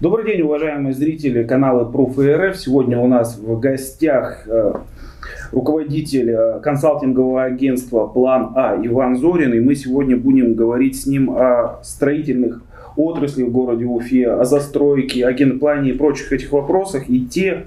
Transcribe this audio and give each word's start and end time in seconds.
Добрый 0.00 0.24
день, 0.26 0.42
уважаемые 0.42 0.92
зрители 0.92 1.44
канала 1.44 1.88
Proof 1.88 2.20
РФ. 2.20 2.56
Сегодня 2.56 2.98
у 2.98 3.06
нас 3.06 3.38
в 3.38 3.60
гостях 3.60 4.42
э, 4.48 4.72
руководитель 5.52 6.30
э, 6.30 6.60
консалтингового 6.60 7.44
агентства 7.44 8.08
«План 8.08 8.54
А» 8.56 8.76
Иван 8.82 9.14
Зорин. 9.14 9.54
И 9.54 9.60
мы 9.60 9.76
сегодня 9.76 10.16
будем 10.16 10.54
говорить 10.54 11.00
с 11.00 11.06
ним 11.06 11.30
о 11.30 11.78
строительных 11.84 12.60
отраслях 12.96 13.48
в 13.48 13.52
городе 13.52 13.84
Уфе, 13.84 14.32
о 14.32 14.44
застройке, 14.44 15.24
о 15.24 15.32
генплане 15.32 15.90
и 15.90 15.96
прочих 15.96 16.32
этих 16.32 16.50
вопросах. 16.50 17.08
И 17.08 17.24
те 17.24 17.66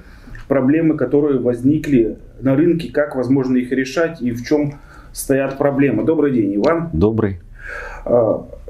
проблемы, 0.49 0.97
которые 0.97 1.39
возникли 1.39 2.17
на 2.41 2.57
рынке, 2.57 2.91
как 2.91 3.15
возможно 3.15 3.55
их 3.55 3.71
решать 3.71 4.21
и 4.21 4.31
в 4.31 4.45
чем 4.45 4.73
стоят 5.13 5.57
проблемы. 5.57 6.03
Добрый 6.03 6.33
день, 6.33 6.57
Иван. 6.57 6.89
Добрый. 6.91 7.39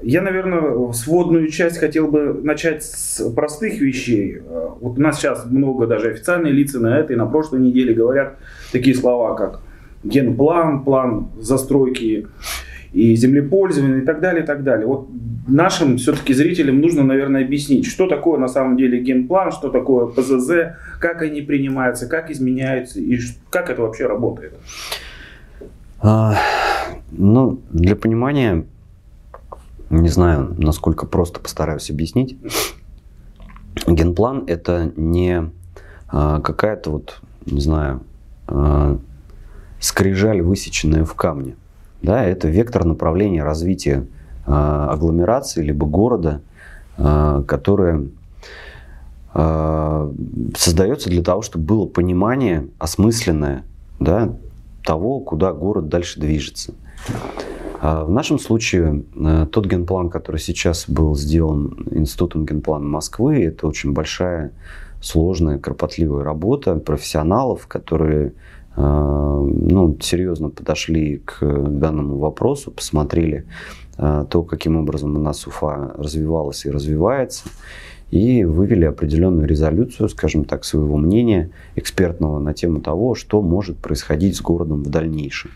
Я, 0.04 0.22
наверное, 0.22 0.92
сводную 0.94 1.50
часть 1.50 1.80
хотел 1.80 2.08
бы 2.08 2.40
начать 2.44 2.84
с 2.84 3.30
простых 3.32 3.80
вещей. 3.80 4.42
Вот 4.80 4.98
у 4.98 5.02
нас 5.02 5.18
сейчас 5.18 5.46
много 5.46 5.88
даже 5.88 6.12
официальные 6.12 6.54
лица 6.54 6.80
на 6.80 7.00
этой, 7.00 7.16
на 7.16 7.26
прошлой 7.26 7.62
неделе 7.62 7.94
говорят 7.94 8.38
такие 8.72 8.96
слова, 8.96 9.36
как 9.36 9.62
генплан, 10.04 10.84
план 10.84 11.30
застройки 11.40 12.28
и 12.94 13.16
землепользования 13.16 14.00
и 14.00 14.06
так 14.06 14.22
далее, 14.22 14.44
и 14.44 14.46
так 14.46 14.64
далее. 14.64 14.86
Вот 14.86 15.10
нашим 15.48 15.98
все-таки 15.98 16.34
зрителям 16.34 16.80
нужно, 16.80 17.04
наверное, 17.04 17.44
объяснить, 17.44 17.86
что 17.86 18.08
такое 18.08 18.40
на 18.40 18.48
самом 18.48 18.78
деле 18.78 19.00
генплан, 19.00 19.52
что 19.52 19.70
такое 19.70 20.08
ПЗЗ, 20.08 20.76
как 21.00 21.22
они 21.22 21.42
принимаются, 21.42 22.08
как 22.08 22.30
изменяются 22.30 23.00
и 23.00 23.18
как 23.50 23.70
это 23.70 23.82
вообще 23.82 24.06
работает. 24.06 24.54
А, 26.00 26.36
ну, 27.12 27.60
для 27.72 27.96
понимания 27.96 28.66
не 29.90 30.10
знаю, 30.10 30.56
насколько 30.58 31.06
просто 31.06 31.40
постараюсь 31.40 31.90
объяснить. 31.90 32.38
Генплан 33.86 34.44
это 34.48 34.92
не 34.96 35.50
а, 36.10 36.42
какая-то 36.42 36.92
вот, 36.92 37.22
не 37.46 37.62
знаю, 37.62 38.02
а, 38.48 38.98
скрижаль, 39.80 40.42
высеченная 40.42 41.06
в 41.06 41.14
камне. 41.14 41.56
Да, 42.02 42.24
это 42.24 42.48
вектор 42.48 42.86
направления 42.86 43.44
развития 43.44 44.08
а, 44.46 44.90
агломерации 44.92 45.64
либо 45.64 45.86
города, 45.86 46.42
которое 46.98 48.08
создается 50.56 51.10
для 51.10 51.22
того, 51.22 51.44
чтобы 51.44 51.64
было 51.66 51.86
понимание 51.86 52.70
осмысленное 52.80 53.66
да, 54.00 54.34
того, 54.84 55.20
куда 55.20 55.54
город 55.54 55.90
дальше 55.90 56.20
движется. 56.20 56.74
А 57.80 58.04
в 58.04 58.10
нашем 58.10 58.40
случае 58.40 59.04
э, 59.16 59.48
тот 59.52 59.68
генплан, 59.68 60.10
который 60.10 60.40
сейчас 60.40 60.90
был 60.90 61.16
сделан 61.16 61.88
Институтом 61.92 62.46
генплана 62.46 62.86
Москвы, 62.86 63.44
это 63.44 63.68
очень 63.68 63.94
большая, 63.94 64.52
сложная, 65.00 65.60
кропотливая 65.60 66.24
работа 66.24 66.76
профессионалов, 66.76 67.68
которые 67.68 68.34
э, 68.76 68.82
ну, 68.82 69.96
серьезно 70.02 70.50
подошли 70.50 71.22
к 71.24 71.40
данному 71.42 72.18
вопросу, 72.18 72.72
посмотрели 72.72 73.46
э, 73.98 74.26
то, 74.28 74.42
каким 74.42 74.78
образом 74.78 75.16
у 75.16 75.20
нас 75.20 75.46
Уфа 75.46 75.94
развивалась 75.98 76.66
и 76.66 76.72
развивается, 76.72 77.44
и 78.10 78.44
вывели 78.44 78.86
определенную 78.86 79.48
резолюцию, 79.48 80.10
скажем 80.10 80.46
так, 80.46 80.66
своего 80.66 80.98
мнения 80.98 81.52
экспертного 81.76 82.40
на 82.40 82.56
тему 82.56 82.82
того, 82.82 83.14
что 83.14 83.44
может 83.44 83.78
происходить 83.78 84.36
с 84.36 84.42
городом 84.42 84.82
в 84.82 84.90
дальнейшем. 84.90 85.52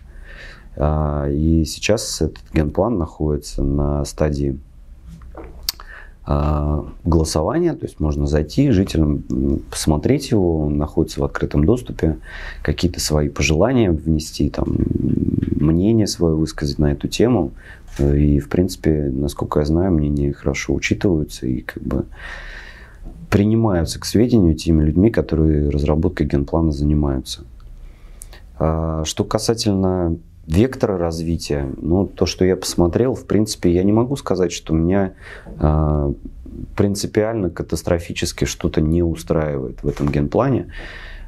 А, 0.77 1.27
и 1.29 1.65
сейчас 1.65 2.21
этот 2.21 2.43
генплан 2.53 2.97
находится 2.97 3.63
на 3.63 4.05
стадии 4.05 4.57
а, 6.23 6.85
голосования, 7.03 7.73
то 7.73 7.85
есть 7.85 7.99
можно 7.99 8.27
зайти 8.27 8.71
жителям, 8.71 9.23
посмотреть 9.69 10.31
его, 10.31 10.65
он 10.65 10.77
находится 10.77 11.19
в 11.19 11.23
открытом 11.23 11.65
доступе, 11.65 12.17
какие-то 12.61 12.99
свои 12.99 13.27
пожелания 13.27 13.91
внести, 13.91 14.49
там, 14.49 14.77
мнение 15.59 16.07
свое 16.07 16.35
высказать 16.35 16.79
на 16.79 16.91
эту 16.91 17.07
тему. 17.07 17.51
И, 17.99 18.39
в 18.39 18.47
принципе, 18.47 19.11
насколько 19.11 19.59
я 19.59 19.65
знаю, 19.65 19.91
мнения 19.91 20.31
хорошо 20.31 20.73
учитываются 20.73 21.45
и 21.45 21.61
как 21.61 21.83
бы 21.83 22.05
принимаются 23.29 23.99
к 23.99 24.05
сведению 24.05 24.55
теми 24.55 24.83
людьми, 24.83 25.09
которые 25.09 25.69
разработкой 25.69 26.27
генплана 26.27 26.71
занимаются. 26.71 27.43
А, 28.59 29.03
что 29.05 29.23
касательно 29.23 30.17
вектора 30.47 30.97
развития, 30.97 31.69
ну, 31.77 32.07
то, 32.07 32.25
что 32.25 32.45
я 32.45 32.55
посмотрел, 32.55 33.15
в 33.15 33.25
принципе, 33.25 33.71
я 33.71 33.83
не 33.83 33.91
могу 33.91 34.15
сказать, 34.15 34.51
что 34.51 34.73
меня 34.73 35.13
э, 35.45 36.13
принципиально, 36.75 37.49
катастрофически 37.49 38.45
что-то 38.45 38.81
не 38.81 39.03
устраивает 39.03 39.83
в 39.83 39.87
этом 39.87 40.09
генплане. 40.09 40.67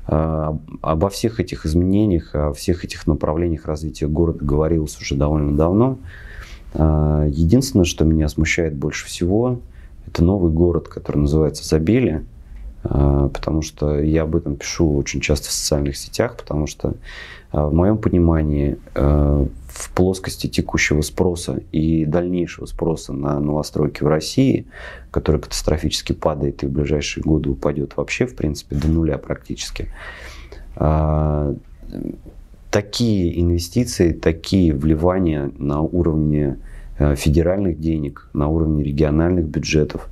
Э, 0.08 0.54
обо 0.82 1.10
всех 1.10 1.40
этих 1.40 1.66
изменениях, 1.66 2.34
о 2.34 2.54
всех 2.54 2.84
этих 2.86 3.08
направлениях 3.08 3.66
развития 3.66 4.08
города 4.08 4.44
говорилось 4.44 5.00
уже 5.00 5.16
довольно 5.16 5.56
давно. 5.56 5.98
Э, 6.74 7.28
единственное, 7.30 7.86
что 7.86 8.06
меня 8.06 8.28
смущает 8.30 8.76
больше 8.76 9.06
всего, 9.06 9.60
это 10.08 10.24
новый 10.24 10.52
город, 10.52 10.88
который 10.88 11.18
называется 11.18 11.66
Забелия. 11.66 12.24
Потому 12.84 13.62
что 13.62 14.00
я 14.00 14.24
об 14.24 14.36
этом 14.36 14.58
пишу 14.58 14.96
очень 14.98 15.22
часто 15.22 15.48
в 15.48 15.52
социальных 15.52 15.96
сетях, 15.96 16.36
потому 16.36 16.68
что 16.68 16.96
а, 17.54 17.68
в 17.68 17.74
моем 17.74 18.00
понимании, 18.00 18.78
э, 18.96 19.46
в 19.68 19.92
плоскости 19.92 20.48
текущего 20.48 21.02
спроса 21.02 21.62
и 21.72 22.04
дальнейшего 22.04 22.66
спроса 22.66 23.14
на 23.14 23.40
новостройки 23.40 24.04
в 24.04 24.08
России, 24.08 24.66
который 25.12 25.40
катастрофически 25.40 26.14
падает 26.14 26.64
и 26.64 26.66
в 26.66 26.72
ближайшие 26.72 27.24
годы 27.24 27.52
упадет 27.52 27.96
вообще, 27.96 28.26
в 28.26 28.36
принципе, 28.36 28.76
до 28.76 28.88
нуля 28.88 29.20
практически, 29.20 29.90
а, 30.76 31.54
такие 32.72 33.40
инвестиции, 33.40 34.14
такие 34.14 34.74
вливания 34.74 35.52
на 35.58 35.82
уровне 35.82 36.58
федеральных 37.16 37.80
денег, 37.80 38.30
на 38.34 38.48
уровне 38.48 38.84
региональных 38.84 39.46
бюджетов, 39.46 40.08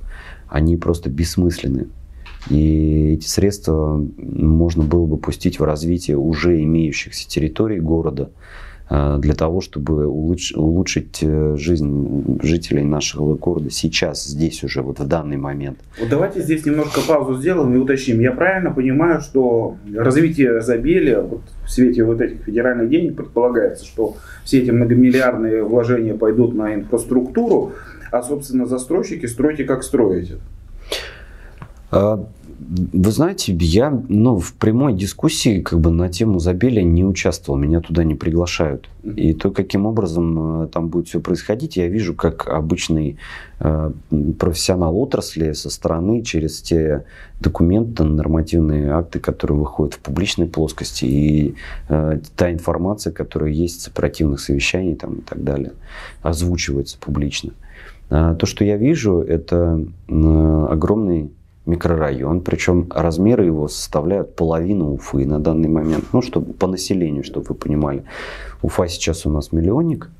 они 0.48 0.76
просто 0.76 1.10
бессмысленны. 1.10 1.88
И 2.50 3.14
эти 3.14 3.26
средства 3.26 4.04
можно 4.16 4.82
было 4.82 5.06
бы 5.06 5.16
пустить 5.16 5.60
в 5.60 5.64
развитие 5.64 6.16
уже 6.16 6.62
имеющихся 6.62 7.28
территорий 7.28 7.78
города 7.78 8.30
э, 8.90 9.18
для 9.20 9.34
того, 9.34 9.60
чтобы 9.60 10.06
улучшить 10.08 11.18
э, 11.22 11.54
жизнь 11.56 12.40
жителей 12.42 12.82
нашего 12.82 13.36
города 13.36 13.70
сейчас, 13.70 14.24
здесь 14.24 14.64
уже, 14.64 14.82
вот 14.82 14.98
в 14.98 15.06
данный 15.06 15.36
момент. 15.36 15.78
Вот 16.00 16.08
давайте 16.08 16.42
здесь 16.42 16.66
немножко 16.66 17.00
паузу 17.06 17.40
сделаем 17.40 17.74
и 17.74 17.78
уточним. 17.78 18.18
Я 18.20 18.32
правильно 18.32 18.72
понимаю, 18.72 19.20
что 19.20 19.76
развитие 19.94 20.60
Забелия 20.62 21.20
вот 21.20 21.42
в 21.64 21.70
свете 21.70 22.02
вот 22.02 22.20
этих 22.20 22.42
федеральных 22.42 22.90
денег 22.90 23.16
предполагается, 23.16 23.84
что 23.84 24.16
все 24.44 24.62
эти 24.62 24.70
многомиллиардные 24.72 25.62
вложения 25.62 26.14
пойдут 26.14 26.54
на 26.54 26.74
инфраструктуру, 26.74 27.72
а, 28.10 28.22
собственно, 28.22 28.66
застройщики 28.66 29.26
стройте 29.26 29.62
как 29.64 29.84
строите. 29.84 30.38
А, 31.92 32.26
вы 32.74 33.10
знаете, 33.10 33.52
я 33.52 33.90
ну, 34.08 34.38
в 34.38 34.54
прямой 34.54 34.94
дискуссии 34.94 35.60
как 35.60 35.78
бы 35.78 35.90
на 35.90 36.08
тему 36.08 36.38
забелия 36.38 36.82
не 36.82 37.04
участвовал, 37.04 37.58
меня 37.58 37.80
туда 37.80 38.02
не 38.02 38.14
приглашают. 38.14 38.88
И 39.04 39.34
то, 39.34 39.50
каким 39.50 39.84
образом 39.84 40.62
э, 40.62 40.68
там 40.68 40.88
будет 40.88 41.08
все 41.08 41.20
происходить, 41.20 41.76
я 41.76 41.88
вижу 41.88 42.14
как 42.14 42.48
обычный 42.48 43.18
э, 43.60 43.92
профессионал 44.38 44.96
отрасли 44.96 45.52
со 45.52 45.68
стороны 45.68 46.22
через 46.22 46.62
те 46.62 47.04
документы, 47.40 48.04
нормативные 48.04 48.92
акты, 48.92 49.18
которые 49.18 49.58
выходят 49.58 49.94
в 49.94 49.98
публичной 49.98 50.46
плоскости, 50.46 51.04
и 51.04 51.54
э, 51.88 52.20
та 52.36 52.52
информация, 52.52 53.12
которая 53.12 53.50
есть 53.50 53.82
с 53.82 53.88
оперативных 53.88 54.40
совещаний 54.40 54.94
там, 54.94 55.16
и 55.16 55.20
так 55.20 55.44
далее, 55.44 55.72
озвучивается 56.22 56.96
публично. 56.98 57.52
А 58.08 58.34
то, 58.34 58.46
что 58.46 58.64
я 58.64 58.76
вижу, 58.78 59.20
это 59.20 59.84
э, 60.08 60.66
огромный 60.70 61.30
микрорайон, 61.66 62.40
причем 62.40 62.88
размеры 62.90 63.44
его 63.44 63.68
составляют 63.68 64.34
половину 64.34 64.94
Уфы 64.94 65.24
на 65.26 65.38
данный 65.38 65.68
момент, 65.68 66.04
ну, 66.12 66.22
чтобы 66.22 66.52
по 66.52 66.66
населению, 66.66 67.24
чтобы 67.24 67.46
вы 67.50 67.54
понимали. 67.54 68.04
Уфа 68.62 68.88
сейчас 68.88 69.26
у 69.26 69.30
нас 69.30 69.52
миллионник, 69.52 70.10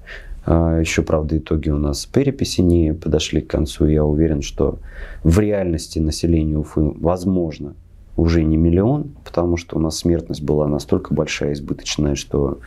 а, 0.45 0.79
еще, 0.79 1.03
правда, 1.03 1.39
итоги 1.39 1.71
у 1.71 1.79
нас 1.79 2.07
переписи 2.07 2.61
не 2.61 2.95
подошли 2.95 3.41
к 3.41 3.49
концу. 3.49 3.87
Я 3.87 4.05
уверен, 4.05 4.43
что 4.43 4.79
в 5.23 5.39
реальности 5.39 5.99
население 5.99 6.59
Уфы, 6.59 6.81
возможно, 6.81 7.75
уже 8.17 8.43
не 8.45 8.57
миллион, 8.57 9.15
потому 9.25 9.57
что 9.57 9.77
у 9.77 9.81
нас 9.81 9.99
смертность 9.99 10.43
была 10.43 10.69
настолько 10.69 11.15
большая, 11.15 11.55
избыточная, 11.55 12.15
что 12.15 12.59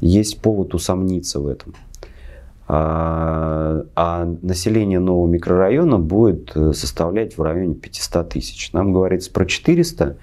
есть 0.00 0.40
повод 0.40 0.74
усомниться 0.74 1.38
в 1.38 1.46
этом. 1.46 1.74
А, 2.74 3.84
а 3.94 4.24
население 4.40 4.98
нового 4.98 5.30
микрорайона 5.30 5.98
будет 5.98 6.52
э, 6.54 6.72
составлять 6.72 7.36
в 7.36 7.42
районе 7.42 7.74
500 7.74 8.30
тысяч. 8.30 8.72
Нам 8.72 8.94
говорится 8.94 9.30
про 9.30 9.44
400, 9.44 10.16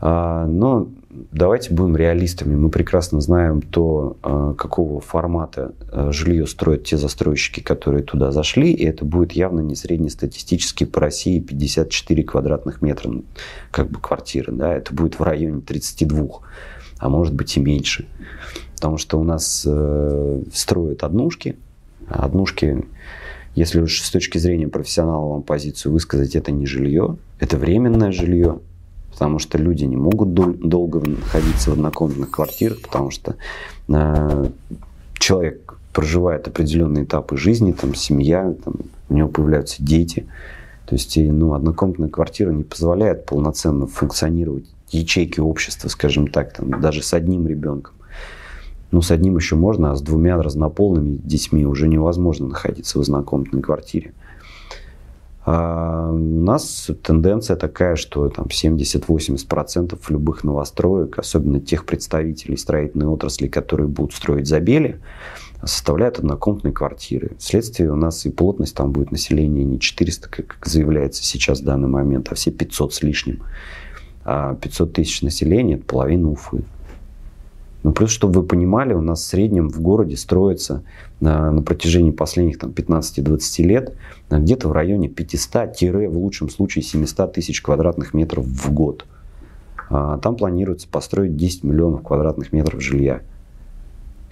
А, 0.00 0.46
но 0.46 0.88
давайте 1.30 1.72
будем 1.72 1.96
реалистами. 1.96 2.56
Мы 2.56 2.70
прекрасно 2.70 3.20
знаем 3.20 3.62
то, 3.62 4.16
а, 4.24 4.54
какого 4.54 5.00
формата 5.00 5.74
а, 5.92 6.10
жилье 6.10 6.48
строят 6.48 6.82
те 6.82 6.96
застройщики, 6.96 7.60
которые 7.60 8.02
туда 8.02 8.32
зашли, 8.32 8.72
и 8.72 8.84
это 8.84 9.04
будет 9.04 9.30
явно 9.30 9.60
не 9.60 9.76
среднестатистически 9.76 10.82
по 10.82 10.98
России 10.98 11.38
54 11.38 12.24
квадратных 12.24 12.82
метра 12.82 13.12
как 13.70 13.90
бы 13.92 14.00
квартиры. 14.00 14.52
Да? 14.52 14.74
Это 14.74 14.92
будет 14.92 15.20
в 15.20 15.22
районе 15.22 15.60
32, 15.60 16.40
а 16.98 17.08
может 17.08 17.34
быть 17.34 17.56
и 17.56 17.60
меньше. 17.60 18.08
Потому 18.74 18.98
что 18.98 19.20
у 19.20 19.22
нас 19.22 19.64
э, 19.64 20.42
строят 20.52 21.04
однушки, 21.04 21.56
однушки 22.08 22.84
если 23.56 23.80
уж 23.80 24.02
с 24.02 24.10
точки 24.10 24.36
зрения 24.36 24.68
профессионала 24.68 25.30
вам 25.30 25.42
позицию 25.42 25.92
высказать, 25.92 26.36
это 26.36 26.52
не 26.52 26.66
жилье, 26.66 27.16
это 27.40 27.56
временное 27.56 28.12
жилье, 28.12 28.60
потому 29.10 29.38
что 29.38 29.56
люди 29.56 29.84
не 29.84 29.96
могут 29.96 30.34
дол- 30.34 30.52
долго 30.52 31.00
находиться 31.00 31.70
в 31.70 31.72
однокомнатных 31.72 32.30
квартирах, 32.30 32.82
потому 32.82 33.10
что 33.10 33.36
э, 33.88 34.50
человек 35.14 35.78
проживает 35.94 36.46
определенные 36.46 37.04
этапы 37.04 37.38
жизни, 37.38 37.72
там 37.72 37.94
семья, 37.94 38.54
там, 38.62 38.74
у 39.08 39.14
него 39.14 39.28
появляются 39.28 39.82
дети. 39.82 40.26
То 40.84 40.94
есть 40.94 41.16
ну, 41.16 41.54
однокомнатная 41.54 42.10
квартира 42.10 42.50
не 42.52 42.62
позволяет 42.62 43.24
полноценно 43.24 43.86
функционировать 43.86 44.66
ячейки 44.90 45.40
общества, 45.40 45.88
скажем 45.88 46.28
так, 46.28 46.52
там, 46.52 46.78
даже 46.82 47.02
с 47.02 47.14
одним 47.14 47.48
ребенком. 47.48 47.94
Ну, 48.90 49.02
с 49.02 49.10
одним 49.10 49.36
еще 49.36 49.56
можно, 49.56 49.92
а 49.92 49.96
с 49.96 50.02
двумя 50.02 50.40
разнополными 50.40 51.18
детьми 51.22 51.66
уже 51.66 51.88
невозможно 51.88 52.46
находиться 52.46 52.98
в 52.98 53.02
однокомнатной 53.02 53.62
квартире. 53.62 54.12
А 55.44 56.10
у 56.10 56.16
нас 56.16 56.90
тенденция 57.04 57.56
такая, 57.56 57.94
что 57.94 58.28
там 58.28 58.46
70-80% 58.46 59.98
любых 60.08 60.42
новостроек, 60.42 61.20
особенно 61.20 61.60
тех 61.60 61.86
представителей 61.86 62.56
строительной 62.56 63.06
отрасли, 63.06 63.46
которые 63.46 63.86
будут 63.86 64.12
строить 64.12 64.48
забели, 64.48 65.00
составляют 65.62 66.18
однокомнатные 66.18 66.72
квартиры. 66.72 67.32
Вследствие 67.38 67.92
у 67.92 67.96
нас 67.96 68.26
и 68.26 68.30
плотность 68.30 68.74
там 68.74 68.90
будет 68.90 69.12
населения 69.12 69.64
не 69.64 69.78
400, 69.78 70.28
как 70.28 70.58
заявляется 70.64 71.22
сейчас 71.24 71.60
в 71.60 71.64
данный 71.64 71.88
момент, 71.88 72.28
а 72.30 72.34
все 72.34 72.50
500 72.50 72.94
с 72.94 73.02
лишним. 73.02 73.42
А 74.24 74.56
500 74.56 74.92
тысяч 74.92 75.22
населения– 75.22 75.74
это 75.76 75.84
половина 75.84 76.30
Уфы. 76.30 76.64
Ну, 77.86 77.92
плюс, 77.92 78.10
чтобы 78.10 78.40
вы 78.40 78.46
понимали, 78.48 78.94
у 78.94 79.00
нас 79.00 79.20
в 79.20 79.26
среднем 79.26 79.70
в 79.70 79.80
городе 79.80 80.16
строится 80.16 80.82
на, 81.20 81.52
на 81.52 81.62
протяжении 81.62 82.10
последних 82.10 82.58
там, 82.58 82.70
15-20 82.70 83.62
лет 83.62 83.94
где-то 84.28 84.66
в 84.66 84.72
районе 84.72 85.08
500 85.08 85.80
в 85.82 86.18
лучшем 86.18 86.50
случае 86.50 86.82
700 86.82 87.34
тысяч 87.34 87.62
квадратных 87.62 88.12
метров 88.12 88.44
в 88.44 88.72
год. 88.72 89.06
А 89.88 90.18
там 90.18 90.34
планируется 90.34 90.88
построить 90.88 91.36
10 91.36 91.62
миллионов 91.62 92.02
квадратных 92.02 92.52
метров 92.52 92.82
жилья. 92.82 93.20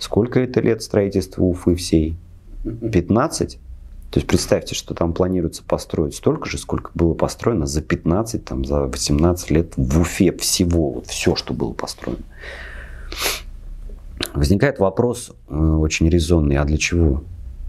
Сколько 0.01 0.41
это 0.41 0.61
лет 0.61 0.83
строительства 0.83 1.45
Уфы 1.45 1.77
всей? 1.77 2.17
15? 2.65 3.61
То 4.11 4.19
есть 4.19 4.27
представьте, 4.27 4.75
что 4.75 4.95
там 4.95 5.13
планируется 5.13 5.63
построить 5.63 6.17
столько 6.17 6.51
же, 6.51 6.59
сколько 6.59 6.91
было 6.95 7.15
построено 7.15 7.67
за 7.67 7.83
15, 7.83 8.45
там, 8.45 8.65
за 8.65 8.81
18 8.81 9.51
лет 9.53 9.75
в 9.77 10.01
Уфе 10.01 10.33
всего, 10.33 10.91
вот 10.91 11.07
все, 11.07 11.37
что 11.37 11.55
было 11.55 11.73
построено. 11.73 12.19
Возникает 14.33 14.79
вопрос 14.79 15.33
э, 15.49 15.55
очень 15.55 16.09
резонный, 16.09 16.57
а 16.57 16.65
для 16.65 16.79
чего? 16.79 17.23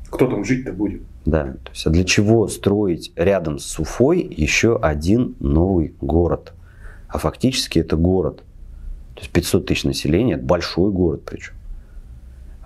Кто 0.10 0.28
там 0.28 0.46
жить-то 0.46 0.72
будет? 0.72 1.02
Да, 1.26 1.56
то 1.64 1.72
есть 1.72 1.86
а 1.86 1.90
для 1.90 2.04
чего 2.04 2.48
строить 2.48 3.12
рядом 3.16 3.60
с 3.60 3.80
Уфой 3.80 4.22
еще 4.22 4.78
один 4.78 5.36
новый 5.40 5.94
город? 6.00 6.54
А 7.08 7.18
фактически 7.18 7.80
это 7.80 7.98
город. 7.98 8.38
То 9.16 9.22
есть 9.22 9.32
500 9.32 9.66
тысяч 9.66 9.84
населения, 9.84 10.36
это 10.36 10.44
большой 10.44 10.92
город 10.92 11.22
причем. 11.26 11.54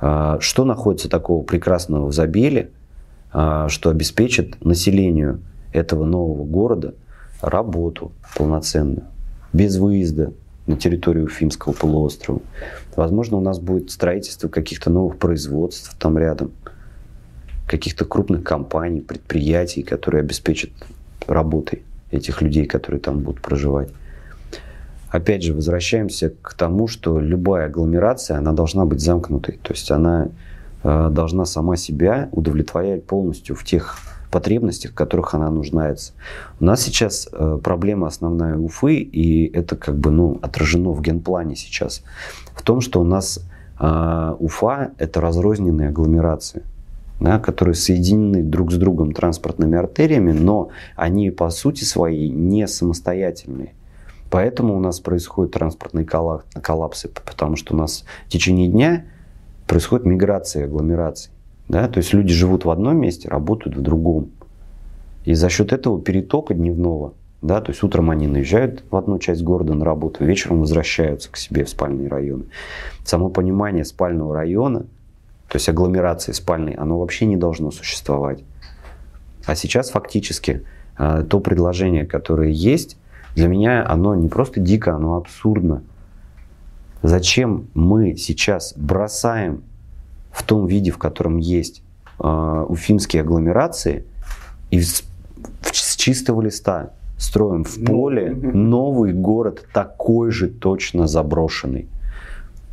А, 0.01 0.37
что 0.39 0.65
находится 0.65 1.09
такого 1.09 1.43
прекрасного 1.43 2.07
в 2.07 2.13
Забеле, 2.13 2.71
что 3.31 3.91
обеспечит 3.91 4.63
населению 4.65 5.41
этого 5.71 6.03
нового 6.05 6.45
города 6.45 6.95
работу 7.41 8.11
полноценную, 8.35 9.03
без 9.53 9.77
выезда 9.77 10.33
на 10.69 10.77
территорию 10.77 11.25
Уфимского 11.25 11.73
полуострова. 11.73 12.41
Возможно, 12.95 13.37
у 13.37 13.41
нас 13.41 13.59
будет 13.59 13.89
строительство 13.89 14.47
каких-то 14.47 14.91
новых 14.91 15.17
производств 15.17 15.95
там 15.97 16.17
рядом, 16.17 16.51
каких-то 17.67 18.05
крупных 18.05 18.43
компаний, 18.43 19.01
предприятий, 19.01 19.81
которые 19.81 20.21
обеспечат 20.21 20.69
работой 21.27 21.81
этих 22.11 22.41
людей, 22.41 22.65
которые 22.65 23.01
там 23.01 23.19
будут 23.19 23.41
проживать. 23.41 23.89
Опять 25.09 25.43
же, 25.43 25.55
возвращаемся 25.55 26.31
к 26.41 26.53
тому, 26.53 26.87
что 26.87 27.19
любая 27.19 27.65
агломерация, 27.65 28.37
она 28.37 28.51
должна 28.51 28.85
быть 28.85 28.99
замкнутой. 28.99 29.59
То 29.63 29.73
есть 29.73 29.89
она 29.89 30.29
э, 30.83 31.09
должна 31.11 31.45
сама 31.45 31.77
себя 31.77 32.29
удовлетворять 32.31 33.05
полностью 33.05 33.55
в 33.55 33.63
тех 33.63 33.97
потребностях, 34.29 34.91
в 34.91 34.95
которых 34.95 35.33
она 35.33 35.49
нуждается. 35.49 36.13
У 36.59 36.65
нас 36.65 36.81
сейчас 36.81 37.27
э, 37.31 37.59
проблема 37.63 38.07
основная 38.07 38.57
Уфы, 38.57 38.95
и 38.95 39.51
это 39.53 39.75
как 39.75 39.97
бы 39.97 40.11
ну, 40.11 40.39
отражено 40.41 40.91
в 40.91 41.01
генплане 41.01 41.55
сейчас, 41.55 42.03
в 42.55 42.61
том, 42.61 42.81
что 42.81 43.01
у 43.01 43.03
нас 43.03 43.39
э, 43.79 44.35
Уфа– 44.39 44.91
это 44.97 45.21
разрозненные 45.21 45.89
агломерации 45.89 46.63
да, 47.19 47.37
которые 47.39 47.75
соединены 47.75 48.43
друг 48.43 48.71
с 48.71 48.75
другом 48.75 49.11
транспортными 49.11 49.77
артериями, 49.77 50.31
но 50.31 50.69
они 50.95 51.31
по 51.31 51.49
сути 51.49 51.83
своей 51.83 52.29
не 52.29 52.67
самостоятельные. 52.67 53.73
Поэтому 54.29 54.77
у 54.77 54.79
нас 54.79 54.99
происходят 54.99 55.53
транспортные 55.53 56.05
коллапсы, 56.05 57.09
потому 57.09 57.55
что 57.55 57.73
у 57.73 57.77
нас 57.77 58.05
в 58.27 58.29
течение 58.29 58.67
дня 58.67 59.05
происходит 59.67 60.05
миграция 60.05 60.65
агломераций. 60.65 61.31
Да? 61.69 61.87
То 61.87 61.99
есть 61.99 62.11
люди 62.13 62.33
живут 62.33 62.65
в 62.65 62.69
одном 62.69 62.97
месте, 62.97 63.29
работают 63.29 63.77
в 63.77 63.81
другом. 63.81 64.31
И 65.23 65.33
за 65.33 65.49
счет 65.49 65.71
этого 65.71 66.01
перетока 66.01 66.53
дневного, 66.53 67.13
да, 67.41 67.61
то 67.61 67.71
есть 67.71 67.83
утром 67.83 68.09
они 68.09 68.27
наезжают 68.27 68.83
в 68.89 68.95
одну 68.95 69.19
часть 69.19 69.43
города 69.43 69.73
на 69.73 69.85
работу, 69.85 70.25
вечером 70.25 70.59
возвращаются 70.61 71.31
к 71.31 71.37
себе 71.37 71.63
в 71.63 71.69
спальные 71.69 72.09
районы. 72.09 72.45
Само 73.05 73.29
понимание 73.29 73.85
спального 73.85 74.35
района, 74.35 74.81
то 75.47 75.55
есть 75.55 75.69
агломерации 75.69 76.31
спальной, 76.31 76.73
оно 76.73 76.99
вообще 76.99 77.25
не 77.25 77.37
должно 77.37 77.71
существовать. 77.71 78.43
А 79.45 79.55
сейчас 79.55 79.91
фактически 79.91 80.63
а, 80.97 81.23
то 81.23 81.39
предложение, 81.39 82.05
которое 82.05 82.51
есть, 82.51 82.97
для 83.35 83.47
меня 83.47 83.85
оно 83.87 84.15
не 84.15 84.27
просто 84.27 84.59
дико, 84.59 84.95
оно 84.95 85.15
абсурдно. 85.15 85.83
Зачем 87.01 87.67
мы 87.73 88.15
сейчас 88.15 88.73
бросаем 88.75 89.63
в 90.39 90.43
том 90.43 90.67
виде, 90.67 90.89
в 90.89 90.97
котором 90.97 91.37
есть 91.37 91.83
э, 92.19 92.65
уфимские 92.69 93.23
агломерации, 93.23 94.05
и 94.71 94.81
с, 94.81 95.03
с 95.71 95.95
чистого 95.97 96.41
листа 96.41 96.91
строим 97.17 97.65
в 97.65 97.83
поле 97.83 98.31
новый 98.31 99.11
город, 99.11 99.65
такой 99.73 100.31
же 100.31 100.47
точно 100.47 101.07
заброшенный. 101.07 101.89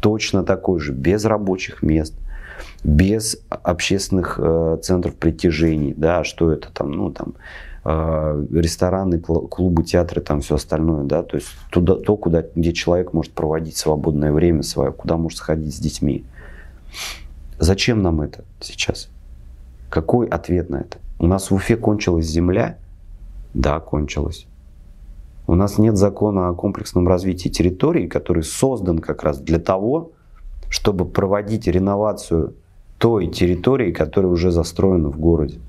Точно 0.00 0.44
такой 0.44 0.78
же, 0.78 0.92
без 0.92 1.24
рабочих 1.24 1.82
мест, 1.82 2.14
без 2.84 3.38
общественных 3.48 4.38
э, 4.40 4.78
центров 4.82 5.16
притяжений, 5.16 5.92
да, 5.96 6.22
что 6.22 6.52
это 6.52 6.68
там, 6.72 6.92
ну 6.92 7.10
там, 7.10 7.34
э, 7.84 8.46
рестораны, 8.52 9.18
клубы, 9.18 9.82
театры, 9.82 10.20
там 10.20 10.40
все 10.40 10.54
остальное, 10.54 11.02
да, 11.02 11.24
то 11.24 11.36
есть 11.36 11.48
туда, 11.72 11.96
то, 11.96 12.16
куда, 12.16 12.44
где 12.54 12.72
человек 12.72 13.12
может 13.12 13.32
проводить 13.32 13.76
свободное 13.76 14.30
время 14.30 14.62
свое, 14.62 14.92
куда 14.92 15.16
может 15.16 15.38
сходить 15.38 15.74
с 15.74 15.78
детьми. 15.80 16.24
Зачем 17.58 18.02
нам 18.02 18.20
это 18.20 18.44
сейчас? 18.60 19.08
Какой 19.88 20.26
ответ 20.26 20.68
на 20.68 20.76
это? 20.76 20.98
У 21.18 21.26
нас 21.26 21.50
в 21.50 21.54
Уфе 21.54 21.76
кончилась 21.76 22.26
земля? 22.26 22.76
Да, 23.54 23.80
кончилась. 23.80 24.46
У 25.46 25.54
нас 25.54 25.78
нет 25.78 25.96
закона 25.96 26.48
о 26.48 26.54
комплексном 26.54 27.08
развитии 27.08 27.48
территории, 27.48 28.06
который 28.06 28.42
создан 28.42 28.98
как 28.98 29.22
раз 29.22 29.38
для 29.38 29.58
того, 29.58 30.10
чтобы 30.68 31.04
проводить 31.06 31.66
реновацию 31.66 32.54
той 32.98 33.28
территории, 33.28 33.92
которая 33.92 34.30
уже 34.30 34.50
застроена 34.50 35.08
в 35.08 35.18
городе. 35.18 35.60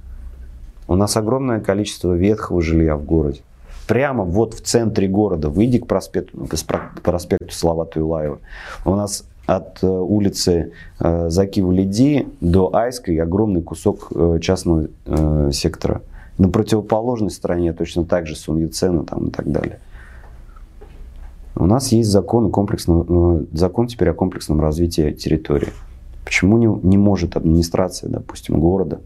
У 0.88 0.96
нас 0.96 1.15
огромное 1.15 1.60
количество 1.60 2.13
ветхого 2.13 2.62
жилья 2.62 2.98
в 2.98 3.03
городе. 3.03 3.41
Прямо 3.88 4.24
вот 4.24 4.53
в 4.53 4.62
центре 4.62 5.08
города, 5.08 5.50
выйди 5.50 5.79
к 5.79 5.88
проспекту, 5.88 6.46
к 6.46 7.01
проспекту 7.01 7.53
Салавата 7.53 8.00
Юлаева, 8.00 8.39
у 8.84 8.96
нас 8.96 9.25
от 9.48 9.82
э, 9.82 9.88
улицы 9.88 10.74
э, 11.00 11.30
Закива-Лиди 11.30 12.27
до 12.42 12.75
Айской 12.75 13.18
огромный 13.18 13.63
кусок 13.63 14.10
э, 14.13 14.39
частного 14.42 14.89
сектора. 15.51 16.01
На 16.38 16.50
противоположной 16.50 17.32
стороне 17.32 17.74
точно 17.74 18.06
так 18.06 18.27
же 18.27 18.36
Суньяцена 18.36 19.04
там 19.04 19.30
и 19.30 19.32
так 19.32 19.51
далее. 19.51 19.80
У 21.56 21.66
нас 21.66 21.92
есть 21.92 22.10
закон, 22.10 22.51
комплексного, 22.51 23.44
закон 23.51 23.88
теперь 23.88 24.10
о 24.10 24.13
комплексном 24.13 24.62
развитии 24.62 25.12
территории. 25.12 25.70
Почему 26.24 26.58
не, 26.60 26.68
не 26.88 26.98
может 26.98 27.36
администрация, 27.36 28.10
допустим, 28.10 28.60
города, 28.60 29.00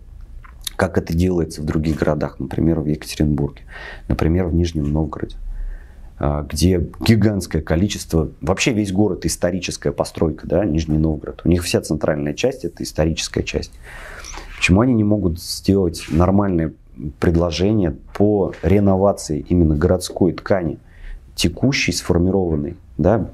как 0.76 0.98
это 0.98 1.16
делается 1.16 1.62
в 1.62 1.66
других 1.66 2.00
городах, 2.00 2.40
например, 2.40 2.82
в 2.82 2.88
Екатеринбурге, 2.88 3.62
например, 4.10 4.48
в 4.48 4.56
Нижнем 4.56 4.92
Новгороде, 4.92 5.36
где 6.48 6.88
гигантское 7.00 7.64
количество, 7.64 8.30
вообще 8.42 8.74
весь 8.74 8.92
город 8.92 9.26
историческая 9.26 9.92
постройка, 9.92 10.48
да, 10.48 10.64
Нижний 10.66 11.00
Новгород. 11.00 11.42
У 11.46 11.50
них 11.50 11.64
вся 11.64 11.82
центральная 11.82 12.34
часть 12.34 12.64
это 12.64 12.84
историческая 12.84 13.42
часть. 13.44 13.72
Почему 14.56 14.82
они 14.82 14.94
не 14.94 15.04
могут 15.04 15.42
сделать 15.42 16.06
нормальное 16.12 16.74
предложение 17.20 17.96
по 18.14 18.54
реновации 18.62 19.44
именно 19.50 19.76
городской 19.76 20.34
ткани, 20.34 20.78
текущей, 21.34 21.92
сформированной, 21.92 22.76
да, 23.00 23.32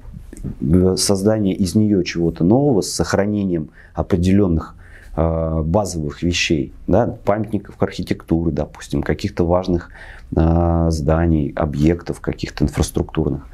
создание 0.96 1.56
из 1.56 1.75
нее 1.75 2.06
чего-то 2.06 2.46
нового 2.46 2.82
с 2.82 2.89
сохранением 2.89 3.72
определенных 3.94 4.75
э, 4.75 4.76
базовых 5.18 6.22
вещей, 6.22 6.74
да, 6.86 7.08
памятников 7.08 7.76
архитектуры, 7.80 8.52
допустим, 8.52 9.02
каких-то 9.02 9.46
важных 9.46 9.90
э, 10.36 10.88
зданий, 10.90 11.52
объектов 11.56 12.22
каких-то 12.22 12.66
инфраструктурных, 12.66 13.48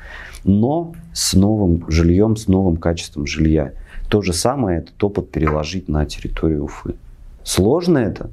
но 0.43 0.93
с 1.13 1.33
новым 1.33 1.89
жильем, 1.89 2.35
с 2.35 2.47
новым 2.47 2.75
качеством 2.75 3.25
жилья. 3.25 3.71
То 4.09 4.21
же 4.21 4.33
самое 4.33 4.79
этот 4.79 5.01
опыт 5.01 5.31
переложить 5.31 5.87
на 5.87 6.05
территорию 6.05 6.65
Уфы. 6.65 6.95
Сложно 7.43 7.97
это? 7.97 8.29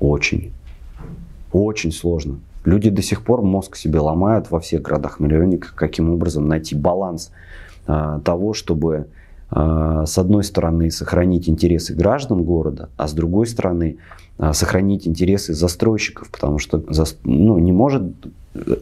Очень. 0.00 0.52
Очень 1.52 1.92
сложно. 1.92 2.40
Люди 2.64 2.90
до 2.90 3.02
сих 3.02 3.22
пор 3.22 3.42
мозг 3.42 3.76
себе 3.76 4.00
ломают 4.00 4.50
во 4.50 4.60
всех 4.60 4.82
городах-миллионниках, 4.82 5.74
каким 5.74 6.10
образом 6.10 6.48
найти 6.48 6.74
баланс 6.74 7.32
а, 7.86 8.20
того, 8.20 8.52
чтобы 8.52 9.06
с 9.50 10.18
одной 10.18 10.44
стороны 10.44 10.90
сохранить 10.90 11.48
интересы 11.48 11.94
граждан 11.94 12.44
города, 12.44 12.88
а 12.96 13.08
с 13.08 13.12
другой 13.12 13.46
стороны 13.46 13.98
а, 14.40 14.54
сохранить 14.54 15.06
интересы 15.06 15.52
застройщиков, 15.52 16.30
потому 16.30 16.58
что 16.58 16.82
ну, 17.24 17.58
не 17.58 17.72
может 17.72 18.04
э, 18.54 18.76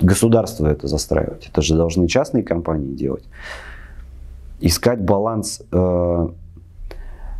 государство 0.00 0.66
это 0.66 0.88
застраивать. 0.88 1.48
Это 1.52 1.62
же 1.62 1.76
должны 1.76 2.08
частные 2.08 2.42
компании 2.42 2.92
делать. 2.92 3.22
Искать 4.60 5.00
баланс 5.00 5.62
э, 5.70 6.28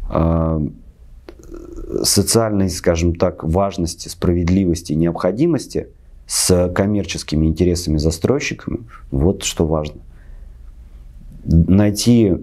э, 0.09 0.69
социальной, 2.05 2.71
скажем 2.71 3.17
так, 3.17 3.43
важности, 3.43 4.07
справедливости, 4.07 4.93
необходимости 4.93 5.89
с 6.29 6.73
коммерческими 6.73 7.47
интересами 7.47 7.97
застройщиками, 7.97 8.85
вот 9.11 9.43
что 9.43 9.67
важно. 9.67 10.01
Найти 11.45 12.37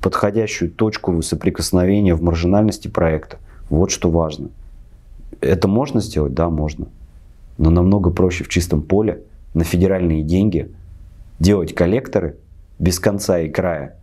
подходящую 0.00 0.70
точку 0.70 1.20
соприкосновения 1.22 2.14
в 2.14 2.22
маржинальности 2.22 2.88
проекта, 2.88 3.38
вот 3.68 3.90
что 3.90 4.10
важно. 4.10 4.50
Это 5.40 5.68
можно 5.68 6.00
сделать? 6.00 6.34
Да, 6.34 6.48
можно. 6.48 6.86
Но 7.58 7.70
намного 7.70 8.10
проще 8.10 8.44
в 8.44 8.48
чистом 8.48 8.82
поле 8.82 9.22
на 9.54 9.64
федеральные 9.64 10.22
деньги 10.22 10.70
делать 11.38 11.74
коллекторы 11.74 12.36
без 12.78 12.98
конца 12.98 13.40
и 13.40 13.48
края, 13.48 13.96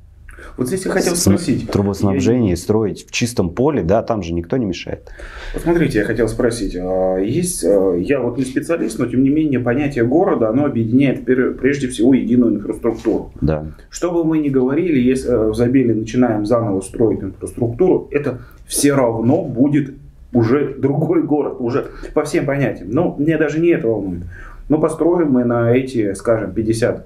вот 0.57 0.67
здесь 0.67 0.85
я 0.85 0.91
хотел 0.91 1.15
спросить. 1.15 1.69
Трубоснабжение 1.69 2.51
я... 2.51 2.57
строить 2.57 3.07
в 3.07 3.11
чистом 3.11 3.49
поле, 3.49 3.83
да, 3.83 4.01
там 4.03 4.21
же 4.21 4.33
никто 4.33 4.57
не 4.57 4.65
мешает. 4.65 5.09
Вот 5.53 5.63
смотрите, 5.63 5.99
я 5.99 6.05
хотел 6.05 6.27
спросить. 6.27 6.75
А, 6.79 7.17
есть, 7.17 7.63
а, 7.63 7.95
я 7.95 8.19
вот 8.19 8.37
не 8.37 8.45
специалист, 8.45 8.99
но 8.99 9.05
тем 9.05 9.23
не 9.23 9.29
менее 9.29 9.59
понятие 9.59 10.05
города, 10.05 10.49
оно 10.49 10.65
объединяет 10.65 11.25
прежде 11.25 11.87
всего 11.87 12.13
единую 12.13 12.55
инфраструктуру. 12.55 13.31
Да. 13.41 13.65
Что 13.89 14.11
бы 14.11 14.23
мы 14.23 14.39
ни 14.39 14.49
говорили, 14.49 14.99
если 14.99 15.29
э, 15.29 15.49
в 15.49 15.55
Забеле 15.55 15.93
начинаем 15.93 16.45
заново 16.45 16.81
строить 16.81 17.21
инфраструктуру, 17.21 18.07
это 18.11 18.41
все 18.67 18.93
равно 18.93 19.43
будет 19.43 19.93
уже 20.33 20.73
другой 20.75 21.23
город, 21.23 21.57
уже 21.59 21.87
по 22.13 22.23
всем 22.23 22.45
понятиям. 22.45 22.89
Но 22.91 23.15
мне 23.17 23.37
даже 23.37 23.59
не 23.59 23.69
это 23.69 23.87
волнует. 23.87 24.23
Но 24.69 24.79
построим 24.79 25.31
мы 25.31 25.43
на 25.43 25.71
эти, 25.71 26.13
скажем, 26.13 26.53
50 26.53 27.05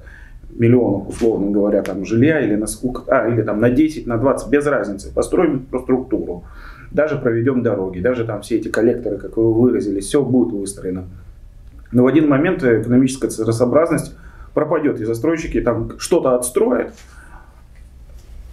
миллионов, 0.57 1.09
условно 1.09 1.51
говоря, 1.51 1.81
там 1.81 2.05
жилья 2.05 2.39
или 2.41 2.55
на 2.55 2.67
сколько, 2.67 3.03
а, 3.07 3.27
или 3.27 3.41
там 3.41 3.59
на 3.59 3.69
10, 3.69 4.07
на 4.07 4.17
20, 4.17 4.49
без 4.49 4.65
разницы, 4.65 5.13
построим 5.13 5.55
инфраструктуру, 5.55 6.43
даже 6.91 7.17
проведем 7.17 7.63
дороги, 7.63 7.99
даже 7.99 8.25
там 8.25 8.41
все 8.41 8.57
эти 8.57 8.67
коллекторы, 8.67 9.17
как 9.17 9.37
вы 9.37 9.53
выразились, 9.53 10.05
все 10.05 10.23
будет 10.23 10.53
выстроено. 10.53 11.05
Но 11.91 12.03
в 12.03 12.07
один 12.07 12.27
момент 12.27 12.63
экономическая 12.63 13.29
целесообразность 13.29 14.15
пропадет, 14.53 14.99
и 14.99 15.05
застройщики 15.05 15.61
там 15.61 15.99
что-то 15.99 16.35
отстроят. 16.35 16.93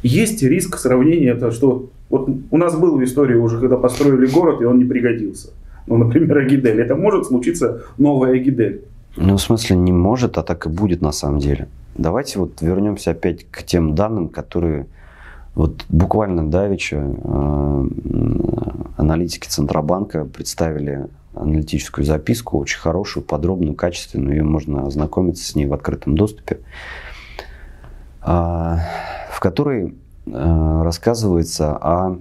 Есть 0.03 0.43
риск 0.43 0.79
сравнения, 0.79 1.31
это 1.31 1.51
что 1.51 1.89
вот 2.11 2.29
у 2.51 2.57
нас 2.57 2.77
был 2.79 2.97
в 2.97 3.03
истории 3.03 3.35
уже, 3.35 3.59
когда 3.59 3.77
построили 3.77 4.27
город, 4.27 4.61
и 4.61 4.65
он 4.65 4.79
не 4.79 4.85
пригодился. 4.85 5.51
Ну, 5.87 5.97
например, 5.97 6.39
Агидель. 6.39 6.81
Это 6.81 6.95
может 6.95 7.27
случиться 7.27 7.83
новая 7.99 8.35
Агидель. 8.35 8.85
Ну, 9.17 9.37
в 9.37 9.41
смысле, 9.41 9.77
не 9.77 9.93
может, 9.93 10.39
а 10.39 10.43
так 10.43 10.67
и 10.67 10.69
будет 10.69 11.01
на 11.01 11.13
самом 11.13 11.39
деле. 11.39 11.69
Давайте 11.95 12.39
вот 12.41 12.61
вернемся 12.61 13.13
опять 13.13 13.49
к 13.49 13.63
тем 13.63 13.95
данным, 13.95 14.29
которые 14.29 14.87
вот 15.55 15.85
буквально 15.89 16.51
давеча 16.51 16.97
э, 16.97 17.89
аналитики 18.97 19.47
Центробанка 19.47 20.25
представили 20.25 21.07
аналитическую 21.35 22.05
записку, 22.05 22.59
очень 22.59 22.81
хорошую, 22.81 23.25
подробную, 23.25 23.75
качественную, 23.75 24.39
ее 24.39 24.43
можно 24.43 24.87
ознакомиться 24.87 25.45
с 25.45 25.55
ней 25.55 25.67
в 25.67 25.75
открытом 25.75 26.17
доступе, 26.17 26.59
э, 28.23 28.27
в 28.27 29.39
которой 29.39 29.95
э, 30.27 30.83
рассказывается 30.83 31.77
о 31.77 32.19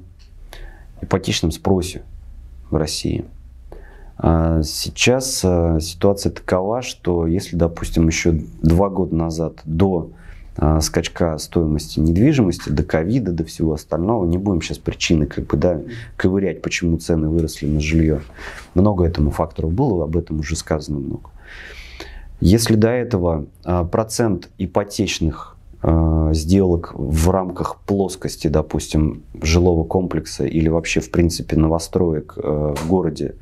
ипотечном 1.01 1.51
спросе 1.51 2.03
в 2.69 2.75
России– 2.75 3.25
сейчас 4.63 5.41
э, 5.43 5.79
ситуация 5.81 6.31
такова, 6.31 6.81
что 6.81 7.27
если, 7.27 7.57
допустим, 7.57 8.07
еще 8.07 8.31
два 8.61 8.89
года 8.89 9.13
назад 9.13 9.55
до 9.65 10.11
а, 10.55 10.81
скачка 10.81 11.37
стоимости 11.39 11.99
недвижимости, 11.99 12.69
до 12.69 12.83
ковида, 12.83 13.31
до 13.31 13.43
всего 13.43 13.73
остального, 13.73 14.25
не 14.25 14.37
будем 14.37 14.61
сейчас 14.61 14.77
причины 14.77 15.25
как 15.25 15.47
бы, 15.47 15.57
да, 15.57 15.81
ковырять, 16.15 16.61
почему 16.61 16.97
цены 16.97 17.27
выросли 17.27 17.65
на 17.65 17.81
жилье. 17.81 18.21
Много 18.75 19.03
этому 19.03 19.31
факторов 19.31 19.73
было, 19.73 20.03
об 20.03 20.15
этом 20.15 20.39
уже 20.39 20.55
сказано 20.55 20.99
много. 20.99 21.29
Если 22.39 22.75
до 22.75 22.89
этого 22.89 23.45
а, 23.63 23.83
процент 23.83 24.49
ипотечных 24.57 25.49
сделок 26.31 26.93
в 26.95 27.29
рамках 27.29 27.81
плоскости, 27.81 28.47
допустим, 28.47 29.23
жилого 29.41 29.83
комплекса 29.83 30.45
или 30.45 30.69
вообще, 30.69 31.01
в 31.01 31.11
принципе, 31.11 31.57
новостроек 31.57 32.35
э, 32.37 32.73
в 32.77 32.87
городе 32.87 33.35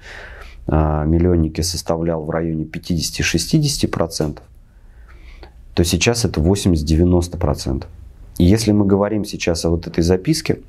а, 0.68 1.06
миллионники 1.06 1.62
составлял 1.62 2.24
в 2.24 2.30
районе 2.30 2.66
50-60%, 2.66 4.40
то 5.74 5.84
сейчас 5.84 6.26
это 6.26 6.42
80-90%. 6.42 7.86
И 8.38 8.46
если 8.46 8.72
мы 8.72 8.86
говорим 8.86 9.26
сейчас 9.26 9.66
о 9.66 9.70
вот 9.70 9.88
этой 9.88 10.04
записке 10.04 10.60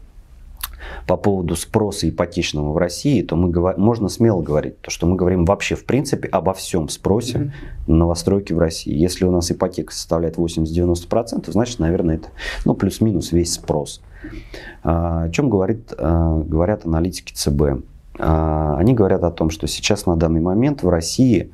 по 1.07 1.17
поводу 1.17 1.57
спроса 1.57 2.09
ипотечного 2.09 2.73
в 2.73 2.77
России, 2.77 3.23
то 3.23 3.37
мы 3.37 3.51
говор... 3.51 3.77
можно 3.79 4.09
смело 4.09 4.43
говорить, 4.43 4.81
то, 4.81 4.91
что 4.91 5.07
мы 5.07 5.17
говорим 5.17 5.45
вообще 5.45 5.75
в 5.75 5.85
принципе 5.85 6.29
обо 6.29 6.53
всем 6.55 6.89
спросе 6.89 7.39
mm-hmm. 7.39 7.51
новостройки 7.87 8.53
в 8.53 8.59
России. 8.59 8.95
Если 8.95 9.25
у 9.25 9.31
нас 9.31 9.51
ипотека 9.51 9.93
составляет 9.93 10.37
80-90%, 10.37 11.51
значит, 11.51 11.79
наверное, 11.79 12.17
это 12.17 12.29
ну, 12.65 12.75
плюс-минус 12.75 13.33
весь 13.33 13.55
спрос. 13.55 14.03
А, 14.83 15.25
о 15.25 15.31
чем 15.31 15.51
говорит, 15.51 15.93
а, 15.97 16.39
говорят 16.41 16.87
аналитики 16.87 17.33
ЦБ? 17.33 17.85
А, 18.19 18.77
они 18.79 18.95
говорят 18.95 19.23
о 19.25 19.31
том, 19.31 19.51
что 19.51 19.67
сейчас 19.67 20.07
на 20.07 20.17
данный 20.17 20.41
момент 20.41 20.83
в 20.83 20.89
России 20.89 21.53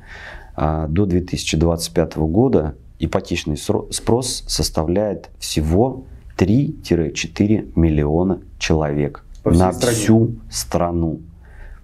а, 0.55 0.87
до 0.87 1.05
2025 1.05 2.17
года 2.17 2.75
ипотечный 2.99 3.57
спрос 3.57 4.43
составляет 4.47 5.29
всего 5.39 6.03
3-4 6.37 7.71
миллиона 7.75 8.41
человек 8.57 9.23
на 9.45 9.71
стране. 9.71 9.95
всю 9.95 10.35
страну. 10.49 11.21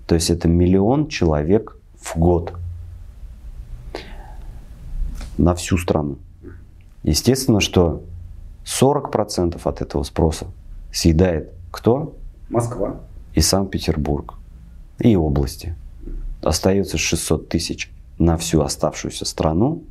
То 0.08 0.16
есть 0.16 0.30
это 0.30 0.48
миллион 0.48 1.08
человек 1.08 1.78
в 2.00 2.18
год 2.18 2.54
на 5.38 5.56
всю 5.56 5.78
страну. 5.78 6.18
Естественно, 7.04 7.60
что 7.60 8.04
40% 8.66 9.60
от 9.64 9.82
этого 9.82 10.04
спроса 10.04 10.48
съедает 10.92 11.52
кто? 11.72 12.16
Москва. 12.50 13.02
И 13.34 13.42
Санкт-Петербург 13.42 14.36
и 15.00 15.16
области. 15.16 15.76
Остается 16.42 16.98
600 16.98 17.50
тысяч 17.50 17.92
на 18.18 18.38
всю 18.38 18.62
оставшуюся 18.62 19.26
страну, 19.26 19.84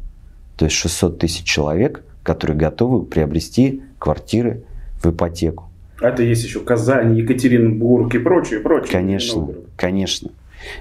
то 0.56 0.64
есть 0.64 0.76
600 0.76 1.18
тысяч 1.18 1.44
человек, 1.44 2.04
которые 2.22 2.56
готовы 2.56 3.04
приобрести 3.04 3.82
квартиры 3.98 4.62
в 5.02 5.10
ипотеку. 5.10 5.68
А 6.00 6.08
это 6.08 6.22
есть 6.22 6.44
еще 6.44 6.60
Казань, 6.60 7.16
Екатеринбург 7.16 8.14
и 8.14 8.18
прочее, 8.18 8.60
прочее. 8.60 8.90
Конечно, 8.90 9.48
конечно. 9.76 10.30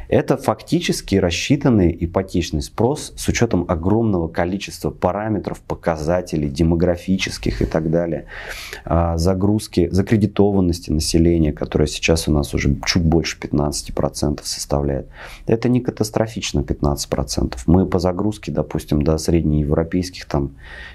Это 0.07 0.37
фактически 0.37 1.15
рассчитанный 1.15 1.95
ипотечный 1.99 2.61
спрос 2.61 3.13
с 3.15 3.27
учетом 3.27 3.65
огромного 3.67 4.27
количества 4.27 4.89
параметров, 4.89 5.61
показателей, 5.61 6.49
демографических 6.49 7.61
и 7.61 7.65
так 7.65 7.89
далее. 7.89 8.25
А, 8.85 9.17
загрузки, 9.17 9.89
закредитованности 9.91 10.91
населения, 10.91 11.53
которая 11.53 11.87
сейчас 11.87 12.27
у 12.27 12.31
нас 12.31 12.53
уже 12.53 12.75
чуть 12.85 13.03
больше 13.03 13.37
15% 13.39 14.41
составляет. 14.43 15.07
Это 15.47 15.69
не 15.69 15.81
катастрофично 15.81 16.61
15%. 16.61 17.57
Мы 17.65 17.85
по 17.85 17.99
загрузке, 17.99 18.51
допустим, 18.51 19.01
до 19.01 19.17
среднеевропейских 19.17 20.25
там, 20.25 20.51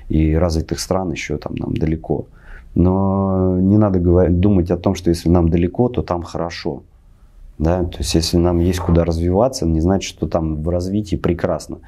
и 0.08 0.34
развитых 0.34 0.80
стран 0.80 1.12
еще 1.12 1.36
там 1.38 1.54
нам 1.56 1.76
далеко. 1.76 2.26
Но 2.74 3.58
не 3.60 3.76
надо 3.76 3.98
говорить, 3.98 4.40
думать 4.40 4.70
о 4.70 4.76
том, 4.76 4.94
что 4.94 5.10
если 5.10 5.28
нам 5.28 5.48
далеко, 5.48 5.88
то 5.88 6.02
там 6.02 6.22
хорошо. 6.22 6.82
Да? 7.58 7.84
То 7.84 7.98
есть 7.98 8.14
если 8.14 8.36
нам 8.36 8.60
есть 8.60 8.78
куда 8.78 9.04
развиваться, 9.04 9.66
не 9.66 9.80
значит, 9.80 10.08
что 10.08 10.28
там 10.28 10.62
в 10.62 10.68
развитии 10.68 11.16
прекрасно. 11.16 11.78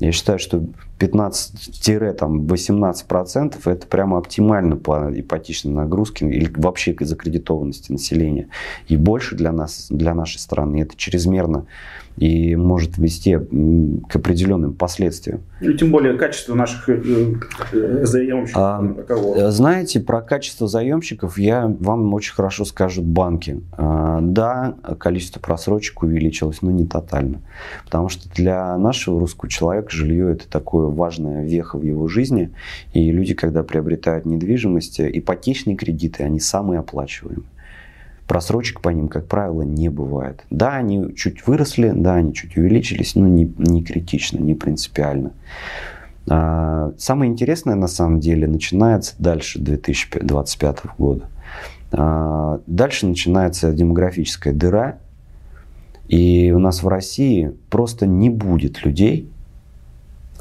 Я 0.00 0.10
считаю, 0.12 0.38
что 0.38 0.64
15-18% 1.02 3.56
это 3.64 3.86
прямо 3.86 4.18
оптимально 4.18 4.76
по 4.76 5.10
ипотечной 5.12 5.72
нагрузке 5.72 6.28
или 6.28 6.48
вообще 6.54 6.94
к 6.94 7.04
закредитованности 7.04 7.90
населения. 7.90 8.46
И 8.88 8.96
больше 8.96 9.34
для 9.34 9.50
нас, 9.52 9.88
для 9.90 10.14
нашей 10.14 10.38
страны 10.38 10.82
это 10.82 10.96
чрезмерно 10.96 11.66
и 12.16 12.56
может 12.56 12.98
вести 12.98 13.36
к 13.36 14.16
определенным 14.16 14.74
последствиям. 14.74 15.40
И 15.60 15.68
ну, 15.68 15.72
тем 15.74 15.90
более 15.90 16.18
качество 16.18 16.54
наших 16.54 16.88
э, 16.88 17.00
э, 17.72 18.04
заемщиков. 18.04 18.60
А, 18.60 19.50
знаете, 19.50 20.00
про 20.00 20.20
качество 20.20 20.68
заемщиков 20.68 21.38
я 21.38 21.74
вам 21.80 22.12
очень 22.12 22.34
хорошо 22.34 22.64
скажут 22.64 23.04
банки. 23.04 23.62
А, 23.72 24.20
да, 24.20 24.74
количество 24.98 25.40
просрочек 25.40 26.02
увеличилось, 26.02 26.62
но 26.62 26.70
не 26.70 26.86
тотально. 26.86 27.40
Потому 27.84 28.08
что 28.08 28.28
для 28.34 28.76
нашего 28.76 29.20
русского 29.20 29.50
человека 29.50 29.88
жилье 29.90 30.32
это 30.32 30.48
такое 30.48 30.88
важное 30.94 31.44
веха 31.44 31.78
в 31.78 31.82
его 31.82 32.08
жизни. 32.08 32.50
И 32.92 33.10
люди, 33.10 33.34
когда 33.34 33.62
приобретают 33.62 34.26
недвижимость, 34.26 35.00
ипотечные 35.00 35.76
кредиты, 35.76 36.24
они 36.24 36.40
самые 36.40 36.80
оплачиваемые. 36.80 37.46
Просрочек 38.26 38.80
по 38.80 38.88
ним, 38.88 39.08
как 39.08 39.26
правило, 39.26 39.62
не 39.62 39.88
бывает. 39.88 40.44
Да, 40.50 40.76
они 40.76 41.14
чуть 41.14 41.46
выросли, 41.46 41.92
да, 41.94 42.14
они 42.14 42.32
чуть 42.32 42.56
увеличились, 42.56 43.14
но 43.14 43.26
не, 43.26 43.52
не 43.58 43.82
критично, 43.82 44.38
не 44.38 44.54
принципиально. 44.54 45.32
А, 46.28 46.92
самое 46.98 47.30
интересное, 47.30 47.74
на 47.74 47.88
самом 47.88 48.20
деле, 48.20 48.46
начинается 48.46 49.14
дальше 49.18 49.58
2025 49.58 50.78
года. 50.96 51.28
А, 51.90 52.60
дальше 52.66 53.06
начинается 53.06 53.72
демографическая 53.72 54.52
дыра, 54.52 54.98
и 56.08 56.52
у 56.54 56.58
нас 56.58 56.82
в 56.82 56.88
России 56.88 57.52
просто 57.70 58.06
не 58.06 58.30
будет 58.30 58.84
людей 58.84 59.31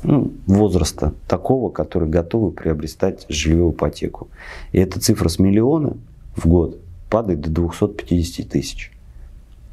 ну, 0.04 0.32
возраста 0.48 1.14
такого, 1.28 1.70
которые 1.70 2.10
готовы 2.10 2.52
приобретать 2.52 3.26
жилье 3.30 3.70
ипотеку. 3.70 4.30
И 4.72 4.80
эта 4.80 5.00
цифра 5.00 5.30
с 5.30 5.40
миллиона 5.40 5.98
в 6.36 6.48
год 6.48 6.80
падает 7.10 7.42
до 7.42 7.50
250 7.50 8.50
тысяч. 8.50 8.92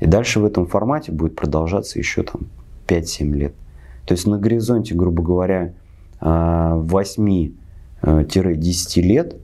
И 0.01 0.07
дальше 0.07 0.41
в 0.41 0.45
этом 0.45 0.67
формате 0.67 1.13
будет 1.13 1.35
продолжаться 1.35 1.99
еще 1.99 2.23
там 2.23 2.43
5-7 2.87 3.33
лет. 3.33 3.55
То 4.07 4.13
есть 4.13 4.27
на 4.27 4.39
горизонте, 4.39 4.95
грубо 4.95 5.23
говоря, 5.23 5.73
8-10 6.21 7.53
а, 8.03 8.23
э, 8.23 9.01
лет 9.01 9.37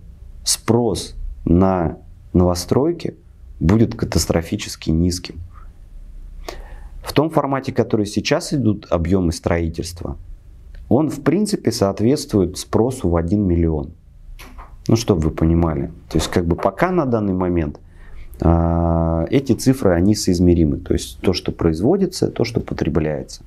спрос 0.45 1.15
на 1.45 1.99
новостройки 2.33 3.15
будет 3.61 3.95
катастрофически 3.95 4.91
низким. 4.91 5.41
В 7.03 7.13
том 7.13 7.31
формате, 7.31 7.73
который 7.73 8.07
сейчас 8.07 8.53
идут 8.53 8.87
объемы 8.91 9.33
строительства, 9.33 10.17
он 10.95 11.11
в 11.11 11.23
принципе 11.23 11.73
соответствует 11.73 12.57
спросу 12.57 13.09
в 13.09 13.17
1 13.17 13.43
миллион. 13.43 13.91
Ну, 14.87 14.95
чтобы 14.97 15.23
вы 15.23 15.31
понимали. 15.31 15.91
То 16.09 16.19
есть, 16.19 16.29
как 16.29 16.47
бы 16.47 16.55
пока 16.55 16.93
на 16.93 17.05
данный 17.05 17.33
момент 17.33 17.81
а, 18.41 19.27
эти 19.29 19.55
цифры, 19.55 19.91
они 19.91 20.15
соизмеримы. 20.15 20.77
То 20.77 20.93
есть, 20.93 21.19
то, 21.21 21.33
что 21.33 21.51
производится, 21.51 22.31
то, 22.31 22.45
что 22.45 22.61
потребляется. 22.61 23.43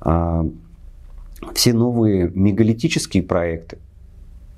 А, 0.00 0.46
все 1.54 1.72
новые 1.72 2.30
мегалитические 2.34 3.22
проекты, 3.22 3.78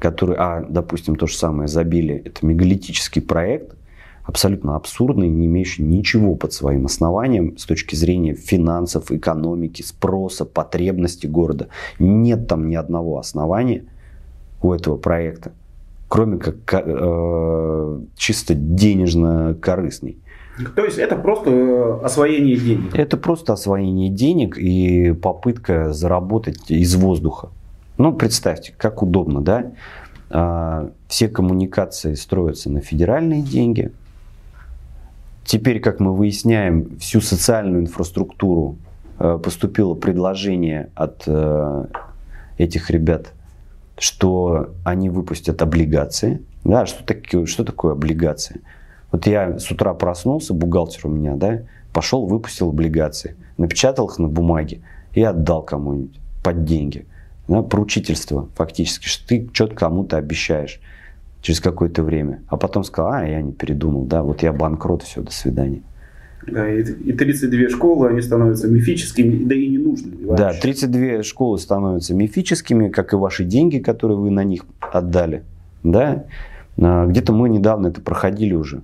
которые, 0.00 0.38
а, 0.40 0.66
допустим, 0.68 1.14
то 1.14 1.28
же 1.28 1.36
самое 1.36 1.68
забили, 1.68 2.20
это 2.24 2.44
мегалитический 2.44 3.22
проект, 3.22 3.76
абсолютно 4.24 4.76
абсурдный, 4.76 5.28
не 5.28 5.46
имеющий 5.46 5.82
ничего 5.82 6.34
под 6.34 6.52
своим 6.52 6.86
основанием 6.86 7.56
с 7.58 7.64
точки 7.64 7.94
зрения 7.94 8.34
финансов, 8.34 9.10
экономики, 9.10 9.82
спроса, 9.82 10.44
потребностей 10.44 11.28
города. 11.28 11.68
Нет 11.98 12.46
там 12.46 12.68
ни 12.68 12.74
одного 12.74 13.18
основания 13.18 13.84
у 14.62 14.72
этого 14.72 14.96
проекта 14.96 15.52
кроме 16.12 16.36
как 16.36 16.56
э, 16.74 18.00
чисто 18.16 18.52
денежно-корыстный. 18.54 20.18
То 20.76 20.84
есть 20.84 20.98
это 20.98 21.16
просто 21.16 21.50
э, 21.50 22.00
освоение 22.04 22.56
денег? 22.56 22.94
Это 22.94 23.16
просто 23.16 23.54
освоение 23.54 24.10
денег 24.10 24.58
и 24.58 25.12
попытка 25.12 25.94
заработать 25.94 26.70
из 26.70 26.94
воздуха. 26.96 27.48
Ну, 27.96 28.12
представьте, 28.12 28.74
как 28.76 29.02
удобно, 29.02 29.40
да? 29.40 29.72
А, 30.28 30.90
все 31.08 31.28
коммуникации 31.28 32.12
строятся 32.12 32.70
на 32.70 32.82
федеральные 32.82 33.40
деньги. 33.40 33.90
Теперь, 35.44 35.80
как 35.80 36.00
мы 36.00 36.14
выясняем, 36.14 36.98
всю 36.98 37.20
социальную 37.20 37.82
инфраструктуру 37.82 38.78
э, 39.18 39.38
поступило 39.42 39.94
предложение 39.94 40.90
от 40.94 41.24
э, 41.26 41.84
этих 42.58 42.90
ребят 42.90 43.32
что 44.02 44.70
они 44.84 45.10
выпустят 45.10 45.62
облигации. 45.62 46.42
Да, 46.64 46.86
что, 46.86 47.04
такое, 47.04 47.46
что 47.46 47.64
такое 47.64 47.92
облигации? 47.92 48.60
Вот 49.10 49.26
я 49.26 49.58
с 49.58 49.70
утра 49.70 49.94
проснулся, 49.94 50.54
бухгалтер 50.54 51.06
у 51.06 51.10
меня, 51.10 51.34
да, 51.36 51.60
пошел, 51.92 52.26
выпустил 52.26 52.70
облигации, 52.70 53.36
напечатал 53.58 54.08
их 54.08 54.18
на 54.18 54.26
бумаге 54.28 54.80
и 55.12 55.22
отдал 55.22 55.62
кому-нибудь 55.62 56.18
под 56.42 56.64
деньги. 56.64 57.06
Да, 57.46 57.62
поручительство 57.62 58.48
фактически, 58.56 59.06
что 59.06 59.28
ты 59.28 59.48
что-то 59.52 59.74
кому-то 59.74 60.16
обещаешь 60.16 60.80
через 61.42 61.60
какое-то 61.60 62.02
время. 62.02 62.42
А 62.46 62.56
потом 62.56 62.84
сказал, 62.84 63.12
а, 63.12 63.26
я 63.26 63.42
не 63.42 63.52
передумал, 63.52 64.04
да, 64.04 64.22
вот 64.22 64.42
я 64.42 64.52
банкрот, 64.52 65.02
все, 65.02 65.20
до 65.20 65.32
свидания. 65.32 65.82
Да, 66.46 66.68
и, 66.68 66.82
и 66.82 67.12
32 67.12 67.68
школы, 67.68 68.08
они 68.08 68.20
становятся 68.20 68.68
мифическими, 68.68 69.44
да 69.44 69.54
и 69.54 69.68
не 69.68 69.78
нужны. 69.78 70.12
Да, 70.36 70.52
32 70.52 71.22
школы 71.22 71.58
становятся 71.58 72.14
мифическими, 72.14 72.88
как 72.88 73.12
и 73.12 73.16
ваши 73.16 73.44
деньги, 73.44 73.78
которые 73.78 74.18
вы 74.18 74.30
на 74.30 74.44
них 74.44 74.64
отдали. 74.80 75.42
Да? 75.82 76.24
А, 76.80 77.06
где-то 77.06 77.32
мы 77.32 77.48
недавно 77.48 77.88
это 77.88 78.00
проходили 78.00 78.54
уже. 78.54 78.82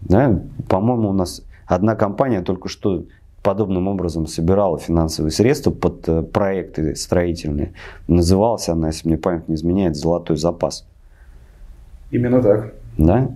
Да? 0.00 0.42
По-моему, 0.68 1.10
у 1.10 1.14
нас 1.14 1.42
одна 1.66 1.94
компания 1.94 2.42
только 2.42 2.68
что 2.68 3.04
подобным 3.42 3.88
образом 3.88 4.26
собирала 4.26 4.78
финансовые 4.78 5.30
средства 5.30 5.70
под 5.70 6.08
э, 6.08 6.22
проекты 6.22 6.96
строительные. 6.96 7.74
Называлась 8.08 8.70
она, 8.70 8.86
если 8.88 9.06
мне 9.06 9.18
память 9.18 9.48
не 9.48 9.54
изменяет, 9.54 9.96
«Золотой 9.96 10.38
запас». 10.38 10.86
Именно 12.14 12.40
так. 12.40 12.72
Да? 12.96 13.28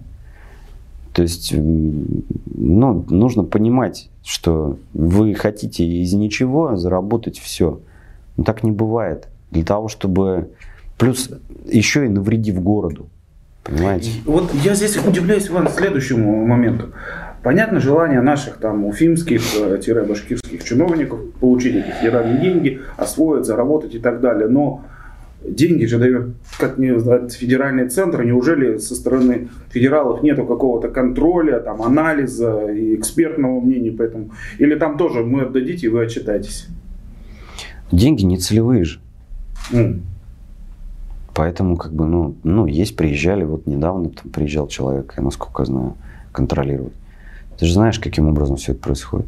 То 1.13 1.23
есть, 1.23 1.53
ну, 1.53 3.05
нужно 3.11 3.43
понимать, 3.43 4.09
что 4.25 4.79
вы 4.95 5.35
хотите 5.35 5.85
из 5.85 6.13
ничего 6.13 6.77
заработать 6.77 7.41
все. 7.41 7.81
Но 8.37 8.45
так 8.45 8.63
не 8.63 8.71
бывает. 8.71 9.27
Для 9.51 9.65
того, 9.65 9.89
чтобы... 9.89 10.51
Плюс 10.97 11.29
еще 11.67 12.07
и 12.07 12.09
навредив 12.09 12.63
городу. 12.63 13.07
Понимаете? 13.65 14.11
Вот 14.25 14.55
я 14.55 14.75
здесь 14.75 14.97
удивляюсь 14.97 15.51
вам 15.51 15.69
следующему 15.69 16.47
моменту. 16.47 16.91
Понятно 17.43 17.81
желание 17.81 18.21
наших 18.21 18.59
там 18.59 18.85
уфимских-башкирских 18.85 20.63
чиновников 20.63 21.19
получить 21.41 21.75
эти 21.75 21.91
федеральные 21.99 22.41
деньги, 22.41 22.81
освоить, 22.97 23.45
заработать 23.45 23.97
и 23.97 23.99
так 23.99 24.21
далее. 24.21 24.47
Но 24.49 24.85
деньги 25.43 25.85
же 25.87 25.99
дает, 25.99 26.35
как 26.59 26.79
мне 26.79 26.99
знать, 26.99 27.33
федеральный 27.33 27.89
центр. 27.89 28.25
Неужели 28.25 28.79
со 28.79 28.95
стороны 28.95 29.49
федералов 29.71 30.23
нету 30.23 30.45
какого-то 30.45 30.89
контроля, 30.89 31.61
там, 31.61 31.83
анализа 31.83 32.67
и 32.73 32.97
экспертного 32.97 33.61
мнения 33.61 33.93
по 33.93 34.03
этому? 34.03 34.31
Или 34.59 34.75
там 34.75 34.99
тоже 34.99 35.25
мы 35.25 35.43
отдадите, 35.43 35.87
и 35.87 35.91
вы 35.91 36.05
отчитаетесь? 36.05 36.67
Деньги 37.93 38.25
не 38.25 38.37
целевые 38.37 38.85
же. 38.85 39.01
Mm. 39.73 40.01
Поэтому, 41.35 41.77
как 41.77 41.93
бы, 41.93 42.07
ну, 42.07 42.35
ну, 42.43 42.67
есть, 42.67 42.97
приезжали, 42.97 43.45
вот 43.45 43.67
недавно 43.67 44.11
там 44.11 44.31
приезжал 44.33 44.67
человек, 44.67 45.15
я 45.17 45.23
насколько 45.23 45.65
знаю, 45.65 45.95
контролировать. 46.33 46.93
Ты 47.59 47.67
же 47.67 47.75
знаешь, 47.75 47.99
каким 47.99 48.29
образом 48.29 48.57
все 48.57 48.73
это 48.73 48.81
происходит? 48.81 49.27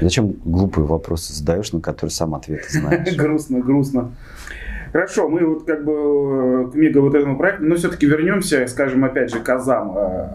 Зачем 0.00 0.34
глупые 0.44 0.86
вопросы 0.86 1.32
задаешь, 1.32 1.72
на 1.72 1.80
которые 1.80 2.12
сам 2.12 2.34
ответ 2.34 2.64
знаешь? 2.68 3.16
грустно, 3.16 3.60
грустно. 3.60 4.12
Хорошо, 4.92 5.28
мы 5.28 5.44
вот 5.44 5.64
как 5.64 5.84
бы 5.84 5.92
э, 5.92 6.70
к 6.72 6.74
мега 6.74 6.98
вот 6.98 7.14
этому 7.14 7.36
проекту, 7.36 7.64
но 7.64 7.74
все-таки 7.74 8.06
вернемся, 8.06 8.66
скажем, 8.68 9.04
опять 9.04 9.30
же, 9.30 9.40
к 9.40 9.48
АЗАМ. 9.48 9.98
Э, 9.98 10.28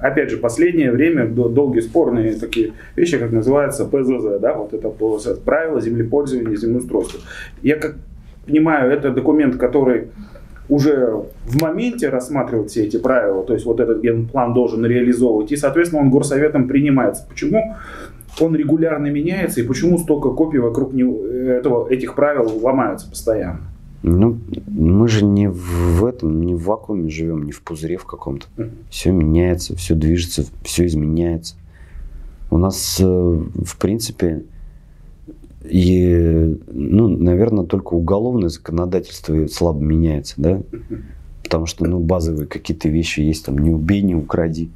опять 0.00 0.30
же, 0.30 0.36
последнее 0.36 0.92
время 0.92 1.26
долгие 1.26 1.80
спорные 1.80 2.34
такие 2.34 2.74
вещи, 2.94 3.18
как 3.18 3.32
называется 3.32 3.84
ПЗЗ, 3.86 4.38
да, 4.40 4.54
вот 4.54 4.74
это 4.74 4.90
правило 5.44 5.80
землепользования 5.80 6.56
землеустройства. 6.56 7.20
Я 7.62 7.76
как 7.76 7.96
понимаю, 8.46 8.92
это 8.92 9.10
документ, 9.10 9.56
который 9.56 10.08
уже 10.68 11.24
в 11.44 11.60
моменте 11.60 12.08
рассматривает 12.08 12.70
все 12.70 12.84
эти 12.84 12.96
правила, 12.96 13.44
то 13.44 13.52
есть 13.52 13.66
вот 13.66 13.80
этот 13.80 14.02
генплан 14.02 14.54
должен 14.54 14.84
реализовывать, 14.84 15.52
и, 15.52 15.56
соответственно, 15.56 16.02
он 16.02 16.10
горсоветом 16.10 16.68
принимается. 16.68 17.26
Почему 17.28 17.76
он 18.40 18.56
регулярно 18.56 19.06
меняется, 19.06 19.60
и 19.60 19.64
почему 19.64 19.98
столько 19.98 20.30
копий 20.30 20.58
вокруг 20.58 20.92
него, 20.92 21.24
этого, 21.26 21.88
этих 21.88 22.14
правил 22.14 22.50
ломаются 22.62 23.08
постоянно? 23.08 23.60
Ну, 24.02 24.38
мы 24.66 25.08
же 25.08 25.24
не 25.24 25.48
в 25.48 26.04
этом, 26.04 26.42
не 26.42 26.54
в 26.54 26.64
вакууме 26.64 27.08
живем, 27.08 27.44
не 27.44 27.52
в 27.52 27.62
пузыре 27.62 27.96
в 27.96 28.04
каком-то. 28.04 28.46
Mm-hmm. 28.56 28.70
Все 28.90 29.12
меняется, 29.12 29.76
все 29.76 29.94
движется, 29.94 30.44
все 30.62 30.86
изменяется. 30.86 31.54
У 32.50 32.58
нас, 32.58 32.98
э, 33.00 33.04
в 33.04 33.78
принципе, 33.78 34.42
и, 35.64 36.58
ну, 36.70 37.08
наверное, 37.08 37.64
только 37.64 37.94
уголовное 37.94 38.50
законодательство 38.50 39.46
слабо 39.46 39.80
меняется, 39.80 40.34
да? 40.36 40.60
Потому 41.42 41.64
что, 41.64 41.86
ну, 41.86 41.98
базовые 41.98 42.46
какие-то 42.46 42.90
вещи 42.90 43.20
есть, 43.20 43.46
там, 43.46 43.56
не 43.58 43.70
убей, 43.70 44.02
не 44.02 44.14
укради. 44.14 44.70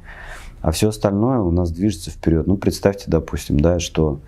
А 0.61 0.71
все 0.71 0.89
остальное 0.89 1.39
у 1.39 1.51
нас 1.51 1.71
движется 1.71 2.11
вперед. 2.11 2.47
Ну, 2.47 2.57
представьте, 2.57 3.05
допустим, 3.07 3.59
да, 3.59 3.79
что 3.79 4.19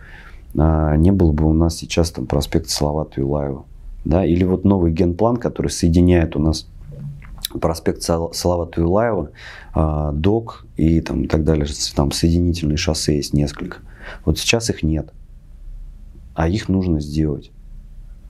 а, 0.58 0.96
не 0.96 1.12
было 1.12 1.32
бы 1.32 1.46
у 1.46 1.54
нас 1.54 1.76
сейчас 1.76 2.12
там 2.12 2.26
проспект 2.26 2.70
Салавата 2.70 3.20
Юлаева, 3.20 3.66
да, 4.06 4.26
или 4.26 4.44
вот 4.44 4.64
новый 4.64 4.92
генплан, 4.92 5.38
который 5.38 5.70
соединяет 5.70 6.36
у 6.36 6.40
нас 6.40 6.68
проспект 7.60 8.02
Салавата 8.02 8.82
Юлаева, 8.82 9.30
а, 9.74 10.12
ДОК 10.12 10.66
и 10.78 11.02
там 11.02 11.24
и 11.24 11.28
так 11.28 11.44
далее, 11.44 11.68
там 11.96 12.12
соединительные 12.12 12.78
шоссе 12.78 13.18
есть 13.18 13.34
несколько. 13.34 13.78
Вот 14.26 14.40
сейчас 14.40 14.70
их 14.70 14.84
нет 14.84 15.12
а 16.34 16.48
их 16.48 16.70
нужно 16.70 17.00
сделать. 17.00 17.52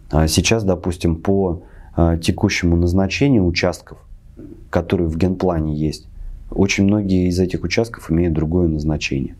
А 0.09 0.27
сейчас, 0.27 0.63
допустим, 0.63 1.15
по 1.15 1.63
а, 1.95 2.17
текущему 2.17 2.75
назначению 2.75 3.45
участков, 3.45 3.99
которые 4.69 5.07
в 5.07 5.17
генплане 5.17 5.75
есть, 5.75 6.07
очень 6.51 6.85
многие 6.85 7.27
из 7.27 7.39
этих 7.39 7.63
участков 7.63 8.11
имеют 8.11 8.33
другое 8.33 8.67
назначение. 8.67 9.35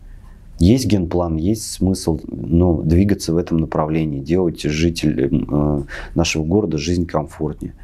Есть 0.58 0.86
генплан, 0.86 1.36
есть 1.36 1.70
смысл 1.70 2.20
ну, 2.26 2.82
двигаться 2.82 3.32
в 3.32 3.36
этом 3.36 3.58
направлении, 3.58 4.20
делать 4.20 4.62
жителям 4.62 5.46
э, 5.50 5.82
нашего 6.14 6.44
города 6.44 6.78
жизнь 6.78 7.06
комфортнее. 7.06 7.74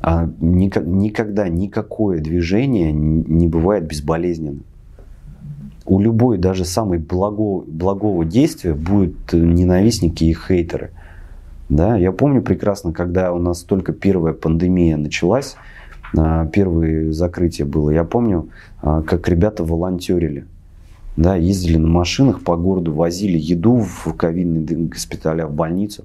А 0.00 0.28
никогда 0.40 1.48
никакое 1.48 2.20
движение 2.20 2.92
не 2.92 3.48
бывает 3.48 3.86
безболезненным 3.86 4.64
у 5.86 6.00
любой, 6.00 6.38
даже 6.38 6.64
самой 6.64 6.98
благого, 6.98 7.64
благого 7.66 8.24
действия 8.24 8.74
будут 8.74 9.32
ненавистники 9.32 10.24
и 10.24 10.34
хейтеры. 10.34 10.90
Да? 11.68 11.96
Я 11.96 12.12
помню 12.12 12.42
прекрасно, 12.42 12.92
когда 12.92 13.32
у 13.32 13.38
нас 13.38 13.62
только 13.62 13.92
первая 13.92 14.34
пандемия 14.34 14.96
началась, 14.96 15.56
первые 16.52 17.12
закрытия 17.12 17.66
было, 17.66 17.90
я 17.90 18.04
помню, 18.04 18.48
а, 18.82 19.02
как 19.02 19.28
ребята 19.28 19.64
волонтерили. 19.64 20.46
Да, 21.16 21.34
ездили 21.34 21.78
на 21.78 21.88
машинах 21.88 22.42
по 22.42 22.56
городу, 22.56 22.92
возили 22.92 23.38
еду 23.38 23.76
в 23.78 24.12
ковидные 24.14 24.86
госпиталя, 24.86 25.46
в 25.46 25.54
больницу. 25.54 26.04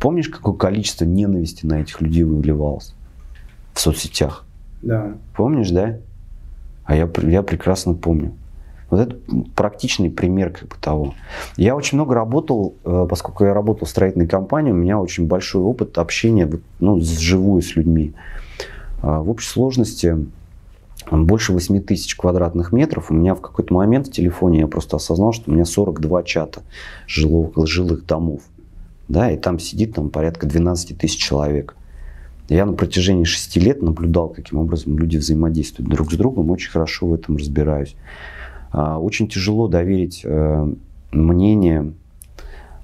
Помнишь, 0.00 0.28
какое 0.28 0.54
количество 0.54 1.04
ненависти 1.04 1.66
на 1.66 1.80
этих 1.80 2.00
людей 2.00 2.22
выливалось 2.22 2.94
в 3.74 3.80
соцсетях? 3.80 4.44
Да. 4.82 5.14
Помнишь, 5.34 5.70
да? 5.70 5.98
А 6.84 6.94
я, 6.94 7.08
я 7.22 7.42
прекрасно 7.42 7.94
помню. 7.94 8.32
Вот 8.90 9.00
это 9.00 9.16
практичный 9.54 10.08
пример 10.08 10.50
как 10.50 10.68
бы 10.68 10.76
того. 10.80 11.14
Я 11.56 11.76
очень 11.76 11.98
много 11.98 12.14
работал, 12.14 12.74
э, 12.84 13.06
поскольку 13.08 13.44
я 13.44 13.52
работал 13.52 13.86
в 13.86 13.90
строительной 13.90 14.26
компании, 14.26 14.72
у 14.72 14.76
меня 14.76 14.98
очень 14.98 15.26
большой 15.26 15.62
опыт 15.62 15.98
общения 15.98 16.50
ну, 16.80 17.00
живую 17.00 17.60
с 17.60 17.76
людьми. 17.76 18.14
А, 19.02 19.20
в 19.20 19.30
общей 19.30 19.48
сложности 19.48 20.16
больше 21.10 21.52
8 21.52 21.80
тысяч 21.80 22.16
квадратных 22.16 22.72
метров. 22.72 23.10
У 23.10 23.14
меня 23.14 23.34
в 23.34 23.40
какой-то 23.40 23.72
момент 23.72 24.08
в 24.08 24.12
телефоне 24.12 24.60
я 24.60 24.66
просто 24.66 24.96
осознал, 24.96 25.32
что 25.32 25.50
у 25.50 25.54
меня 25.54 25.64
42 25.64 26.22
чата 26.24 26.62
жилых, 27.06 27.52
жилых 27.66 28.04
домов. 28.04 28.42
Да, 29.08 29.30
и 29.30 29.38
там 29.38 29.58
сидит 29.58 29.94
там, 29.94 30.10
порядка 30.10 30.46
12 30.46 30.98
тысяч 30.98 31.18
человек. 31.18 31.74
Я 32.48 32.66
на 32.66 32.72
протяжении 32.72 33.24
6 33.24 33.56
лет 33.56 33.82
наблюдал, 33.82 34.28
каким 34.28 34.58
образом 34.58 34.98
люди 34.98 35.16
взаимодействуют 35.16 35.90
друг 35.90 36.12
с 36.12 36.16
другом, 36.16 36.50
очень 36.50 36.70
хорошо 36.70 37.06
в 37.06 37.14
этом 37.14 37.36
разбираюсь. 37.36 37.94
А, 38.70 38.98
очень 38.98 39.28
тяжело 39.28 39.68
доверить 39.68 40.22
э, 40.24 40.72
мнение 41.10 41.92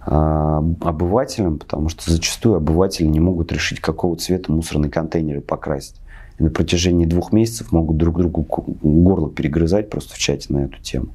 а, 0.01 0.59
обывателям, 0.81 1.59
потому 1.59 1.89
что 1.89 2.11
зачастую 2.11 2.57
обыватели 2.57 3.07
не 3.07 3.21
могут 3.21 3.53
решить, 3.53 3.81
какого 3.81 4.17
цвета 4.17 4.53
мусорные 4.53 4.91
контейнеры 4.91 5.41
покрасить. 5.41 5.97
И 6.39 6.43
на 6.43 6.51
протяжении 6.51 7.07
двух 7.07 7.33
месяцев 7.33 7.73
могут 7.73 7.97
друг 7.97 8.19
другу 8.19 8.47
горло 8.83 9.31
перегрызать 9.31 9.91
просто 9.91 10.15
в 10.15 10.19
чате 10.19 10.53
на 10.53 10.65
эту 10.65 10.81
тему. 10.81 11.09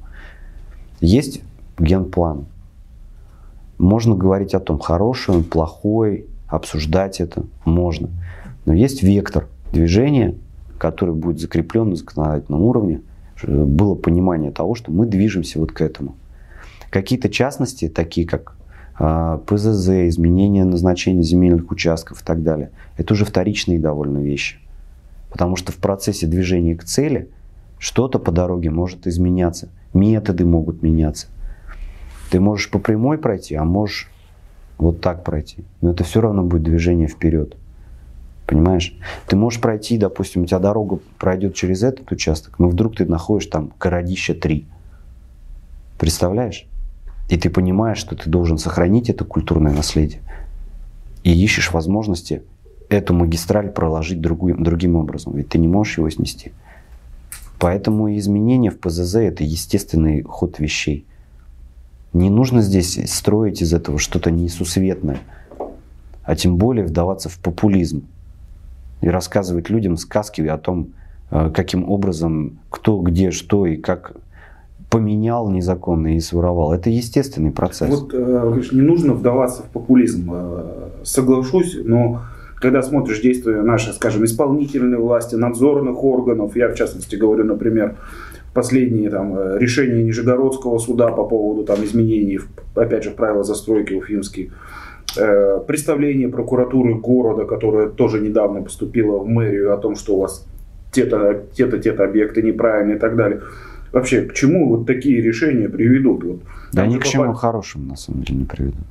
Есть 1.00 1.42
генплан. 1.78 2.46
Можно 3.78 4.14
говорить 4.14 4.54
о 4.54 4.60
том, 4.60 4.78
хороший 4.78 5.34
он, 5.34 5.44
плохой, 5.44 6.26
обсуждать 6.48 7.20
это 7.20 7.44
можно. 7.64 8.08
Но 8.66 8.74
есть 8.74 9.02
вектор 9.02 9.48
движения, 9.72 10.34
который 10.78 11.14
будет 11.14 11.40
закреплен 11.40 11.90
на 11.90 11.96
законодательном 11.96 12.62
уровне– 12.62 13.00
было 13.46 13.94
понимание 13.94 14.50
того, 14.50 14.74
что 14.74 14.90
мы 14.90 15.06
движемся 15.06 15.58
вот 15.58 15.72
к 15.72 15.80
этому. 15.80 16.16
Какие-то 16.90 17.28
частности, 17.28 17.88
такие 17.88 18.26
как 18.26 18.56
а, 18.98 19.38
ПЗЗ, 19.38 20.08
изменение 20.08 20.64
назначения 20.64 21.22
земельных 21.22 21.70
участков 21.70 22.22
и 22.22 22.24
так 22.24 22.42
далее, 22.42 22.70
это 22.96 23.14
уже 23.14 23.24
вторичные 23.24 23.78
довольно 23.78 24.18
вещи. 24.18 24.58
Потому 25.30 25.56
что 25.56 25.72
в 25.72 25.76
процессе 25.76 26.26
движения 26.26 26.76
к 26.76 26.84
цели 26.84 27.28
что-то 27.78 28.18
по 28.18 28.32
дороге 28.32 28.70
может 28.70 29.06
изменяться, 29.06 29.68
методы 29.94 30.44
могут 30.44 30.82
меняться. 30.82 31.28
Ты 32.30 32.40
можешь 32.40 32.70
по 32.70 32.78
прямой 32.78 33.18
пройти, 33.18 33.54
а 33.54 33.64
можешь 33.64 34.10
вот 34.78 35.00
так 35.00 35.24
пройти. 35.24 35.64
Но 35.80 35.90
это 35.90 36.04
все 36.04 36.20
равно 36.20 36.42
будет 36.42 36.62
движение 36.62 37.08
вперед. 37.08 37.56
Понимаешь? 38.46 38.96
Ты 39.28 39.36
можешь 39.36 39.60
пройти, 39.60 39.96
допустим, 39.96 40.42
у 40.42 40.46
тебя 40.46 40.58
дорога 40.58 40.98
пройдет 41.18 41.54
через 41.54 41.82
этот 41.82 42.10
участок, 42.10 42.58
но 42.58 42.68
вдруг 42.68 42.96
ты 42.96 43.06
находишь 43.06 43.46
там 43.46 43.72
городище 43.78 44.34
3. 44.34 44.66
Представляешь? 45.98 46.66
И 47.28 47.36
ты 47.36 47.48
понимаешь, 47.48 47.98
что 47.98 48.16
ты 48.16 48.28
должен 48.28 48.58
сохранить 48.58 49.08
это 49.08 49.24
культурное 49.24 49.72
наследие. 49.72 50.20
И 51.22 51.32
ищешь 51.32 51.72
возможности 51.72 52.42
эту 52.90 53.14
магистраль 53.14 53.70
проложить 53.70 54.20
другим, 54.20 54.62
другим 54.62 54.96
образом. 54.96 55.34
Ведь 55.34 55.48
ты 55.48 55.58
не 55.58 55.68
можешь 55.68 55.98
его 55.98 56.10
снести. 56.10 56.52
Поэтому 57.58 58.14
изменения 58.16 58.70
в 58.70 58.78
ПЗЗ– 58.78 59.14
это 59.16 59.44
естественный 59.44 60.22
ход 60.22 60.58
вещей. 60.58 61.06
Не 62.12 62.30
нужно 62.30 62.62
здесь 62.62 62.98
строить 63.10 63.62
из 63.62 63.72
этого 63.72 63.98
что-то 63.98 64.30
несусветное, 64.30 65.20
а 66.24 66.34
тем 66.34 66.56
более 66.56 66.84
вдаваться 66.84 67.28
в 67.28 67.38
популизм 67.38 68.02
и 69.00 69.08
рассказывать 69.08 69.70
людям 69.70 69.96
сказки 69.96 70.42
о 70.42 70.58
том, 70.58 70.88
э, 71.30 71.50
каким 71.54 71.88
образом, 71.88 72.58
кто, 72.70 72.98
где, 72.98 73.30
что 73.30 73.66
и 73.66 73.76
как 73.76 74.14
поменял 74.90 75.48
незаконно 75.48 76.16
и 76.16 76.20
своровал. 76.20 76.72
Это 76.72 76.90
естественный 76.90 77.52
процесс. 77.52 77.90
Вот 77.90 78.12
э, 78.12 78.62
не 78.72 78.80
нужно 78.80 79.14
вдаваться 79.14 79.62
в 79.62 79.66
популизм, 79.66 80.30
э, 80.32 80.88
соглашусь, 81.04 81.78
но 81.84 82.22
когда 82.60 82.82
смотришь 82.82 83.20
действия 83.20 83.62
нашей, 83.62 83.92
скажем, 83.92 84.24
исполнительной 84.24 84.98
власти, 84.98 85.34
надзорных 85.34 86.04
органов, 86.04 86.56
я 86.56 86.68
в 86.68 86.74
частности 86.74 87.16
говорю, 87.16 87.44
например, 87.44 87.96
последние 88.54 89.10
там, 89.10 89.56
решения 89.56 90.02
Нижегородского 90.02 90.78
суда 90.78 91.08
по 91.08 91.24
поводу 91.24 91.64
там, 91.64 91.84
изменений, 91.84 92.40
опять 92.74 93.04
же, 93.04 93.10
правила 93.10 93.44
застройки 93.44 93.94
уфимские, 93.94 94.50
Э, 95.16 95.60
представление 95.66 96.28
прокуратуры 96.28 96.94
города, 96.94 97.44
которая 97.44 97.88
тоже 97.88 98.20
недавно 98.20 98.62
поступила 98.62 99.18
в 99.18 99.26
мэрию 99.26 99.74
о 99.74 99.76
том, 99.76 99.96
что 99.96 100.16
у 100.16 100.20
вас 100.20 100.46
те-то, 100.92 101.42
те-то, 101.52 101.78
те-то 101.78 102.04
объекты 102.04 102.42
неправильные 102.42 102.96
и 102.96 102.98
так 103.00 103.16
далее. 103.16 103.40
Вообще, 103.92 104.22
к 104.22 104.34
чему 104.34 104.68
вот 104.68 104.86
такие 104.86 105.20
решения 105.20 105.68
приведут? 105.68 106.22
Вот, 106.22 106.40
да 106.72 106.86
ни 106.86 106.98
к 106.98 107.04
чему 107.04 107.24
попали... 107.24 107.38
хорошему, 107.38 107.86
на 107.86 107.96
самом 107.96 108.22
деле, 108.22 108.40
не 108.40 108.44
приведут. 108.44 108.86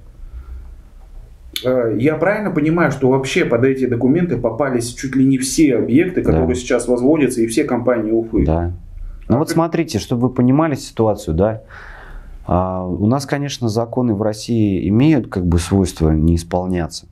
Э, 1.63 1.95
я 1.99 2.15
правильно 2.15 2.51
понимаю, 2.51 2.91
что 2.91 3.09
вообще 3.09 3.45
под 3.45 3.63
эти 3.63 3.85
документы 3.85 4.37
попались 4.37 4.93
чуть 4.93 5.15
ли 5.15 5.25
не 5.25 5.37
все 5.37 5.77
объекты, 5.77 6.21
которые 6.21 6.47
да. 6.47 6.55
сейчас 6.55 6.87
возводятся, 6.87 7.41
и 7.41 7.47
все 7.47 7.63
компании 7.63 8.11
Уфы? 8.11 8.45
Да. 8.45 8.73
Ну 9.27 9.37
вот 9.37 9.49
смотрите, 9.49 9.99
чтобы 9.99 10.27
вы 10.27 10.33
понимали 10.33 10.75
ситуацию, 10.75 11.35
да, 11.35 11.61
а 12.45 12.83
у 12.83 13.05
нас, 13.05 13.27
конечно, 13.27 13.69
законы 13.69 14.15
в 14.15 14.23
России 14.23 14.89
имеют 14.89 15.27
как 15.27 15.45
бы 15.45 15.59
свойство 15.59 16.09
не 16.09 16.35
исполняться. 16.35 17.05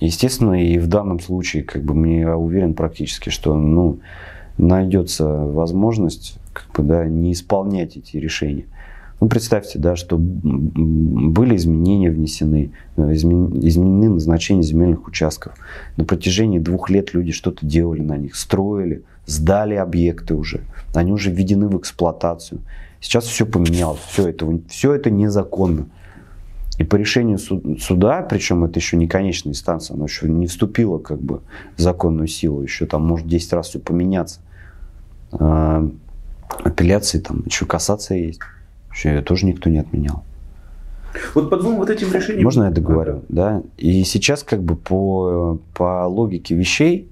Естественно, 0.00 0.60
и 0.60 0.76
в 0.78 0.88
данном 0.88 1.20
случае, 1.20 1.62
как 1.62 1.84
бы, 1.84 1.94
мне 1.94 2.28
уверен 2.28 2.74
практически, 2.74 3.28
что 3.28 3.54
ну, 3.54 4.00
найдется 4.58 5.24
возможность 5.28 6.40
как 6.52 6.66
бы, 6.72 6.82
да, 6.82 7.06
не 7.06 7.32
исполнять 7.32 7.96
эти 7.96 8.16
решения. 8.16 8.64
Ну, 9.22 9.28
представьте, 9.28 9.78
да, 9.78 9.94
что 9.94 10.16
были 10.18 11.54
изменения 11.54 12.10
внесены, 12.10 12.72
э, 12.96 13.12
изменены 13.12 14.08
назначения 14.08 14.64
земельных 14.64 15.06
участков. 15.06 15.54
На 15.96 16.04
протяжении 16.04 16.58
двух 16.58 16.90
лет 16.90 17.14
люди 17.14 17.30
что-то 17.30 17.64
делали 17.64 18.00
на 18.00 18.16
них, 18.16 18.34
строили, 18.34 19.04
сдали 19.24 19.74
объекты 19.76 20.34
уже. 20.34 20.62
Они 20.92 21.12
уже 21.12 21.30
введены 21.30 21.68
в 21.68 21.78
эксплуатацию. 21.78 22.62
Сейчас 23.00 23.26
все 23.26 23.46
поменялось, 23.46 24.00
все 24.08 24.26
это, 24.26 24.58
все 24.68 24.92
это 24.92 25.08
незаконно. 25.08 25.86
И 26.78 26.82
по 26.82 26.96
решению 26.96 27.38
суда, 27.78 28.22
причем 28.22 28.64
это 28.64 28.80
еще 28.80 28.96
не 28.96 29.06
конечная 29.06 29.52
инстанция, 29.52 29.94
оно 29.94 30.06
еще 30.06 30.28
не 30.28 30.48
вступило 30.48 30.98
как 30.98 31.22
бы 31.22 31.42
в 31.76 31.80
законную 31.80 32.26
силу, 32.26 32.60
еще 32.60 32.86
там 32.86 33.06
может 33.06 33.28
10 33.28 33.52
раз 33.52 33.68
все 33.68 33.78
поменяться. 33.78 34.40
А, 35.30 35.88
апелляции 36.64 37.20
там, 37.20 37.44
еще 37.46 37.66
кассация 37.66 38.18
есть. 38.18 38.40
Еще 38.92 39.10
ее 39.10 39.22
тоже 39.22 39.46
никто 39.46 39.70
не 39.70 39.78
отменял. 39.78 40.22
Вот 41.34 41.50
по 41.50 41.56
двум 41.56 41.76
вот 41.76 41.90
этим 41.90 42.12
решениям... 42.12 42.44
Можно 42.44 42.64
я 42.64 42.70
договорю? 42.70 43.22
Да. 43.28 43.58
да. 43.58 43.62
И 43.76 44.02
сейчас 44.04 44.42
как 44.42 44.62
бы 44.62 44.76
по, 44.76 45.58
по 45.74 46.06
логике 46.06 46.54
вещей 46.54 47.10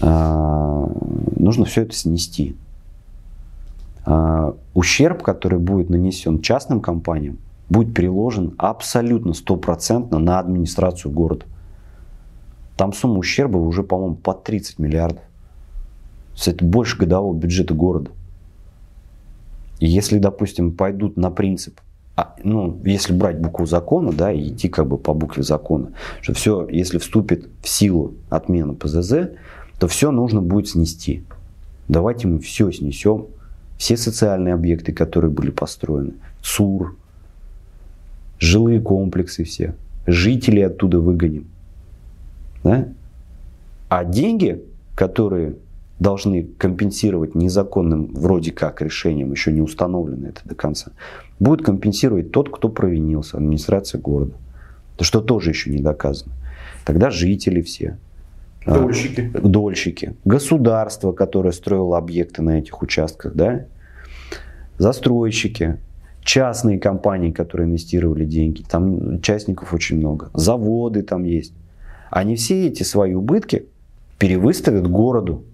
э, 0.00 0.86
нужно 1.36 1.64
все 1.64 1.82
это 1.82 1.94
снести. 1.94 2.56
Э, 4.06 4.52
ущерб, 4.74 5.22
который 5.22 5.58
будет 5.58 5.88
нанесен 5.88 6.40
частным 6.40 6.80
компаниям, 6.80 7.38
будет 7.70 7.94
переложен 7.94 8.54
абсолютно 8.58 9.32
стопроцентно 9.34 10.18
на 10.18 10.38
администрацию 10.38 11.12
города. 11.12 11.46
Там 12.76 12.92
сумма 12.92 13.18
ущерба 13.18 13.58
уже, 13.58 13.82
по-моему, 13.82 14.16
по 14.16 14.34
30 14.34 14.78
миллиардов. 14.78 15.22
Это 16.46 16.64
больше 16.64 16.96
годового 16.96 17.34
бюджета 17.34 17.74
города. 17.74 18.10
Если, 19.80 20.18
допустим, 20.18 20.72
пойдут 20.72 21.16
на 21.16 21.30
принцип, 21.30 21.80
а, 22.16 22.34
ну, 22.42 22.80
если 22.84 23.12
брать 23.12 23.38
букву 23.38 23.64
закона, 23.64 24.12
да, 24.12 24.32
и 24.32 24.48
идти 24.48 24.68
как 24.68 24.88
бы 24.88 24.98
по 24.98 25.14
букве 25.14 25.44
закона, 25.44 25.92
что 26.20 26.34
все, 26.34 26.66
если 26.68 26.98
вступит 26.98 27.48
в 27.62 27.68
силу 27.68 28.14
отмена 28.28 28.74
ПЗЗ, 28.74 29.30
то 29.78 29.86
все 29.86 30.10
нужно 30.10 30.42
будет 30.42 30.68
снести. 30.68 31.22
Давайте 31.86 32.26
мы 32.26 32.40
все 32.40 32.72
снесем, 32.72 33.26
все 33.76 33.96
социальные 33.96 34.54
объекты, 34.54 34.92
которые 34.92 35.30
были 35.30 35.50
построены, 35.50 36.14
ЦУР, 36.42 36.96
жилые 38.40 38.80
комплексы 38.80 39.44
все, 39.44 39.76
жителей 40.06 40.62
оттуда 40.62 40.98
выгоним. 40.98 41.46
Да? 42.64 42.88
А 43.88 44.04
деньги, 44.04 44.60
которые 44.96 45.54
должны 45.98 46.44
компенсировать 46.58 47.34
незаконным 47.34 48.12
вроде 48.14 48.52
как 48.52 48.80
решением, 48.82 49.32
еще 49.32 49.52
не 49.52 49.60
установлено 49.60 50.28
это 50.28 50.40
до 50.44 50.54
конца, 50.54 50.92
будет 51.40 51.62
компенсировать 51.62 52.30
тот, 52.30 52.54
кто 52.54 52.68
провинился, 52.68 53.36
администрация 53.36 54.00
города. 54.00 54.34
Что 55.00 55.20
тоже 55.20 55.50
еще 55.50 55.70
не 55.70 55.80
доказано. 55.80 56.32
Тогда 56.84 57.10
жители 57.10 57.62
все. 57.62 57.98
А, 58.64 58.78
дольщики. 58.78 59.30
А, 59.32 59.40
дольщики. 59.40 60.14
Государство, 60.24 61.12
которое 61.12 61.52
строило 61.52 61.96
объекты 61.96 62.42
на 62.42 62.58
этих 62.58 62.82
участках, 62.82 63.34
да? 63.34 63.66
Застройщики, 64.78 65.78
частные 66.22 66.78
компании, 66.78 67.30
которые 67.30 67.68
инвестировали 67.68 68.24
деньги. 68.24 68.62
Там 68.68 69.16
участников 69.16 69.72
очень 69.72 69.98
много. 69.98 70.30
Заводы 70.34 71.02
там 71.02 71.24
есть. 71.24 71.52
Они 72.10 72.36
все 72.36 72.66
эти 72.66 72.82
свои 72.82 73.14
убытки 73.14 73.66
перевыставят 74.18 74.88
городу 74.88 75.44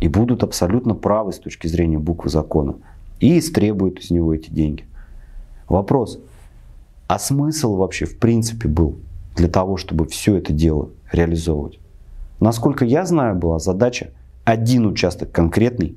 и 0.00 0.08
будут 0.08 0.42
абсолютно 0.42 0.94
правы 0.94 1.32
с 1.32 1.38
точки 1.38 1.66
зрения 1.66 1.98
буквы 1.98 2.30
закона 2.30 2.76
и 3.20 3.38
истребуют 3.38 4.00
из 4.00 4.10
него 4.10 4.34
эти 4.34 4.50
деньги. 4.50 4.84
Вопрос, 5.68 6.20
а 7.08 7.18
смысл 7.18 7.76
вообще 7.76 8.04
в 8.04 8.18
принципе 8.18 8.68
был 8.68 8.96
для 9.36 9.48
того, 9.48 9.76
чтобы 9.76 10.06
все 10.06 10.36
это 10.36 10.52
дело 10.52 10.90
реализовывать? 11.12 11.78
Насколько 12.40 12.84
я 12.84 13.06
знаю, 13.06 13.36
была 13.36 13.58
задача 13.58 14.10
один 14.44 14.86
участок 14.86 15.32
конкретный 15.32 15.96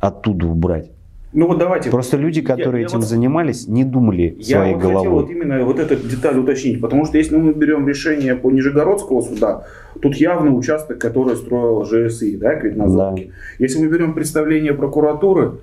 оттуда 0.00 0.46
убрать. 0.46 0.90
Ну 1.36 1.46
вот 1.46 1.58
давайте. 1.58 1.90
Просто 1.90 2.16
люди, 2.16 2.40
которые 2.40 2.80
я, 2.80 2.86
этим 2.86 2.96
я 2.96 3.00
вот, 3.00 3.08
занимались, 3.08 3.68
не 3.68 3.84
думали 3.84 4.34
я 4.38 4.56
своей 4.56 4.74
вот 4.74 4.82
головой. 4.82 5.02
Я 5.02 5.10
хотел 5.10 5.12
вот 5.12 5.30
именно 5.30 5.64
вот 5.64 5.78
эту 5.78 5.96
деталь 5.96 6.38
уточнить, 6.38 6.80
потому 6.80 7.04
что 7.04 7.18
если 7.18 7.36
мы 7.36 7.52
берем 7.52 7.86
решение 7.86 8.34
по 8.34 8.50
Нижегородского 8.50 9.20
суда, 9.20 9.66
тут 10.00 10.16
явно 10.16 10.54
участок, 10.54 10.98
который 10.98 11.36
строил 11.36 11.84
ЖСИ, 11.84 12.38
да, 12.38 12.54
Квитнозовки. 12.54 13.24
Да. 13.24 13.32
Если 13.58 13.78
мы 13.78 13.88
берем 13.88 14.14
представление 14.14 14.72
прокуратуры, 14.72 15.58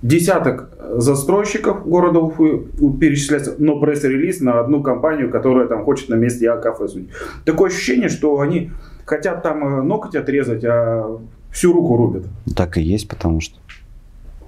десяток 0.00 0.70
застройщиков 0.96 1.86
города 1.86 2.20
Уфы 2.20 2.62
перечисляется, 2.98 3.56
но 3.58 3.78
пресс-релиз 3.78 4.40
на 4.40 4.58
одну 4.58 4.82
компанию, 4.82 5.30
которая 5.30 5.68
там 5.68 5.84
хочет 5.84 6.08
на 6.08 6.14
месте 6.14 6.50
АКФ 6.50 6.90
судить. 6.90 7.10
Такое 7.44 7.68
ощущение, 7.68 8.08
что 8.08 8.40
они 8.40 8.70
хотят 9.04 9.42
там 9.42 9.80
э, 9.80 9.82
ноготь 9.82 10.16
отрезать, 10.16 10.64
а 10.64 11.18
всю 11.52 11.74
руку 11.74 11.96
рубят. 11.96 12.24
Так 12.56 12.78
и 12.78 12.82
есть, 12.82 13.06
потому 13.06 13.40
что 13.40 13.58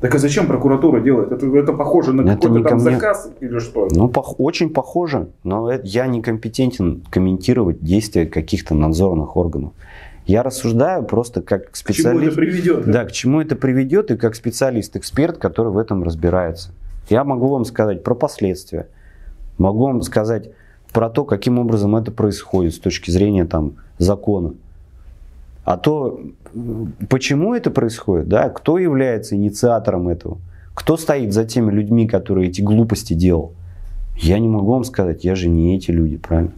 так 0.01 0.15
а 0.15 0.19
зачем 0.19 0.47
прокуратура 0.47 1.01
делает? 1.01 1.33
Это, 1.33 1.47
это 1.57 1.73
похоже 1.73 2.13
на 2.13 2.25
какой-то 2.25 2.69
там 2.69 2.79
заказ 2.79 3.31
или 3.41 3.59
что? 3.59 3.89
Ну, 3.91 4.09
пох- 4.09 4.37
очень 4.39 4.71
похоже, 4.71 5.29
но 5.45 5.71
это, 5.71 5.87
я 5.87 6.07
не 6.07 6.23
компетентен 6.23 7.03
комментировать 7.11 7.83
действия 7.83 8.27
каких-то 8.27 8.75
надзорных 8.75 9.37
органов. 9.37 9.73
Я 10.27 10.43
рассуждаю 10.43 11.05
просто 11.05 11.41
как 11.41 11.75
специалист. 11.75 12.05
К 12.05 12.13
чему 12.13 12.27
это 12.27 12.37
приведет? 12.37 12.91
Да, 12.91 13.05
к 13.07 13.13
чему 13.13 13.41
это 13.41 13.57
приведет 13.57 14.11
и 14.11 14.17
как 14.17 14.35
специалист-эксперт, 14.35 15.39
который 15.39 15.73
в 15.73 15.79
этом 15.79 16.03
разбирается. 16.03 16.71
Я 17.09 17.25
могу 17.25 17.49
вам 17.49 17.65
сказать 17.65 18.05
про 18.05 18.15
последствия, 18.15 18.87
могу 19.57 19.85
вам 19.87 20.03
сказать 20.03 20.51
про 20.93 21.09
то, 21.09 21.25
каким 21.25 21.59
образом 21.59 21.97
это 21.97 22.13
происходит 22.13 22.75
с 22.75 22.79
точки 22.79 23.11
зрения 23.11 23.47
там, 23.47 23.77
закона. 23.99 24.53
А 25.69 25.77
то, 25.77 26.19
почему 27.11 27.53
это 27.53 27.71
происходит, 27.71 28.27
да, 28.27 28.49
кто 28.49 28.79
является 28.79 29.37
инициатором 29.37 30.09
этого, 30.09 30.39
кто 30.73 30.97
стоит 30.97 31.35
за 31.35 31.45
теми 31.45 31.71
людьми, 31.71 32.09
которые 32.09 32.49
эти 32.49 32.63
глупости 32.63 33.13
делал, 33.13 33.53
я 34.17 34.39
не 34.39 34.49
могу 34.49 34.73
вам 34.73 34.85
сказать, 34.85 35.25
я 35.25 35.35
же 35.35 35.51
не 35.51 35.77
эти 35.77 35.91
люди, 35.91 36.17
правильно? 36.17 36.53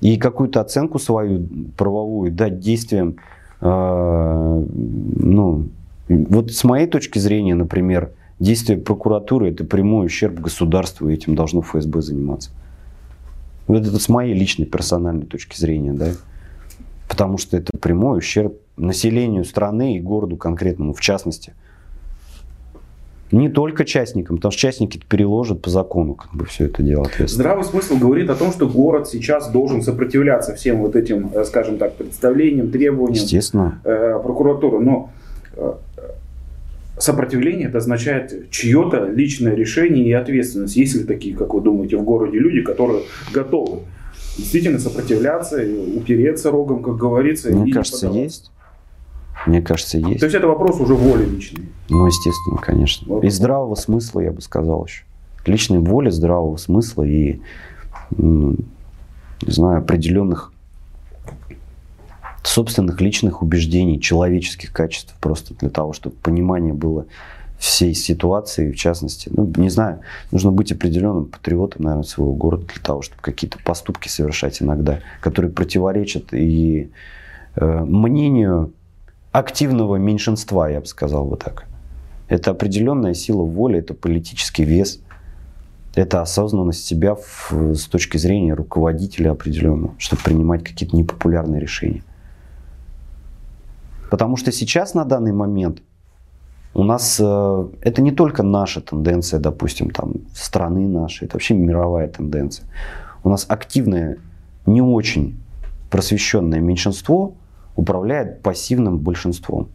И 0.00 0.16
какую-то 0.16 0.60
оценку 0.60 0.98
свою 0.98 1.46
правовую 1.76 2.32
дать 2.32 2.58
действиям, 2.58 3.14
э, 3.60 4.64
ну, 4.66 5.68
вот 6.08 6.50
с 6.50 6.64
моей 6.64 6.88
точки 6.88 7.20
зрения, 7.20 7.54
например, 7.54 8.10
действия 8.40 8.76
прокуратуры 8.76 9.52
это 9.52 9.62
прямой 9.62 10.06
ущерб 10.06 10.40
государству, 10.40 11.08
и 11.08 11.14
этим 11.14 11.36
должно 11.36 11.62
ФСБ 11.62 12.02
заниматься. 12.02 12.50
Вот 13.68 13.86
это 13.86 14.00
с 14.00 14.08
моей 14.08 14.34
личной 14.34 14.66
персональной 14.66 15.26
точки 15.26 15.56
зрения, 15.56 15.92
да 15.92 16.08
потому 17.14 17.38
что 17.38 17.56
это 17.56 17.70
прямой 17.78 18.18
ущерб 18.18 18.58
населению 18.76 19.44
страны 19.44 19.96
и 19.96 20.00
городу 20.00 20.36
конкретному 20.36 20.94
в 20.94 21.00
частности. 21.00 21.54
Не 23.30 23.48
только 23.48 23.84
частникам, 23.84 24.36
потому 24.36 24.50
что 24.50 24.60
частники 24.60 25.00
переложат 25.08 25.62
по 25.62 25.70
закону 25.70 26.14
как 26.14 26.34
бы 26.34 26.44
все 26.44 26.64
это 26.64 26.82
дело 26.82 27.06
Здравый 27.20 27.64
смысл 27.64 27.98
говорит 27.98 28.30
о 28.30 28.34
том, 28.34 28.50
что 28.50 28.68
город 28.68 29.08
сейчас 29.08 29.48
должен 29.48 29.82
сопротивляться 29.82 30.56
всем 30.56 30.82
вот 30.82 30.96
этим, 30.96 31.30
э, 31.32 31.44
скажем 31.44 31.78
так, 31.78 31.94
представлениям, 31.94 32.72
требованиям 32.72 33.22
Естественно. 33.22 33.80
Э, 33.84 34.18
прокуратуры. 34.20 34.80
Но 34.80 35.10
э, 35.56 35.74
сопротивление 36.98 37.68
это 37.68 37.78
означает 37.78 38.50
чье-то 38.50 39.06
личное 39.06 39.54
решение 39.54 40.04
и 40.04 40.12
ответственность. 40.12 40.74
Есть 40.74 40.96
ли 40.96 41.04
такие, 41.04 41.36
как 41.36 41.54
вы 41.54 41.60
думаете, 41.60 41.96
в 41.96 42.02
городе 42.02 42.40
люди, 42.40 42.62
которые 42.62 43.02
готовы 43.32 43.82
действительно 44.36 44.78
сопротивляться, 44.78 45.62
упереться 45.96 46.50
рогом, 46.50 46.82
как 46.82 46.96
говорится. 46.96 47.50
Мне 47.50 47.72
кажется, 47.72 48.08
есть. 48.08 48.50
Мне 49.46 49.60
кажется, 49.60 49.98
есть. 49.98 50.20
То 50.20 50.26
есть 50.26 50.36
это 50.36 50.46
вопрос 50.46 50.80
уже 50.80 50.94
воли 50.94 51.24
личной. 51.24 51.68
Ну, 51.88 52.06
естественно, 52.06 52.58
конечно. 52.58 53.06
Вот. 53.14 53.24
И 53.24 53.30
здравого 53.30 53.74
смысла, 53.74 54.20
я 54.20 54.32
бы 54.32 54.40
сказал 54.40 54.86
еще. 54.86 55.04
Личной 55.44 55.80
воли, 55.80 56.08
здравого 56.10 56.56
смысла 56.56 57.02
и, 57.02 57.40
не 58.16 58.56
знаю, 59.46 59.78
определенных 59.78 60.52
собственных 62.42 63.00
личных 63.00 63.42
убеждений, 63.42 64.00
человеческих 64.00 64.72
качеств, 64.72 65.14
просто 65.20 65.54
для 65.54 65.70
того, 65.70 65.92
чтобы 65.92 66.16
понимание 66.16 66.72
было 66.72 67.06
всей 67.58 67.94
ситуации, 67.94 68.72
в 68.72 68.76
частности. 68.76 69.30
Ну, 69.34 69.50
не 69.56 69.70
знаю, 69.70 70.00
нужно 70.30 70.50
быть 70.50 70.72
определенным 70.72 71.26
патриотом, 71.26 71.84
наверное, 71.84 72.04
своего 72.04 72.34
города 72.34 72.66
для 72.66 72.82
того, 72.82 73.02
чтобы 73.02 73.22
какие-то 73.22 73.58
поступки 73.64 74.08
совершать 74.08 74.60
иногда, 74.60 75.00
которые 75.20 75.50
противоречат 75.50 76.32
и 76.32 76.90
э, 77.56 77.84
мнению 77.84 78.72
активного 79.32 79.96
меньшинства, 79.96 80.68
я 80.68 80.80
бы 80.80 80.86
сказал 80.86 81.26
бы 81.26 81.36
так. 81.36 81.66
Это 82.28 82.50
определенная 82.50 83.14
сила 83.14 83.42
воли, 83.42 83.78
это 83.78 83.94
политический 83.94 84.64
вес, 84.64 85.00
это 85.94 86.20
осознанность 86.22 86.84
себя 86.84 87.14
в, 87.14 87.74
с 87.74 87.86
точки 87.86 88.16
зрения 88.16 88.54
руководителя 88.54 89.30
определенного, 89.30 89.94
чтобы 89.98 90.22
принимать 90.22 90.64
какие-то 90.64 90.96
непопулярные 90.96 91.60
решения. 91.60 92.02
Потому 94.10 94.36
что 94.36 94.52
сейчас 94.52 94.94
на 94.94 95.04
данный 95.04 95.32
момент 95.32 95.82
у 96.74 96.82
нас 96.82 97.20
э, 97.20 97.68
это 97.82 98.02
не 98.02 98.10
только 98.10 98.42
наша 98.42 98.80
тенденция, 98.80 99.38
допустим, 99.38 99.90
там 99.90 100.14
страны 100.34 100.88
нашей, 100.88 101.26
это 101.26 101.36
вообще 101.36 101.54
мировая 101.54 102.08
тенденция. 102.08 102.66
У 103.22 103.30
нас 103.30 103.46
активное, 103.48 104.18
не 104.66 104.82
очень 104.82 105.40
просвещенное 105.90 106.60
меньшинство 106.60 107.34
управляет 107.76 108.42
пассивным 108.42 108.98
большинством. 108.98 109.68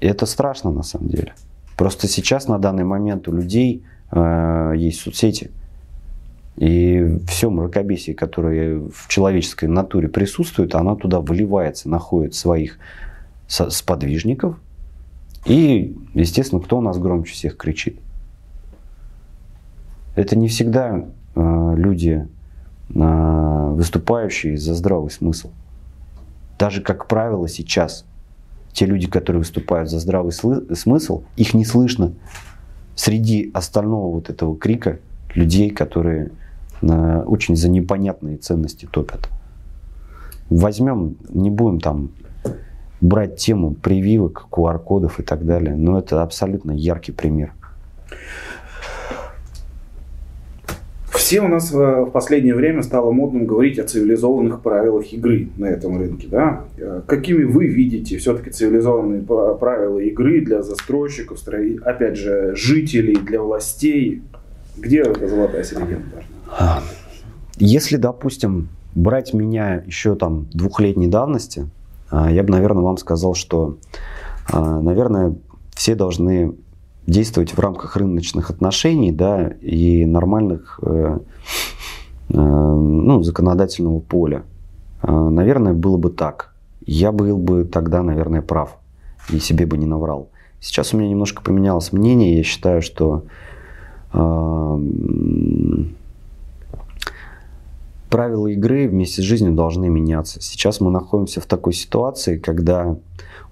И 0.00 0.06
это 0.06 0.26
страшно 0.26 0.72
на 0.72 0.82
самом 0.82 1.08
деле. 1.08 1.34
Просто 1.76 2.08
сейчас 2.08 2.48
на 2.48 2.58
данный 2.58 2.84
момент 2.84 3.28
у 3.28 3.32
людей 3.32 3.84
э, 4.10 4.72
есть 4.76 5.00
соцсети. 5.00 5.52
И 6.56 7.18
все 7.28 7.48
мракобесие, 7.48 8.16
которое 8.16 8.80
в 8.92 9.08
человеческой 9.08 9.66
натуре 9.66 10.08
присутствует, 10.08 10.74
оно 10.74 10.96
туда 10.96 11.20
выливается, 11.20 11.88
находит 11.88 12.34
своих 12.34 12.78
сподвижников. 13.46 14.58
И, 15.46 15.96
естественно, 16.14 16.60
кто 16.60 16.78
у 16.78 16.80
нас 16.80 16.98
громче 16.98 17.32
всех 17.32 17.56
кричит? 17.56 17.98
Это 20.14 20.36
не 20.36 20.48
всегда 20.48 21.06
э, 21.34 21.74
люди, 21.76 22.28
э, 22.94 23.72
выступающие 23.74 24.56
за 24.56 24.74
здравый 24.74 25.10
смысл. 25.10 25.50
Даже, 26.58 26.82
как 26.82 27.06
правило, 27.06 27.48
сейчас 27.48 28.04
те 28.72 28.86
люди, 28.86 29.08
которые 29.08 29.40
выступают 29.40 29.90
за 29.90 29.98
здравый 29.98 30.32
смысл, 30.32 31.22
их 31.36 31.54
не 31.54 31.64
слышно 31.64 32.12
среди 32.94 33.50
остального 33.54 34.12
вот 34.12 34.30
этого 34.30 34.56
крика 34.56 34.98
людей, 35.34 35.70
которые 35.70 36.30
на, 36.82 37.22
очень 37.22 37.56
за 37.56 37.68
непонятные 37.68 38.36
ценности 38.36 38.86
топят. 38.90 39.28
Возьмем, 40.50 41.16
не 41.28 41.50
будем 41.50 41.80
там 41.80 42.10
брать 43.00 43.36
тему 43.36 43.74
прививок, 43.74 44.46
QR-кодов 44.50 45.20
и 45.20 45.22
так 45.22 45.44
далее, 45.44 45.74
но 45.74 45.98
это 45.98 46.22
абсолютно 46.22 46.72
яркий 46.72 47.12
пример. 47.12 47.52
Все 51.12 51.42
у 51.42 51.48
нас 51.48 51.70
в 51.70 52.06
последнее 52.06 52.54
время 52.56 52.82
стало 52.82 53.12
модным 53.12 53.46
говорить 53.46 53.78
о 53.78 53.84
цивилизованных 53.84 54.62
правилах 54.62 55.12
игры 55.12 55.48
на 55.58 55.66
этом 55.66 55.96
рынке. 55.96 56.26
Да? 56.28 56.64
Какими 57.06 57.44
вы 57.44 57.66
видите 57.66 58.16
все-таки 58.16 58.50
цивилизованные 58.50 59.22
правила 59.22 59.98
игры 60.00 60.40
для 60.40 60.62
застройщиков, 60.62 61.38
опять 61.84 62.16
же, 62.16 62.54
жителей, 62.56 63.16
для 63.16 63.42
властей? 63.42 64.22
Где 64.76 65.02
эта 65.02 65.28
золотая 65.28 65.62
середина 65.62 66.02
должна? 66.10 66.82
Если, 67.58 67.96
допустим, 67.96 68.68
брать 68.94 69.32
меня 69.32 69.84
еще 69.86 70.16
там 70.16 70.48
двухлетней 70.52 71.06
давности, 71.06 71.60
а, 71.60 71.79
я 72.10 72.42
бы, 72.42 72.50
наверное, 72.50 72.82
вам 72.82 72.96
сказал, 72.96 73.34
что, 73.34 73.78
а, 74.52 74.80
наверное, 74.80 75.36
все 75.74 75.94
должны 75.94 76.54
действовать 77.06 77.52
в 77.52 77.58
рамках 77.58 77.96
рыночных 77.96 78.50
отношений, 78.50 79.12
да, 79.12 79.48
и 79.48 80.04
нормальных, 80.04 80.78
э, 80.82 81.18
э, 82.28 82.34
ну, 82.34 83.22
законодательного 83.22 84.00
поля. 84.00 84.42
А, 85.02 85.30
наверное, 85.30 85.72
было 85.72 85.96
бы 85.96 86.10
так. 86.10 86.54
Я 86.84 87.12
был 87.12 87.36
бы 87.36 87.64
тогда, 87.64 88.02
наверное, 88.02 88.42
прав 88.42 88.76
и 89.30 89.38
себе 89.38 89.66
бы 89.66 89.78
не 89.78 89.86
наврал. 89.86 90.28
Сейчас 90.60 90.92
у 90.92 90.98
меня 90.98 91.08
немножко 91.08 91.42
поменялось 91.42 91.92
мнение. 91.92 92.36
Я 92.36 92.42
считаю, 92.44 92.82
что 92.82 93.24
правила 98.10 98.48
игры 98.48 98.88
вместе 98.88 99.22
с 99.22 99.24
жизнью 99.24 99.52
должны 99.52 99.88
меняться. 99.88 100.40
Сейчас 100.42 100.80
мы 100.80 100.90
находимся 100.90 101.40
в 101.40 101.46
такой 101.46 101.72
ситуации, 101.72 102.38
когда 102.38 102.96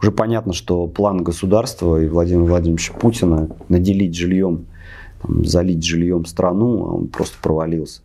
уже 0.00 0.12
понятно, 0.12 0.52
что 0.52 0.86
план 0.86 1.22
государства 1.22 2.00
и 2.00 2.08
Владимира 2.08 2.50
Владимировича 2.50 2.92
Путина 2.94 3.48
наделить 3.68 4.14
жильем, 4.14 4.66
там, 5.22 5.44
залить 5.44 5.84
жильем 5.84 6.24
страну, 6.26 6.84
а 6.84 6.92
он 6.94 7.08
просто 7.08 7.36
провалился. 7.40 8.02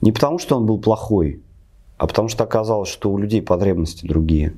Не 0.00 0.12
потому, 0.12 0.38
что 0.38 0.56
он 0.56 0.66
был 0.66 0.78
плохой, 0.78 1.40
а 1.96 2.06
потому 2.06 2.28
что 2.28 2.44
оказалось, 2.44 2.88
что 2.88 3.10
у 3.10 3.18
людей 3.18 3.40
потребности 3.40 4.06
другие. 4.06 4.52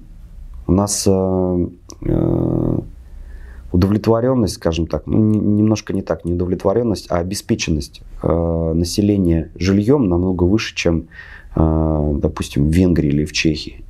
У 0.67 0.73
нас 0.73 1.05
э, 1.07 1.11
э, 1.11 2.48
удовлетворенность, 3.73 4.55
скажем 4.55 4.87
так, 4.87 5.07
ну, 5.07 5.19
немножко 5.19 5.93
не 5.93 6.03
так, 6.03 6.25
не 6.25 6.33
удовлетворенность, 6.33 7.07
а 7.11 7.19
обеспеченность 7.19 8.03
э, 8.23 8.73
населения 8.75 9.51
жильем 9.57 10.09
намного 10.09 10.45
выше, 10.45 10.75
чем, 10.75 11.09
э, 11.55 12.13
допустим, 12.17 12.69
в 12.69 12.73
Венгрии 12.73 13.09
или 13.09 13.25
в 13.25 13.33
Чехии. 13.33 13.85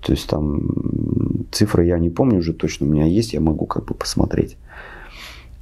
То 0.00 0.12
есть 0.12 0.28
там 0.28 1.46
цифры 1.50 1.86
я 1.86 1.98
не 1.98 2.10
помню 2.10 2.38
уже 2.38 2.52
точно, 2.52 2.86
у 2.86 2.90
меня 2.90 3.06
есть, 3.06 3.32
я 3.32 3.40
могу 3.40 3.66
как 3.66 3.86
бы 3.86 3.94
посмотреть. 3.94 4.56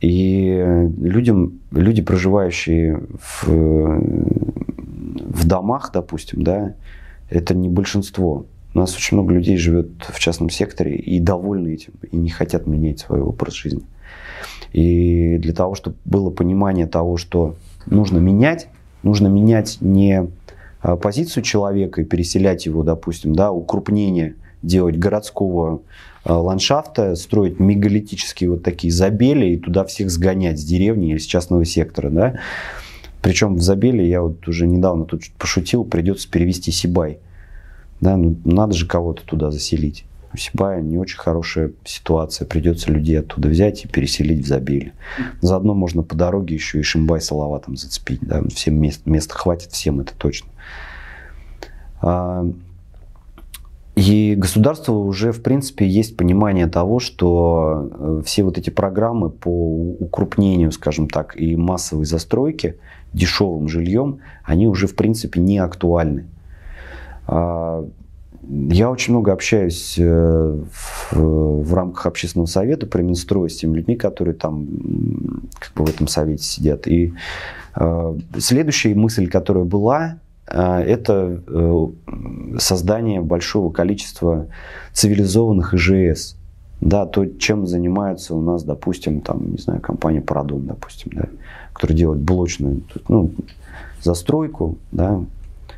И 0.00 0.88
людям, 0.98 1.60
люди, 1.70 2.02
проживающие 2.02 3.04
в, 3.20 3.46
в 3.46 5.46
домах, 5.46 5.92
допустим, 5.94 6.42
да, 6.42 6.74
это 7.30 7.54
не 7.54 7.68
большинство. 7.68 8.46
У 8.74 8.78
нас 8.78 8.96
очень 8.96 9.16
много 9.16 9.35
людей 9.35 9.56
живет 9.56 9.88
в 10.08 10.18
частном 10.18 10.48
секторе 10.48 10.96
и 10.96 11.20
довольны 11.20 11.74
этим, 11.74 11.92
и 12.11 12.16
не 12.16 12.30
хотят 12.30 12.66
менять 12.66 13.00
свой 13.00 13.20
образ 13.20 13.54
жизни. 13.54 13.82
И 14.72 15.37
для 15.38 15.52
того, 15.52 15.74
чтобы 15.74 15.96
было 16.06 16.30
понимание 16.30 16.87
того, 16.87 17.18
что 17.18 17.56
нужно 17.85 18.18
менять, 18.18 18.68
нужно 19.02 19.28
менять 19.28 19.78
не 19.80 20.28
а, 20.80 20.96
позицию 20.96 21.42
человека 21.42 22.00
и 22.00 22.04
переселять 22.04 22.64
его, 22.64 22.82
допустим, 22.82 23.35
да, 23.35 23.52
укрупнение 23.52 24.37
делать 24.62 24.96
городского 24.96 25.82
а, 26.24 26.38
ландшафта, 26.38 27.14
строить 27.16 27.61
мегалитические 27.61 28.50
вот 28.50 28.62
такие 28.62 28.90
забели 28.90 29.54
и 29.54 29.58
туда 29.58 29.85
всех 29.85 30.11
сгонять 30.11 30.58
с 30.58 30.64
деревни 30.64 31.11
или 31.11 31.18
с 31.18 31.26
частного 31.26 31.66
сектора, 31.66 32.08
да. 32.08 32.38
Причем 33.20 33.56
в 33.56 33.61
забеле, 33.61 34.08
я 34.08 34.22
вот 34.22 34.48
уже 34.48 34.66
недавно 34.66 35.04
тут 35.04 35.24
пошутил, 35.38 35.85
придется 35.85 36.30
перевести 36.30 36.70
Сибай– 36.70 37.18
да, 38.02 38.16
ну, 38.16 38.36
надо 38.44 38.74
же 38.74 38.86
кого-то 38.86 39.22
туда 39.24 39.52
заселить. 39.52 40.04
У 40.34 40.36
Сибая 40.36 40.82
не 40.82 40.98
очень 40.98 41.18
хорошая 41.18 41.70
ситуация. 41.84 42.46
Придется 42.46 42.90
людей 42.90 43.20
оттуда 43.20 43.48
взять 43.48 43.84
и 43.84 43.88
переселить 43.88 44.44
в 44.44 44.48
Забеле. 44.48 44.92
Заодно 45.40 45.72
можно 45.74 46.02
по 46.02 46.16
дороге 46.16 46.54
еще 46.54 46.80
и 46.80 46.82
Шимбай 46.82 47.20
Салаватом 47.20 47.76
зацепить. 47.76 48.20
Да? 48.22 48.42
Всем 48.52 48.80
мест, 48.80 49.06
места 49.06 49.34
хватит, 49.34 49.70
всем 49.70 50.00
это 50.00 50.14
точно. 50.16 50.50
А, 52.00 52.44
и 53.94 54.34
государство 54.36 54.94
уже, 54.94 55.30
в 55.30 55.40
принципе, 55.40 55.86
есть 55.86 56.16
понимание 56.16 56.66
того, 56.66 56.98
что 56.98 57.88
э, 57.92 58.22
все 58.24 58.42
вот 58.42 58.58
эти 58.58 58.70
программы 58.70 59.30
по 59.30 59.48
укрупнению, 60.00 60.72
скажем 60.72 61.08
так, 61.08 61.40
и 61.40 61.54
массовой 61.54 62.06
застройки 62.06 62.78
дешевым 63.12 63.68
жильем, 63.68 64.18
они 64.42 64.66
уже, 64.66 64.88
в 64.88 64.96
принципе, 64.96 65.40
не 65.40 65.58
актуальны. 65.58 66.26
А, 67.26 67.85
я 68.48 68.90
очень 68.90 69.12
много 69.12 69.32
общаюсь 69.32 69.96
э, 69.98 70.61
в, 70.72 71.12
в 71.12 71.74
рамках 71.74 72.06
общественного 72.06 72.46
совета 72.46 72.87
при 72.87 73.02
Минстрое 73.02 73.48
с 73.48 73.56
теми 73.56 73.76
людьми, 73.76 73.96
которые 73.96 74.35
там 74.35 74.66
как 75.58 75.72
бы 75.74 75.85
в 75.85 75.90
этом 75.90 76.08
совете 76.08 76.42
сидят. 76.42 76.88
И 76.88 77.12
э, 77.76 78.18
следующая 78.38 78.94
мысль, 78.94 79.28
которая 79.28 79.64
была, 79.64 80.18
э, 80.48 80.61
это 80.61 81.40
э, 81.46 81.87
создание 82.58 83.20
большого 83.20 83.72
количества 83.72 84.48
цивилизованных 84.92 85.74
ИЖС. 85.74 86.37
Да, 86.80 87.06
то, 87.06 87.24
чем 87.26 87.68
занимаются 87.68 88.35
у 88.35 88.40
нас, 88.40 88.64
допустим, 88.64 89.20
там, 89.20 89.52
не 89.52 89.58
знаю, 89.58 89.80
компания 89.80 90.20
Парадом, 90.20 90.66
допустим, 90.66 91.12
да, 91.14 91.26
которая 91.72 91.96
делает 91.96 92.20
блочную 92.22 92.82
ну, 93.06 93.30
застройку, 94.02 94.78
да, 94.90 95.24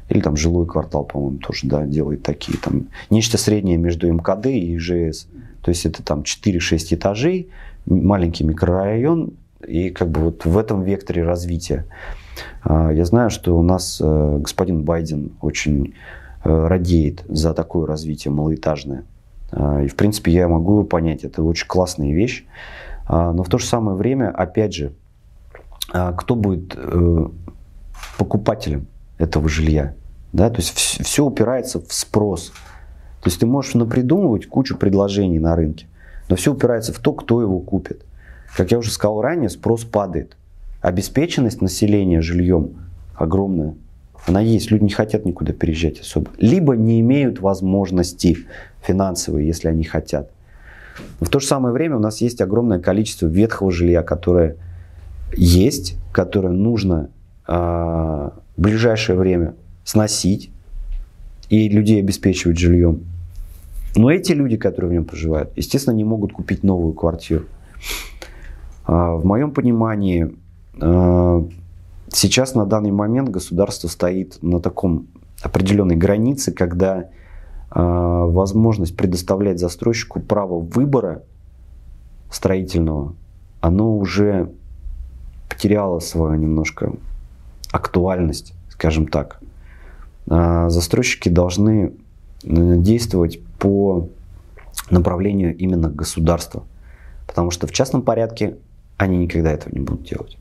или 0.08 0.20
там 0.20 0.36
жилой 0.36 0.66
квартал, 0.66 1.04
по-моему, 1.04 1.38
тоже 1.38 1.66
да, 1.66 1.84
делает 1.86 2.22
такие. 2.22 2.58
Там, 2.58 2.88
нечто 3.10 3.38
среднее 3.38 3.76
между 3.76 4.10
МКД 4.12 4.46
и 4.46 4.76
ИЖС. 4.76 5.28
То 5.62 5.70
есть 5.70 5.86
это 5.86 6.02
там 6.02 6.20
4-6 6.20 6.94
этажей, 6.94 7.48
маленький 7.86 8.44
микрорайон, 8.44 9.32
и 9.66 9.90
как 9.90 10.10
бы 10.10 10.20
вот 10.20 10.44
в 10.44 10.58
этом 10.58 10.82
векторе 10.82 11.24
развития. 11.24 11.86
А, 12.62 12.90
я 12.90 13.04
знаю, 13.04 13.30
что 13.30 13.56
у 13.56 13.62
нас 13.62 14.00
э, 14.02 14.38
господин 14.40 14.82
Байден 14.82 15.32
очень 15.40 15.94
э, 16.44 16.66
радеет 16.66 17.24
за 17.28 17.54
такое 17.54 17.86
развитие 17.86 18.32
малоэтажное. 18.32 19.04
А, 19.52 19.82
и, 19.82 19.88
в 19.88 19.96
принципе, 19.96 20.32
я 20.32 20.48
могу 20.48 20.84
понять, 20.84 21.24
это 21.24 21.42
очень 21.42 21.66
классная 21.66 22.12
вещь. 22.12 22.44
А, 23.06 23.32
но 23.32 23.42
в 23.42 23.48
то 23.48 23.56
же 23.56 23.64
самое 23.64 23.96
время, 23.96 24.30
опять 24.30 24.74
же, 24.74 24.92
кто 25.90 26.34
будет 26.34 26.74
э, 26.76 27.28
покупателем 28.18 28.86
этого 29.18 29.48
жилья. 29.48 29.94
Да? 30.32 30.50
То 30.50 30.56
есть 30.56 30.70
все 30.76 31.24
упирается 31.24 31.80
в 31.80 31.92
спрос. 31.92 32.52
То 33.22 33.30
есть 33.30 33.40
ты 33.40 33.46
можешь 33.46 33.74
напридумывать 33.74 34.46
кучу 34.46 34.76
предложений 34.76 35.38
на 35.38 35.56
рынке, 35.56 35.86
но 36.28 36.36
все 36.36 36.52
упирается 36.52 36.92
в 36.92 36.98
то, 36.98 37.12
кто 37.12 37.40
его 37.40 37.60
купит. 37.60 38.04
Как 38.56 38.70
я 38.70 38.78
уже 38.78 38.90
сказал 38.90 39.22
ранее, 39.22 39.48
спрос 39.48 39.84
падает. 39.84 40.36
Обеспеченность 40.80 41.62
населения 41.62 42.20
жильем 42.20 42.72
огромная. 43.14 43.74
Она 44.26 44.40
есть, 44.40 44.70
люди 44.70 44.84
не 44.84 44.90
хотят 44.90 45.24
никуда 45.24 45.52
переезжать 45.52 46.00
особо. 46.00 46.30
Либо 46.38 46.76
не 46.76 47.00
имеют 47.00 47.40
возможности 47.40 48.38
финансовой, 48.82 49.44
если 49.44 49.68
они 49.68 49.84
хотят. 49.84 50.30
В 51.20 51.28
то 51.28 51.40
же 51.40 51.46
самое 51.46 51.72
время 51.74 51.96
у 51.96 52.00
нас 52.00 52.20
есть 52.20 52.40
огромное 52.40 52.78
количество 52.78 53.26
ветхого 53.26 53.70
жилья, 53.70 54.02
которое 54.02 54.56
есть, 55.36 55.96
которое 56.12 56.52
нужно 56.52 57.10
э, 57.48 58.30
в 58.56 58.62
ближайшее 58.62 59.18
время 59.18 59.54
сносить 59.84 60.50
и 61.48 61.68
людей 61.68 62.00
обеспечивать 62.00 62.58
жильем. 62.58 63.04
Но 63.96 64.10
эти 64.10 64.32
люди, 64.32 64.56
которые 64.56 64.90
в 64.90 64.94
нем 64.94 65.04
проживают, 65.04 65.52
естественно, 65.56 65.94
не 65.94 66.04
могут 66.04 66.32
купить 66.32 66.62
новую 66.62 66.94
квартиру. 66.94 67.44
Э, 68.86 69.14
в 69.14 69.24
моем 69.24 69.52
понимании, 69.52 70.34
э, 70.80 71.44
сейчас 72.08 72.54
на 72.54 72.66
данный 72.66 72.90
момент 72.90 73.28
государство 73.28 73.88
стоит 73.88 74.38
на 74.42 74.60
таком 74.60 75.06
определенной 75.42 75.96
границе, 75.96 76.52
когда 76.52 77.10
а, 77.76 78.26
возможность 78.26 78.96
предоставлять 78.96 79.58
застройщику 79.58 80.20
право 80.20 80.60
выбора 80.60 81.22
строительного, 82.30 83.14
оно 83.60 83.96
уже 83.96 84.52
потеряло 85.48 85.98
свою 85.98 86.36
немножко 86.36 86.92
актуальность, 87.74 88.54
скажем 88.70 89.08
так. 89.08 89.40
А, 90.28 90.70
застройщики 90.70 91.28
должны 91.28 91.92
э, 92.44 92.76
действовать 92.76 93.40
по 93.58 94.08
направлению 94.90 95.56
именно 95.56 95.88
государства, 95.88 96.62
потому 97.26 97.50
что 97.50 97.66
в 97.66 97.72
частном 97.72 98.02
порядке 98.02 98.56
они 98.96 99.18
никогда 99.18 99.50
этого 99.50 99.74
не 99.74 99.80
будут 99.80 100.08
делать. 100.08 100.38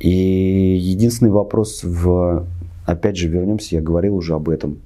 И 0.00 0.78
единственный 0.80 1.30
вопрос 1.30 1.84
в, 1.84 2.46
опять 2.86 3.18
же, 3.18 3.28
вернемся, 3.28 3.76
я 3.76 3.82
говорил 3.82 4.16
уже 4.16 4.34
об 4.34 4.48
этом, 4.48 4.78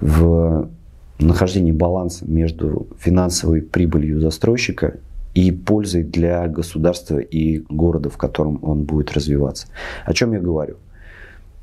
в 0.00 0.70
нахождении 1.18 1.70
баланса 1.70 2.24
между 2.26 2.86
финансовой 2.98 3.60
прибылью 3.60 4.20
застройщика 4.20 4.96
и 5.34 5.50
пользой 5.50 6.02
для 6.02 6.46
государства 6.48 7.18
и 7.18 7.64
города, 7.68 8.10
в 8.10 8.16
котором 8.16 8.58
он 8.62 8.84
будет 8.84 9.12
развиваться. 9.12 9.66
О 10.04 10.12
чем 10.12 10.32
я 10.32 10.40
говорю? 10.40 10.76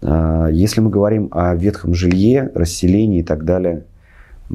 А, 0.02 0.48
если 0.48 0.82
мы 0.82 0.90
говорим 0.90 1.30
о 1.32 1.56
ветхом 1.56 1.94
жилье, 1.94 2.52
расселении 2.56 3.20
и 3.20 3.24
так 3.24 3.46
далее, 3.46 3.84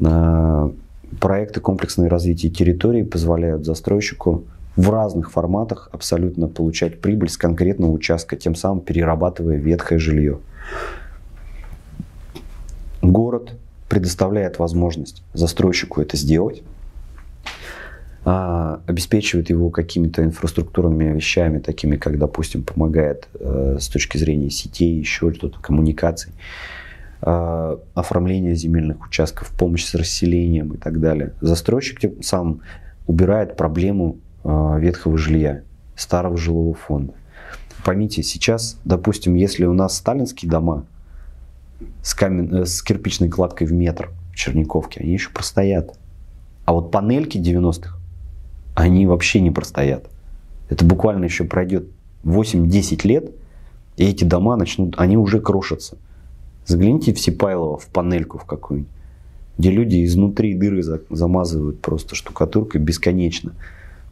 а, 0.03 0.71
проекты 1.19 1.59
комплексного 1.61 2.09
развития 2.09 2.49
территории 2.49 3.03
позволяют 3.03 3.65
застройщику 3.65 4.43
в 4.75 4.89
разных 4.89 5.31
форматах 5.31 5.89
абсолютно 5.93 6.47
получать 6.47 6.99
прибыль 6.99 7.29
с 7.29 7.37
конкретного 7.37 7.91
участка, 7.91 8.35
тем 8.35 8.55
самым 8.55 8.81
перерабатывая 8.81 9.57
ветхое 9.57 9.99
жилье. 9.99 10.39
Город 13.01 13.53
предоставляет 13.87 14.59
возможность 14.59 15.23
застройщику 15.33 16.01
это 16.01 16.17
сделать, 16.17 16.63
а, 18.27 18.81
обеспечивает 18.87 19.51
его 19.51 19.69
какими-то 19.69 20.23
инфраструктурными 20.23 21.13
вещами, 21.13 21.59
такими 21.59 21.95
как, 21.95 22.17
допустим, 22.17 22.63
помогает 22.63 23.27
э, 23.39 23.77
с 23.79 23.87
точки 23.87 24.17
зрения 24.17 24.49
сетей, 24.49 24.97
еще 24.97 25.31
что-то, 25.31 25.59
коммуникаций, 25.59 26.33
э, 27.21 27.77
оформление 27.93 28.55
земельных 28.55 29.05
участков, 29.05 29.51
помощь 29.51 29.85
с 29.85 29.93
расселением 29.93 30.73
и 30.73 30.77
так 30.77 30.99
далее. 30.99 31.33
Застройщик 31.39 31.99
тем 31.99 32.23
сам 32.23 32.61
убирает 33.05 33.57
проблему 33.57 34.17
э, 34.43 34.77
ветхого 34.79 35.19
жилья, 35.19 35.61
старого 35.95 36.35
жилого 36.35 36.73
фонда. 36.73 37.13
Поймите, 37.83 38.23
сейчас, 38.23 38.79
допустим, 38.85 39.35
если 39.35 39.65
у 39.65 39.73
нас 39.73 39.97
сталинские 39.97 40.49
дома, 40.49 40.85
с, 42.01 42.15
камен... 42.15 42.51
Э, 42.55 42.65
с 42.65 42.81
кирпичной 42.81 43.29
кладкой 43.29 43.67
в 43.67 43.73
метр 43.73 44.09
в 44.31 44.35
Черниковке, 44.35 45.01
они 45.01 45.13
еще 45.13 45.29
простоят. 45.29 45.95
А 46.65 46.73
вот 46.73 46.89
панельки 46.89 47.37
90-х, 47.37 47.94
они 48.75 49.07
вообще 49.07 49.41
не 49.41 49.49
простоят. 49.49 50.09
Это 50.69 50.85
буквально 50.85 51.25
еще 51.25 51.45
пройдет 51.45 51.87
8-10 52.23 53.07
лет, 53.07 53.31
и 53.97 54.05
эти 54.05 54.23
дома 54.23 54.57
начнут, 54.57 54.95
они 54.97 55.17
уже 55.17 55.39
крошатся. 55.39 55.97
Загляните 56.65 57.13
в 57.13 57.19
Сипайлово, 57.19 57.77
в 57.77 57.87
панельку 57.87 58.37
в 58.37 58.45
какую-нибудь, 58.45 58.91
где 59.57 59.71
люди 59.71 60.03
изнутри 60.03 60.53
дыры 60.53 60.83
замазывают 61.09 61.81
просто 61.81 62.15
штукатуркой 62.15 62.81
бесконечно, 62.81 63.53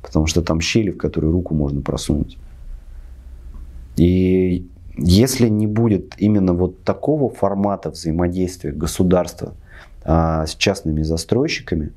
потому 0.02 0.28
что 0.28 0.42
там 0.42 0.62
щели, 0.62 0.92
в 0.92 0.98
которые 0.98 1.32
руку 1.32 1.54
можно 1.54 1.82
просунуть. 1.82 2.38
И 3.98 4.68
если 4.96 5.50
не 5.50 5.68
будет 5.68 6.14
именно 6.18 6.54
вот 6.54 6.84
такого 6.84 7.30
формата 7.30 7.90
взаимодействия 7.90 8.72
государства 8.72 9.56
а, 10.04 10.46
с 10.46 10.56
частными 10.56 11.02
застройщиками, 11.02 11.92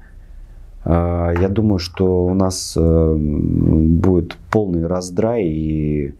я 0.92 1.48
думаю, 1.48 1.78
что 1.78 2.26
у 2.26 2.34
нас 2.34 2.74
а, 2.76 3.14
будет 3.16 4.36
полный 4.50 4.86
раздрай 4.86 5.44
и 5.44 6.14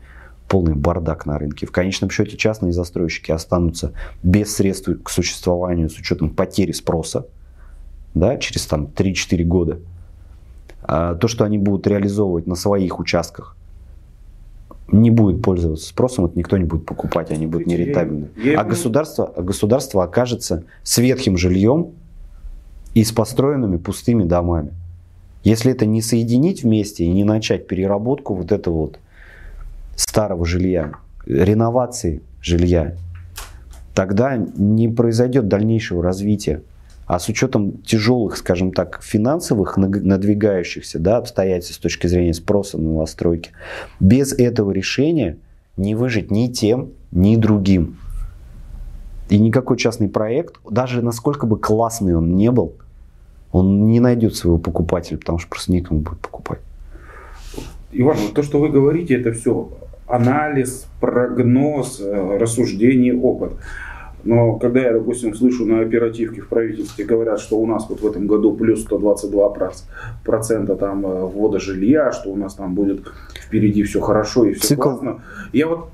полный 0.49 0.75
бардак 0.75 1.27
на 1.27 1.39
рынке. 1.39 1.67
В 1.67 1.73
конечном 1.73 2.11
счете 2.11 2.37
частные 2.37 2.73
застройщики 2.73 3.31
останутся 3.31 3.93
без 4.23 4.55
средств 4.55 4.89
к 5.03 5.11
существованию 5.11 5.89
с 5.89 5.97
учетом 5.99 6.31
потери 6.31 6.73
спроса 6.73 7.27
да, 8.15 8.37
через 8.39 8.67
там, 8.67 8.87
3-4 8.87 9.45
года. 9.45 9.79
А 10.83 11.15
то, 11.15 11.29
что 11.29 11.45
они 11.45 11.59
будут 11.59 11.87
реализовывать 11.87 12.47
на 12.47 12.55
своих 12.55 12.99
участках, 12.99 13.57
не 14.91 15.11
будет 15.11 15.43
пользоваться 15.43 15.89
спросом, 15.89 16.27
это 16.27 16.39
никто 16.39 16.57
не 16.57 16.65
будет 16.65 16.87
покупать, 16.87 17.31
они 17.31 17.47
будут 17.47 17.67
нерентабельны. 17.67 18.29
А 18.57 18.65
государство, 18.65 19.33
а 19.37 19.43
государство 19.43 20.05
окажется 20.05 20.65
с 20.83 20.99
ветхим 20.99 21.37
жильем 21.37 21.93
и 22.97 23.05
с 23.05 23.13
построенными 23.13 23.77
пустыми 23.77 24.25
домами. 24.25 24.73
Если 25.45 25.71
это 25.71 25.85
не 25.85 26.01
соединить 26.01 26.63
вместе 26.63 27.05
и 27.05 27.13
не 27.13 27.25
начать 27.25 27.67
переработку 27.67 28.35
вот 28.35 28.53
этого 28.53 28.75
вот 28.75 28.99
старого 29.97 30.47
жилья, 30.47 30.93
реновации 31.27 32.23
жилья, 32.41 32.95
тогда 33.95 34.39
не 34.39 34.89
произойдет 34.89 35.47
дальнейшего 35.47 36.03
развития 36.03 36.63
а 37.05 37.21
с 37.21 37.29
учетом 37.29 37.83
тяжелых, 37.83 38.37
скажем 38.37 38.73
так, 38.73 39.01
финансовых 39.01 39.77
надвигающихся 39.77 40.99
да, 40.99 41.19
обстоятельств 41.19 41.77
с 41.77 41.79
точки 41.79 42.09
зрения 42.09 42.35
спроса 42.35 42.79
на 42.79 42.89
новостройки, 42.89 43.51
без 44.01 44.33
этого 44.33 44.73
решения 44.73 45.37
не 45.77 45.95
выжить 45.95 46.33
ни 46.33 46.49
тем, 46.49 46.91
ни 47.13 47.37
другим. 47.37 47.99
И 49.29 49.39
никакой 49.39 49.77
частный 49.77 50.09
проект, 50.09 50.57
даже 50.69 51.01
насколько 51.01 51.47
бы 51.47 51.61
классный 51.61 52.17
он 52.17 52.35
не 52.35 52.51
был, 52.51 52.75
он 53.57 53.87
не 53.87 54.01
найдет 54.01 54.37
своего 54.37 54.59
покупателя, 54.59 55.19
потому 55.19 55.39
что 55.39 55.49
просто 55.49 55.73
некому 55.73 56.01
будет 56.01 56.21
покупать. 56.21 56.61
Иван, 57.93 58.17
вот 58.19 58.35
то, 58.35 58.43
что 58.43 58.61
вы 58.61 58.69
говорите, 58.69 59.15
это 59.15 59.33
все 59.33 59.71
анализ, 60.07 60.87
прогноз, 61.01 62.01
э, 62.01 62.39
рассуждение, 62.39 63.19
опыт. 63.19 63.53
Но 64.25 64.57
когда 64.57 64.81
я, 64.81 64.93
допустим, 64.93 65.35
слышу 65.35 65.65
на 65.65 65.81
оперативке 65.81 66.41
в 66.41 66.49
правительстве 66.49 67.05
говорят, 67.05 67.41
что 67.41 67.57
у 67.59 67.67
нас 67.67 67.87
вот 67.89 68.01
в 68.01 68.07
этом 68.07 68.27
году 68.27 68.53
плюс 68.55 68.83
122 68.83 69.73
процента 70.25 70.77
там 70.77 71.07
э, 71.07 71.27
ввода 71.27 71.59
жилья, 71.59 72.13
что 72.13 72.31
у 72.31 72.37
нас 72.37 72.55
там 72.55 72.75
будет 72.75 73.07
впереди 73.41 73.83
все 73.85 74.01
хорошо 74.01 74.45
и 74.45 74.55
все 74.55 74.69
Цикл. 74.69 74.83
классно. 74.83 75.23
Я 75.53 75.69
вот 75.69 75.89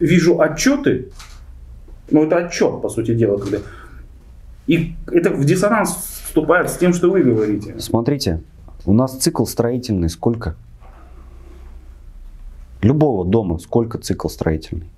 вижу 0.00 0.40
отчеты, 0.40 1.08
ну 2.10 2.24
это 2.24 2.36
отчет, 2.36 2.82
по 2.82 2.88
сути 2.88 3.14
дела, 3.14 3.38
когда 3.38 3.58
и 4.66 4.94
это 5.10 5.30
в 5.30 5.44
диссонанс 5.44 6.19
вступает 6.30 6.70
с 6.70 6.76
тем, 6.76 6.92
что 6.92 7.10
вы 7.10 7.22
говорите. 7.22 7.74
Смотрите, 7.80 8.40
у 8.86 8.92
нас 8.92 9.16
цикл 9.16 9.44
строительный 9.44 10.08
сколько? 10.08 10.54
Любого 12.82 13.24
дома 13.24 13.58
сколько 13.58 13.98
цикл 13.98 14.28
строительный? 14.28 14.88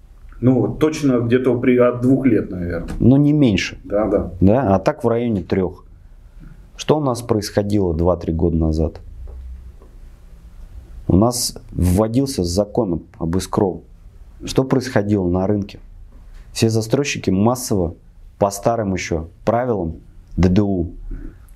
Ну, 0.42 0.76
точно 0.78 1.20
где-то 1.20 1.58
при, 1.58 1.78
от 1.78 2.02
двух 2.02 2.26
лет, 2.26 2.50
наверное. 2.50 2.88
Ну, 2.98 3.16
не 3.16 3.32
меньше. 3.32 3.78
Да, 3.82 4.06
да. 4.08 4.32
Да, 4.40 4.74
а 4.74 4.78
так 4.78 5.04
в 5.04 5.08
районе 5.08 5.42
трех. 5.42 5.84
Что 6.76 6.98
у 6.98 7.00
нас 7.00 7.22
происходило 7.22 7.94
2-3 7.94 8.32
года 8.32 8.56
назад? 8.56 9.00
У 11.08 11.16
нас 11.16 11.56
вводился 11.70 12.44
закон 12.44 13.04
об 13.18 13.36
искров. 13.38 13.80
Что 14.44 14.64
происходило 14.64 15.26
на 15.26 15.46
рынке? 15.46 15.78
Все 16.52 16.68
застройщики 16.68 17.30
массово, 17.30 17.94
по 18.38 18.50
старым 18.50 18.92
еще 18.92 19.28
правилам 19.44 19.94
ДДУ, 20.36 20.92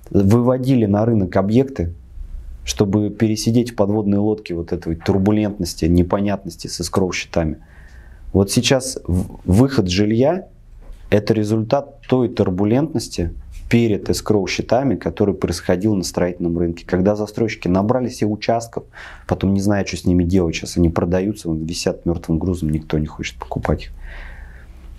выводили 0.09 0.85
на 0.85 1.05
рынок 1.05 1.35
объекты, 1.35 1.93
чтобы 2.63 3.09
пересидеть 3.09 3.71
в 3.71 3.75
подводной 3.75 4.17
лодке 4.17 4.53
вот 4.53 4.73
этой 4.73 4.95
турбулентности, 4.95 5.85
непонятности 5.85 6.67
с 6.67 6.79
искров 6.79 7.15
счетами. 7.15 7.57
Вот 8.33 8.51
сейчас 8.51 8.99
выход 9.05 9.89
жилья– 9.89 10.47
это 11.09 11.33
результат 11.33 12.01
той 12.07 12.27
турбулентности 12.27 13.33
перед 13.69 14.09
эскроу 14.09 14.47
счетами, 14.47 14.95
который 14.95 15.33
происходил 15.33 15.95
на 15.95 16.03
строительном 16.03 16.57
рынке. 16.57 16.85
Когда 16.85 17.15
застройщики 17.15 17.67
набрали 17.67 18.09
себе 18.09 18.29
участков, 18.29 18.85
потом 19.27 19.53
не 19.53 19.61
знаю, 19.61 19.85
что 19.87 19.97
с 19.97 20.05
ними 20.05 20.23
делать. 20.23 20.55
Сейчас 20.55 20.77
они 20.77 20.89
продаются, 20.89 21.51
висят 21.51 22.05
мертвым 22.05 22.39
грузом, 22.39 22.69
никто 22.69 22.97
не 22.97 23.07
хочет 23.07 23.37
покупать 23.37 23.83
их. 23.83 23.91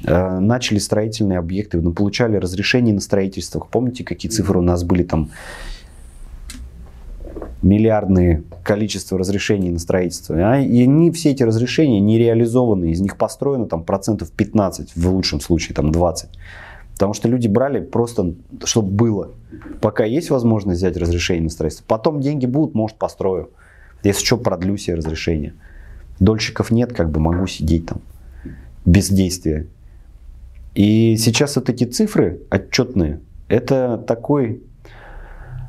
Э, 0.05 0.38
начали 0.38 0.78
строительные 0.78 1.38
объекты, 1.38 1.80
ну, 1.80 1.92
получали 1.92 2.36
разрешение 2.36 2.94
на 2.94 3.01
строительство. 3.01 3.61
Помните, 3.61 4.05
какие 4.05 4.30
цифры 4.30 4.59
у 4.59 4.62
нас 4.62 4.84
были 4.84 5.03
там? 5.03 5.30
Миллиардные 7.61 8.44
количество 8.62 9.18
разрешений 9.18 9.70
на 9.70 9.78
строительство. 9.78 10.36
А, 10.36 10.61
и 10.61 10.82
они, 10.82 11.11
все 11.11 11.30
эти 11.30 11.42
разрешения 11.42 12.01
не 12.01 12.18
реализованы. 12.18 12.90
Из 12.90 13.01
них 13.01 13.16
построено 13.16 13.66
там 13.66 13.82
процентов 13.82 14.30
15, 14.30 14.92
в 14.94 15.09
лучшем 15.09 15.40
случае 15.40 15.74
там 15.74 15.90
20. 15.90 16.30
Потому 16.92 17.14
что 17.14 17.28
люди 17.28 17.49
брали 17.49 17.80
просто, 17.80 18.34
чтобы 18.64 18.90
было. 18.90 19.30
Пока 19.80 20.05
есть 20.05 20.30
возможность 20.30 20.78
взять 20.78 20.96
разрешение 20.96 21.44
на 21.44 21.51
строительство. 21.51 21.84
Потом 21.86 22.20
деньги 22.20 22.46
будут, 22.46 22.74
может, 22.74 22.96
построю. 22.96 23.51
Если 24.05 24.24
что, 24.24 24.36
продлю 24.36 24.76
себе 24.76 24.96
разрешение. 24.96 25.55
Дольщиков 26.20 26.70
нет, 26.70 26.92
как 26.92 27.11
бы 27.11 27.20
могу 27.20 27.46
сидеть 27.46 27.86
там 27.86 28.01
без 28.88 29.11
действия. 29.11 29.66
И 30.75 31.16
сейчас 31.16 31.57
вот 31.57 31.69
эти 31.69 31.85
цифры 31.85 32.41
отчетные, 32.51 33.21
это 33.49 33.99
такой 34.07 34.62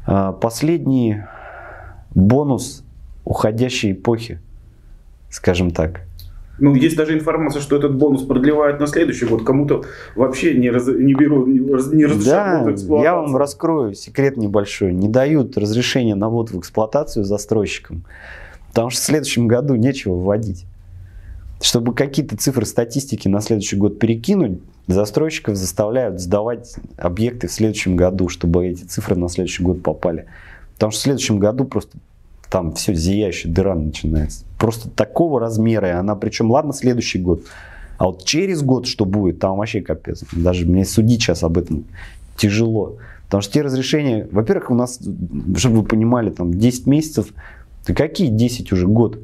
а, 0.06 0.34
последний 0.34 1.24
бонус 2.12 2.84
уходящей 3.26 3.93
эпохи, 3.93 4.39
скажем 5.30 5.72
так. 5.72 6.02
Ну, 6.60 6.76
есть 6.76 6.97
даже 6.97 7.14
информация, 7.14 7.62
что 7.62 7.78
этот 7.78 7.95
бонус 7.95 8.24
продлевают 8.24 8.80
на 8.80 8.88
следующий 8.88 9.26
год. 9.26 9.43
Кому-то 9.45 9.86
вообще 10.16 10.56
не, 10.56 10.70
раз, 10.70 10.88
не 10.88 11.14
берут, 11.14 11.47
не, 11.47 11.60
не 11.60 12.06
разрешают 12.06 12.86
Да, 12.88 13.02
я 13.02 13.16
вам 13.16 13.36
раскрою 13.38 13.93
секрет 13.93 14.36
небольшой. 14.36 14.93
Не 14.93 15.08
дают 15.08 15.58
разрешения 15.58 16.16
на 16.16 16.30
ввод 16.30 16.52
в 16.52 16.60
эксплуатацию 16.60 17.24
застройщикам. 17.24 18.04
Потому 18.70 18.89
что 18.89 19.02
в 19.02 19.04
следующем 19.06 19.47
году 19.47 19.76
нечего 19.76 20.16
вводить. 20.16 20.66
Чтобы 21.62 21.93
какие-то 21.93 22.36
цифры 22.36 22.66
статистики 22.66 23.28
на 23.28 23.41
следующий 23.41 23.78
год 23.78 24.00
перекинуть, 24.00 24.60
застройщиков 24.93 25.55
заставляют 25.55 26.19
сдавать 26.19 26.75
объекты 26.97 27.47
в 27.47 27.51
следующем 27.51 27.95
году, 27.95 28.29
чтобы 28.29 28.67
эти 28.67 28.83
цифры 28.83 29.15
на 29.15 29.29
следующий 29.29 29.63
год 29.63 29.83
попали. 29.83 30.25
Потому 30.73 30.91
что 30.91 30.99
в 30.99 31.03
следующем 31.03 31.39
году 31.39 31.65
просто 31.65 31.97
там 32.49 32.73
все 32.73 32.93
зияющая 32.93 33.51
дыра 33.51 33.75
начинается. 33.75 34.45
Просто 34.57 34.89
такого 34.89 35.39
размера, 35.39 35.89
и 35.89 35.91
она 35.91 36.15
причем, 36.15 36.49
ладно, 36.49 36.73
следующий 36.73 37.19
год, 37.19 37.43
а 37.97 38.05
вот 38.05 38.25
через 38.25 38.61
год 38.61 38.87
что 38.87 39.05
будет, 39.05 39.39
там 39.39 39.57
вообще 39.57 39.81
капец. 39.81 40.23
Даже 40.31 40.65
мне 40.65 40.85
судить 40.85 41.21
сейчас 41.21 41.43
об 41.43 41.57
этом 41.57 41.85
тяжело. 42.37 42.97
Потому 43.25 43.41
что 43.41 43.53
те 43.53 43.61
разрешения, 43.61 44.27
во-первых, 44.31 44.71
у 44.71 44.75
нас, 44.75 44.99
чтобы 45.55 45.81
вы 45.81 45.83
понимали, 45.83 46.31
там 46.31 46.53
10 46.53 46.87
месяцев, 46.87 47.27
да 47.85 47.93
какие 47.93 48.29
10 48.29 48.71
уже 48.71 48.87
год? 48.87 49.19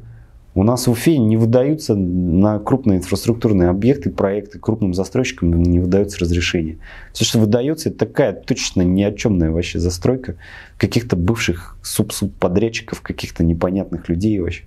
У 0.56 0.62
нас 0.62 0.86
в 0.86 0.90
Уфе 0.90 1.18
не 1.18 1.36
выдаются 1.36 1.94
на 1.94 2.58
крупные 2.58 2.96
инфраструктурные 2.96 3.68
объекты, 3.68 4.08
проекты 4.08 4.58
крупным 4.58 4.94
застройщикам 4.94 5.50
не 5.50 5.80
выдаются 5.80 6.18
разрешения. 6.18 6.78
Все, 7.12 7.26
что 7.26 7.40
выдается, 7.40 7.90
это 7.90 7.98
такая 7.98 8.32
точно 8.32 8.80
ни 8.80 9.02
о 9.02 9.12
чемная 9.12 9.50
вообще 9.50 9.78
застройка 9.78 10.36
каких-то 10.78 11.14
бывших 11.14 11.76
суб-подрядчиков, 11.82 13.02
каких-то 13.02 13.44
непонятных 13.44 14.08
людей 14.08 14.40
вообще. 14.40 14.64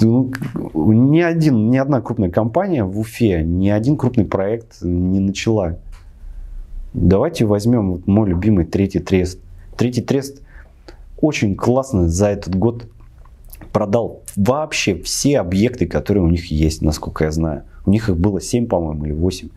Ну, 0.00 0.32
ни, 0.74 1.20
один, 1.20 1.68
ни 1.68 1.76
одна 1.76 2.00
крупная 2.00 2.30
компания 2.30 2.84
в 2.84 3.00
Уфе, 3.00 3.42
ни 3.42 3.68
один 3.68 3.96
крупный 3.96 4.26
проект 4.26 4.80
не 4.80 5.18
начала. 5.18 5.80
Давайте 6.94 7.46
возьмем 7.46 7.94
вот 7.94 8.06
мой 8.06 8.28
любимый 8.28 8.64
третий 8.64 9.00
трест. 9.00 9.40
Третий 9.76 10.02
трест 10.02 10.40
очень 11.20 11.56
классно 11.56 12.08
за 12.08 12.28
этот 12.28 12.54
год 12.54 12.86
продал 13.72 14.22
вообще 14.36 15.00
все 15.02 15.40
объекты, 15.40 15.86
которые 15.86 16.24
у 16.24 16.28
них 16.28 16.50
есть, 16.50 16.82
насколько 16.82 17.24
я 17.24 17.30
знаю. 17.30 17.64
У 17.86 17.90
них 17.90 18.08
их 18.08 18.16
было 18.16 18.40
7, 18.40 18.66
по-моему, 18.66 19.04
или 19.06 19.12
8. 19.12 19.48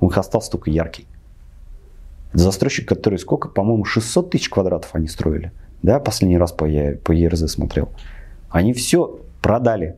У 0.00 0.04
них 0.06 0.18
остался 0.18 0.50
только 0.50 0.70
яркий. 0.70 1.06
Застройщик, 2.32 2.88
который 2.88 3.18
сколько, 3.18 3.48
по-моему, 3.48 3.84
600 3.84 4.30
тысяч 4.30 4.48
квадратов 4.48 4.90
они 4.94 5.06
строили. 5.06 5.52
Да, 5.82 6.00
последний 6.00 6.38
раз 6.38 6.52
по, 6.52 6.66
по 6.66 7.12
ЕРЗ 7.12 7.52
смотрел. 7.52 7.90
Они 8.50 8.72
все 8.72 9.20
продали. 9.40 9.96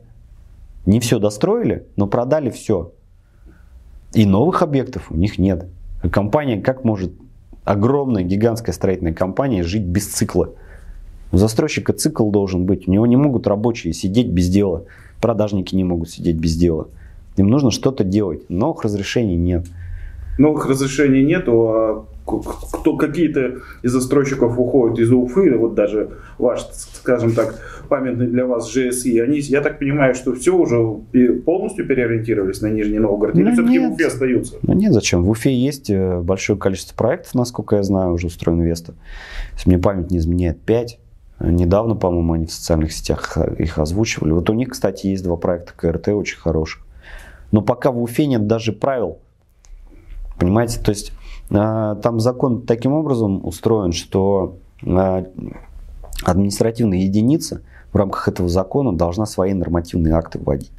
Не 0.85 1.01
все 1.01 1.19
достроили, 1.19 1.87
но 1.97 2.07
продали 2.07 2.51
все. 2.51 2.93
И 4.13 4.27
новых 4.27 4.63
объектов 4.63 5.11
у 5.11 5.17
них 5.17 5.39
нет. 5.39 5.67
Компания, 6.13 6.61
как 6.61 6.85
может 6.85 7.13
огромная, 7.65 8.23
гигантская 8.23 8.75
строительная 8.75 9.15
компания 9.15 9.63
жить 9.63 9.85
без 9.85 10.07
цикла? 10.09 10.55
У 11.33 11.39
застройщика 11.39 11.93
цикл 11.93 12.31
должен 12.31 12.67
быть. 12.67 12.87
У 12.89 12.93
него 12.93 13.07
не 13.07 13.17
могут 13.17 13.47
рабочие 13.47 13.93
сидеть 13.93 14.29
без 14.29 14.49
дела. 14.49 14.85
Продажники 15.21 15.75
не 15.75 15.85
могут 15.85 16.11
сидеть 16.11 16.37
без 16.37 16.57
дела. 16.57 16.89
Им 17.37 17.49
нужно 17.49 17.71
что-то 17.71 18.05
делать. 18.05 18.49
Новых 18.49 18.83
разрешений 18.85 19.37
нет. 19.37 19.67
Новых 20.39 20.67
разрешений 20.67 21.25
нету, 21.25 21.69
а 21.69 22.07
кто 22.27 22.97
какие-то 22.97 23.59
из 23.83 23.93
застройщиков 23.93 24.59
уходят 24.59 24.99
из 24.99 25.11
Уфы, 25.13 25.57
вот 25.57 25.75
даже 25.75 26.11
ваш, 26.39 26.67
скажем 26.73 27.33
так, 27.33 27.55
памятный 27.89 28.27
для 28.27 28.45
вас 28.45 28.75
GSI, 28.75 29.23
они, 29.23 29.39
я 29.41 29.61
так 29.61 29.79
понимаю, 29.79 30.15
что 30.15 30.35
все 30.35 30.55
уже 30.55 30.77
полностью 31.45 31.87
переориентировались 31.87 32.61
на 32.61 32.67
Нижний 32.67 32.99
Новгород, 32.99 33.37
или 33.37 33.45
ну, 33.45 33.53
все-таки 33.53 33.79
в 33.79 33.93
Уфе 33.93 34.07
остаются? 34.09 34.57
Ну 34.63 34.75
нет, 34.75 34.93
зачем? 34.93 35.23
В 35.23 35.31
Уфе 35.31 35.55
есть 35.55 35.89
э, 35.89 36.21
большое 36.21 36.59
количество 36.59 36.97
проектов, 36.97 37.35
насколько 37.35 37.77
я 37.77 37.83
знаю, 37.83 38.13
уже 38.13 38.27
устроен 38.27 38.61
Веста. 38.61 38.95
Если 39.55 39.71
мне 39.71 39.79
память 39.79 40.11
не 40.11 40.19
изменяет, 40.19 40.61
5. 40.61 40.99
Недавно, 41.39 41.95
по-моему, 41.95 42.33
они 42.33 42.47
в 42.47 42.53
социальных 42.53 42.93
сетях 42.93 43.37
их 43.59 43.79
озвучивали. 43.79 44.33
Вот 44.33 44.49
у 44.49 44.55
них, 44.55 44.71
кстати, 44.71 45.09
есть 45.09 45.23
два 45.23 45.37
проекта 45.37 45.73
КРТ 45.77 46.09
очень 46.09 46.39
хороших. 46.39 46.87
Но 47.53 47.61
пока 47.61 47.91
в 47.91 48.01
Уфе 48.03 48.27
нет 48.27 48.47
даже 48.47 48.73
правил. 48.73 49.19
Понимаете, 50.39 50.81
то 50.81 50.91
есть 50.91 51.13
а, 51.51 51.97
там 51.97 52.21
закон 52.21 52.63
таким 52.63 52.93
образом 52.93 53.45
устроен, 53.45 53.93
что 53.93 54.59
а, 54.85 55.27
административная 56.25 56.99
единица 56.99 57.63
в 57.93 57.97
рамках 57.97 58.29
этого 58.29 58.49
закона 58.49 58.97
должна 58.97 59.27
свои 59.27 59.53
нормативные 59.53 60.15
акты 60.15 60.39
вводить. 60.39 60.73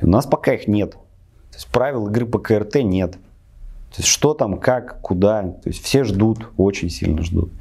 И 0.00 0.04
у 0.04 0.08
нас 0.08 0.26
пока 0.26 0.54
их 0.54 0.66
нет. 0.66 0.92
То 0.92 1.56
есть 1.56 1.68
правил 1.68 2.08
игры 2.08 2.26
по 2.26 2.38
КРТ 2.38 2.76
нет. 2.76 3.12
То 3.12 3.98
есть 3.98 4.08
что 4.08 4.32
там, 4.32 4.58
как, 4.58 5.00
куда. 5.02 5.42
То 5.42 5.68
есть 5.68 5.84
все 5.84 6.04
ждут, 6.04 6.48
очень 6.56 6.88
сильно 6.88 7.22
ждут. 7.22 7.52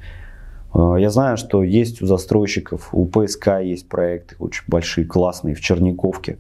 А, 0.74 0.96
я 0.96 1.10
знаю, 1.10 1.38
что 1.38 1.64
есть 1.64 2.02
у 2.02 2.06
застройщиков, 2.06 2.90
у 2.94 3.06
ПСК 3.06 3.60
есть 3.62 3.88
проекты 3.88 4.36
очень 4.40 4.64
большие, 4.68 5.06
классные, 5.06 5.56
в 5.56 5.62
Черниковке 5.62 6.38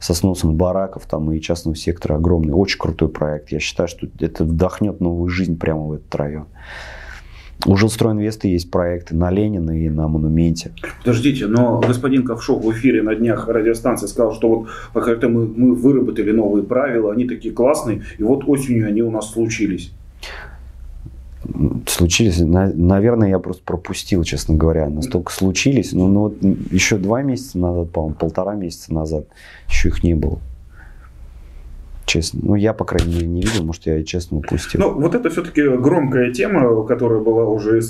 со 0.00 0.14
сносом 0.14 0.56
бараков 0.56 1.06
там 1.06 1.32
и 1.32 1.40
частного 1.40 1.76
сектора 1.76 2.16
огромный, 2.16 2.52
очень 2.52 2.78
крутой 2.78 3.08
проект. 3.08 3.52
Я 3.52 3.60
считаю, 3.60 3.88
что 3.88 4.06
это 4.20 4.44
вдохнет 4.44 5.00
новую 5.00 5.28
жизнь 5.30 5.58
прямо 5.58 5.86
в 5.86 5.92
этот 5.92 6.14
район. 6.14 6.46
У 7.66 7.76
Жилстройинвеста 7.76 8.48
есть 8.48 8.70
проекты 8.70 9.14
на 9.14 9.30
Ленина 9.30 9.70
и 9.70 9.88
на 9.88 10.08
Монументе. 10.08 10.72
Подождите, 10.98 11.46
но 11.46 11.80
господин 11.80 12.24
Ковшов 12.24 12.62
в 12.62 12.70
эфире 12.72 13.02
на 13.02 13.14
днях 13.14 13.48
радиостанции 13.48 14.06
сказал, 14.06 14.34
что 14.34 14.66
вот 14.92 15.04
как-то 15.04 15.28
мы, 15.28 15.46
мы 15.46 15.74
выработали 15.74 16.32
новые 16.32 16.64
правила, 16.64 17.12
они 17.12 17.26
такие 17.26 17.54
классные, 17.54 18.02
и 18.18 18.22
вот 18.22 18.44
осенью 18.46 18.88
они 18.88 19.02
у 19.02 19.10
нас 19.10 19.32
случились 19.32 19.92
случились, 21.86 22.40
наверное, 22.40 23.28
я 23.28 23.38
просто 23.38 23.62
пропустил, 23.64 24.22
честно 24.24 24.54
говоря, 24.54 24.88
настолько 24.88 25.32
случились, 25.32 25.92
но 25.92 26.08
ну, 26.08 26.20
вот 26.20 26.36
еще 26.72 26.98
два 26.98 27.22
месяца 27.22 27.58
назад, 27.58 27.90
по-моему, 27.90 28.16
полтора 28.16 28.54
месяца 28.54 28.92
назад 28.92 29.26
еще 29.68 29.88
их 29.88 30.02
не 30.02 30.14
было. 30.14 30.40
Честно. 32.06 32.40
Ну, 32.42 32.54
я, 32.54 32.74
по 32.74 32.84
крайней 32.84 33.14
мере, 33.14 33.26
не 33.26 33.40
видел, 33.40 33.64
может, 33.64 33.86
я 33.86 33.98
и 33.98 34.04
честно 34.04 34.38
упустил. 34.38 34.80
Ну, 34.80 35.00
вот 35.00 35.14
это 35.14 35.30
все-таки 35.30 35.62
громкая 35.62 36.32
тема, 36.32 36.84
которая 36.84 37.20
была 37.20 37.44
уже... 37.44 37.80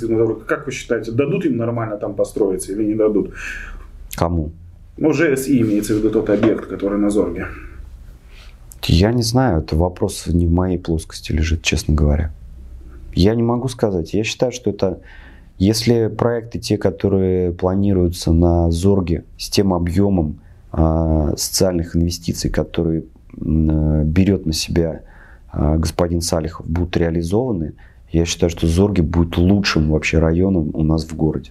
Как 0.46 0.66
вы 0.66 0.72
считаете, 0.72 1.10
дадут 1.10 1.44
им 1.44 1.56
нормально 1.56 1.96
там 1.96 2.14
построиться 2.14 2.72
или 2.72 2.84
не 2.84 2.94
дадут? 2.94 3.34
Кому? 4.14 4.52
Ну, 4.96 5.12
ЖСИ 5.12 5.60
имеется 5.62 5.94
в 5.94 5.98
виду 5.98 6.10
тот 6.10 6.30
объект, 6.30 6.66
который 6.66 6.98
на 6.98 7.10
Зорге. 7.10 7.48
Я 8.86 9.12
не 9.12 9.22
знаю, 9.22 9.62
это 9.62 9.74
вопрос 9.74 10.26
не 10.28 10.46
в 10.46 10.52
моей 10.52 10.78
плоскости 10.78 11.32
лежит, 11.32 11.62
честно 11.62 11.94
говоря. 11.94 12.32
Я 13.14 13.34
не 13.34 13.42
могу 13.42 13.68
сказать. 13.68 14.12
Я 14.12 14.24
считаю, 14.24 14.52
что 14.52 14.70
это, 14.70 15.00
если 15.58 16.08
проекты, 16.08 16.58
те, 16.58 16.76
которые 16.76 17.52
планируются 17.52 18.32
на 18.32 18.70
Зорге 18.70 19.24
с 19.38 19.48
тем 19.48 19.72
объемом 19.72 20.40
э, 20.72 21.34
социальных 21.36 21.94
инвестиций, 21.94 22.50
которые 22.50 23.02
э, 23.02 24.02
берет 24.04 24.46
на 24.46 24.52
себя 24.52 25.02
э, 25.52 25.76
господин 25.76 26.20
Салихов, 26.20 26.66
будут 26.66 26.96
реализованы, 26.96 27.74
я 28.10 28.24
считаю, 28.24 28.50
что 28.50 28.66
Зорги 28.66 29.00
будет 29.00 29.36
лучшим 29.36 29.90
вообще 29.90 30.18
районом 30.18 30.70
у 30.74 30.82
нас 30.82 31.04
в 31.04 31.16
городе. 31.16 31.50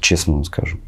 Честно 0.00 0.34
вам 0.34 0.44
скажу. 0.44 0.78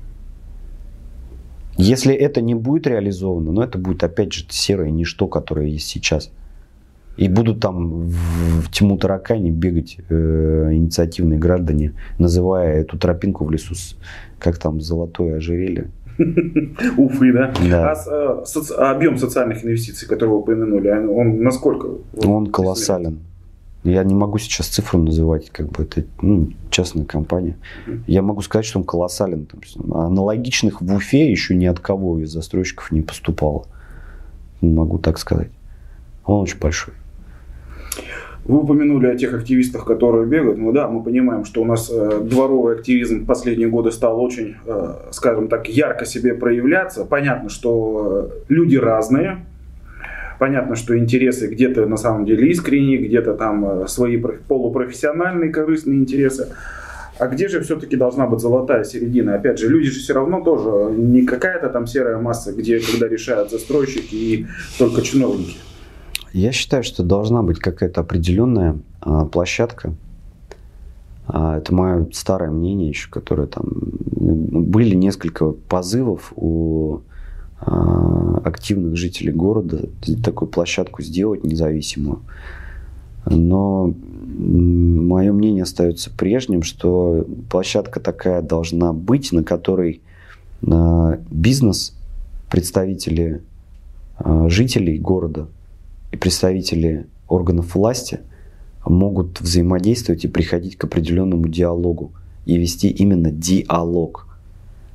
Если 1.78 2.14
это 2.14 2.40
не 2.40 2.54
будет 2.54 2.86
реализовано, 2.86 3.52
но 3.52 3.62
это 3.62 3.78
будет 3.78 4.02
опять 4.02 4.32
же 4.32 4.46
серое 4.48 4.90
ничто, 4.90 5.28
которое 5.28 5.68
есть 5.68 5.86
сейчас– 5.86 6.30
и 7.16 7.28
будут 7.28 7.60
там 7.60 8.08
в 8.08 8.70
тьму 8.70 8.98
таракани 8.98 9.50
бегать 9.50 9.98
э, 10.08 10.68
инициативные 10.72 11.38
граждане, 11.38 11.92
называя 12.18 12.80
эту 12.80 12.98
тропинку 12.98 13.44
в 13.44 13.50
лесу, 13.50 13.74
как 14.38 14.58
там, 14.58 14.80
золотое 14.80 15.36
ожерелье. 15.36 15.88
Уфы, 16.96 17.32
да? 17.32 17.52
Да. 17.68 17.92
А, 17.92 17.94
э, 17.94 18.44
соци- 18.44 18.74
а 18.76 18.90
объем 18.90 19.18
социальных 19.18 19.64
инвестиций, 19.64 20.08
который 20.08 20.30
вы 20.30 20.38
упомянули, 20.38 20.88
он- 20.90 21.08
он 21.10 21.42
насколько? 21.42 21.88
Он 22.24 22.46
колоссален. 22.46 23.18
Я 23.84 24.02
не 24.02 24.14
могу 24.14 24.38
сейчас 24.38 24.66
цифру 24.66 24.98
называть, 25.00 25.50
как 25.50 25.68
бы 25.70 25.84
это 25.84 26.04
ну, 26.20 26.50
частная 26.70 27.04
компания. 27.04 27.56
Я 28.08 28.20
могу 28.22 28.40
сказать, 28.42 28.66
что 28.66 28.80
он 28.80 28.84
колоссален. 28.84 29.46
Там, 29.46 29.60
аналогичных 29.94 30.80
в 30.82 30.92
Уфе 30.94 31.30
еще 31.30 31.54
ни 31.54 31.66
от 31.66 31.78
кого 31.78 32.18
из 32.18 32.30
застройщиков 32.32 32.90
не 32.90 33.00
поступало. 33.02 33.66
Могу 34.60 34.98
так 34.98 35.18
сказать. 35.18 35.50
Он 36.24 36.40
очень 36.42 36.58
большой. 36.58 36.94
Вы 38.48 38.58
упомянули 38.58 39.08
о 39.08 39.16
тех 39.16 39.34
активистах, 39.34 39.84
которые 39.84 40.24
бегают. 40.26 40.58
Ну 40.58 40.70
да, 40.70 40.86
мы 40.86 41.02
понимаем, 41.02 41.44
что 41.44 41.62
у 41.62 41.64
нас 41.64 41.90
э, 41.92 42.20
дворовый 42.22 42.76
активизм 42.76 43.24
в 43.24 43.26
последние 43.26 43.68
годы 43.68 43.90
стал 43.90 44.22
очень, 44.22 44.54
э, 44.66 44.92
скажем 45.10 45.48
так, 45.48 45.68
ярко 45.68 46.04
себе 46.04 46.32
проявляться. 46.32 47.04
Понятно, 47.04 47.48
что 47.48 48.30
э, 48.30 48.44
люди 48.48 48.76
разные. 48.76 49.44
Понятно, 50.38 50.76
что 50.76 50.96
интересы 50.96 51.48
где-то 51.48 51.86
на 51.86 51.96
самом 51.96 52.24
деле 52.24 52.48
искренние, 52.48 52.98
где-то 52.98 53.34
там 53.34 53.82
э, 53.82 53.88
свои 53.88 54.16
проф- 54.16 54.38
полупрофессиональные 54.46 55.50
корыстные 55.50 55.98
интересы. 55.98 56.50
А 57.18 57.26
где 57.26 57.48
же 57.48 57.60
все-таки 57.62 57.96
должна 57.96 58.26
быть 58.28 58.40
золотая 58.40 58.84
середина? 58.84 59.34
Опять 59.34 59.58
же, 59.58 59.68
люди 59.68 59.88
же 59.88 59.98
все 59.98 60.12
равно 60.12 60.40
тоже 60.42 60.94
не 60.94 61.22
какая-то 61.26 61.68
там 61.68 61.88
серая 61.88 62.18
масса, 62.18 62.52
где 62.52 62.78
когда 62.78 63.08
решают 63.08 63.50
застройщики 63.50 64.14
и 64.14 64.46
только 64.78 65.02
чиновники. 65.02 65.56
Я 66.36 66.52
считаю, 66.52 66.82
что 66.82 67.02
должна 67.02 67.42
быть 67.42 67.58
какая-то 67.58 68.02
определенная 68.02 68.76
а, 69.00 69.24
площадка. 69.24 69.94
А, 71.26 71.56
это 71.56 71.74
мое 71.74 72.08
старое 72.12 72.50
мнение 72.50 72.90
еще, 72.90 73.08
которое 73.08 73.46
там 73.46 73.64
были 73.64 74.94
несколько 74.94 75.52
позывов 75.52 76.34
у 76.36 77.00
а, 77.58 78.42
активных 78.44 78.98
жителей 78.98 79.32
города 79.32 79.88
такую 80.22 80.50
площадку 80.50 81.00
сделать 81.00 81.42
независимую. 81.42 82.20
Но 83.24 83.94
мое 84.36 85.32
мнение 85.32 85.62
остается 85.62 86.10
прежним, 86.10 86.64
что 86.64 87.26
площадка 87.48 87.98
такая 87.98 88.42
должна 88.42 88.92
быть, 88.92 89.32
на 89.32 89.42
которой 89.42 90.02
а, 90.70 91.18
бизнес, 91.30 91.94
представители 92.50 93.40
а, 94.18 94.50
жителей 94.50 94.98
города 94.98 95.48
и 96.16 96.18
представители 96.18 97.06
органов 97.28 97.74
власти 97.74 98.20
могут 98.86 99.40
взаимодействовать 99.40 100.24
и 100.24 100.28
приходить 100.28 100.76
к 100.76 100.84
определенному 100.84 101.46
диалогу 101.48 102.12
и 102.46 102.56
вести 102.56 102.88
именно 102.88 103.30
диалог. 103.30 104.26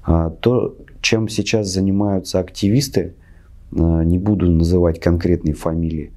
А, 0.04 0.32
То, 0.32 0.76
чем 1.02 1.30
сейчас 1.30 1.68
занимаются 1.68 2.40
активисты, 2.40 3.14
а, 3.72 4.04
не 4.04 4.18
буду 4.18 4.50
называть 4.50 5.00
конкретные 5.00 5.54
фамилии, 5.54 6.12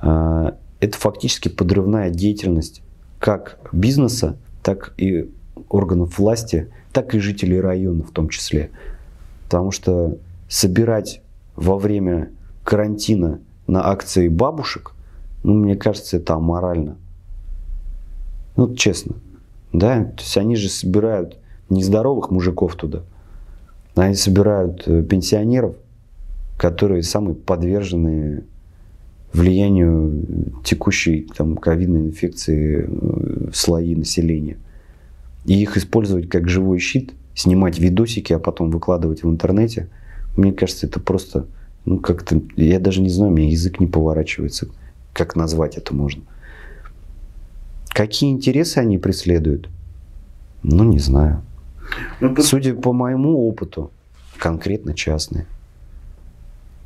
а, 0.00 0.56
это 0.80 0.98
фактически 0.98 1.48
подрывная 1.48 2.10
деятельность 2.10 2.82
как 3.18 3.58
бизнеса, 3.72 4.36
так 4.62 4.92
и 4.98 5.30
органов 5.70 6.18
власти, 6.18 6.68
так 6.92 7.14
и 7.14 7.18
жителей 7.18 7.60
района 7.60 8.02
в 8.02 8.10
том 8.10 8.28
числе. 8.28 8.70
Потому 9.44 9.70
что 9.70 10.18
собирать 10.48 11.22
во 11.56 11.78
время 11.78 12.30
карантина 12.64 13.40
на 13.66 13.88
акции 13.88 14.28
бабушек, 14.28 14.92
ну, 15.42 15.54
мне 15.54 15.76
кажется, 15.76 16.16
это 16.16 16.34
аморально. 16.34 16.96
Ну, 18.56 18.74
честно. 18.74 19.16
Да, 19.72 20.04
то 20.04 20.20
есть 20.20 20.36
они 20.36 20.56
же 20.56 20.68
собирают 20.68 21.36
нездоровых 21.68 22.30
мужиков 22.30 22.76
туда. 22.76 23.02
Они 23.94 24.14
собирают 24.14 24.86
э, 24.86 25.02
пенсионеров, 25.02 25.76
которые 26.56 27.02
самые 27.02 27.34
подвержены 27.34 28.44
влиянию 29.32 30.24
текущей 30.64 31.28
там, 31.36 31.56
ковидной 31.56 32.02
инфекции 32.02 32.88
э, 32.88 33.50
слои 33.52 33.96
населения. 33.96 34.58
И 35.44 35.60
их 35.60 35.76
использовать 35.76 36.28
как 36.28 36.48
живой 36.48 36.78
щит, 36.78 37.12
снимать 37.34 37.78
видосики, 37.78 38.32
а 38.32 38.38
потом 38.38 38.70
выкладывать 38.70 39.24
в 39.24 39.30
интернете, 39.30 39.88
мне 40.36 40.52
кажется, 40.52 40.86
это 40.86 41.00
просто, 41.00 41.46
ну, 41.84 41.98
как-то, 41.98 42.40
я 42.56 42.80
даже 42.80 43.00
не 43.00 43.08
знаю, 43.08 43.32
у 43.32 43.34
меня 43.34 43.50
язык 43.50 43.80
не 43.80 43.86
поворачивается, 43.86 44.68
как 45.12 45.36
назвать 45.36 45.76
это 45.76 45.94
можно. 45.94 46.22
Какие 47.88 48.32
интересы 48.32 48.78
они 48.78 48.98
преследуют? 48.98 49.68
Ну, 50.62 50.84
не 50.84 50.98
знаю. 50.98 51.42
Ну, 52.20 52.34
Судя 52.38 52.74
по 52.74 52.92
моему 52.92 53.46
опыту, 53.46 53.90
конкретно 54.38 54.94
частные. 54.94 55.46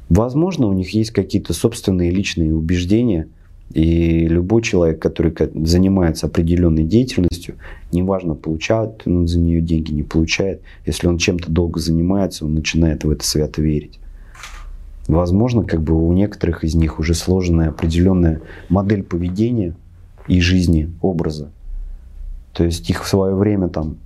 Возможно, 0.09 0.67
у 0.67 0.73
них 0.73 0.91
есть 0.91 1.13
какие-то 1.13 1.53
собственные 1.53 2.11
личные 2.11 2.55
убеждения, 2.55 3.29
и 3.73 4.27
любой 4.27 4.63
человек, 4.63 5.01
который 5.01 5.35
занимается 5.67 6.27
определенной 6.27 6.85
деятельностью, 6.85 7.57
неважно, 7.93 8.35
получает 8.35 9.03
он 9.07 9.29
за 9.29 9.39
нее 9.39 9.61
деньги, 9.61 9.93
не 9.93 10.03
получает, 10.03 10.63
если 10.87 11.07
он 11.07 11.19
чем-то 11.19 11.51
долго 11.51 11.79
занимается, 11.79 12.47
он 12.47 12.55
начинает 12.55 13.05
в 13.05 13.11
это 13.11 13.25
свято 13.25 13.61
верить. 13.61 14.01
Возможно, 15.09 15.65
как 15.65 15.81
бы 15.81 15.95
у 15.95 16.13
некоторых 16.13 16.65
из 16.65 16.75
них 16.75 16.99
уже 16.99 17.15
сложенная 17.15 17.71
определенная 17.71 18.43
модель 18.69 19.03
поведения 19.03 19.75
и 20.27 20.39
жизни, 20.41 20.93
образа. 21.01 21.51
То 22.53 22.65
есть 22.65 22.89
их 22.91 23.03
в 23.03 23.09
свое 23.09 23.35
время 23.35 23.69
там 23.69 23.97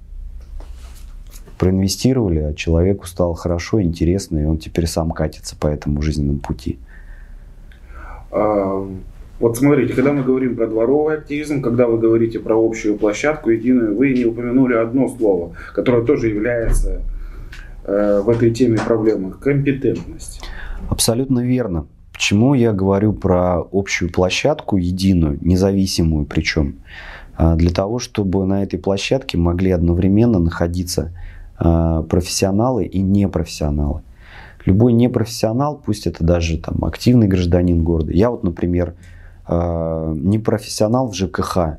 проинвестировали, 1.59 2.39
а 2.39 2.55
человеку 2.55 3.07
стало 3.07 3.35
хорошо, 3.35 3.83
интересно, 3.83 4.39
и 4.39 4.45
он 4.45 4.59
теперь 4.59 4.87
сам 4.87 5.11
катится 5.11 5.57
по 5.57 5.67
этому 5.67 6.03
жизненному 6.03 6.39
пути. 6.39 6.79
А, 8.31 8.87
Вот 9.41 9.59
смотрите, 9.59 9.95
когда 9.95 10.13
мы 10.13 10.23
говорим 10.23 10.55
про 10.55 10.69
дворовый 10.69 11.19
активизм, 11.19 11.63
когда 11.63 11.89
вы 11.89 11.99
говорите 11.99 12.39
про 12.39 12.55
общую 12.55 12.97
площадку 12.97 13.51
единую, 13.51 13.97
вы 13.97 14.13
не 14.13 14.25
упомянули 14.25 14.75
одно 14.75 15.09
слово, 15.09 15.57
которое 15.75 16.05
тоже 16.05 16.29
является 16.29 17.03
э, 17.85 18.21
в 18.25 18.29
этой 18.29 18.53
теме 18.53 18.79
проблемой– 18.79 19.33
компетентность. 19.41 20.41
Абсолютно 20.89 21.41
верно. 21.41 21.87
Почему 22.13 22.55
я 22.55 22.73
говорю 22.73 23.13
про 23.13 23.61
общую 23.73 24.13
площадку, 24.13 24.77
единую, 24.77 25.39
независимую 25.41 26.27
причем? 26.27 26.77
А, 27.37 27.57
Для 27.57 27.71
того, 27.71 27.99
чтобы 27.99 28.45
на 28.47 28.63
этой 28.63 28.79
площадке 28.79 29.39
могли 29.39 29.71
одновременно 29.71 30.39
находиться 30.39 31.13
а, 31.59 32.03
профессионалы 32.03 32.85
и 32.85 33.01
непрофессионалы. 33.01 34.03
Любой 34.65 34.93
непрофессионал, 34.93 35.81
пусть 35.85 36.07
это 36.07 36.23
даже 36.23 36.59
там, 36.59 36.85
активный 36.85 37.27
гражданин 37.27 37.83
города. 37.83 38.13
Я 38.13 38.31
вот, 38.31 38.45
например, 38.45 38.95
а, 39.47 40.13
не 40.15 40.39
профессионал 40.39 41.09
в 41.09 41.15
ЖКХ, 41.15 41.79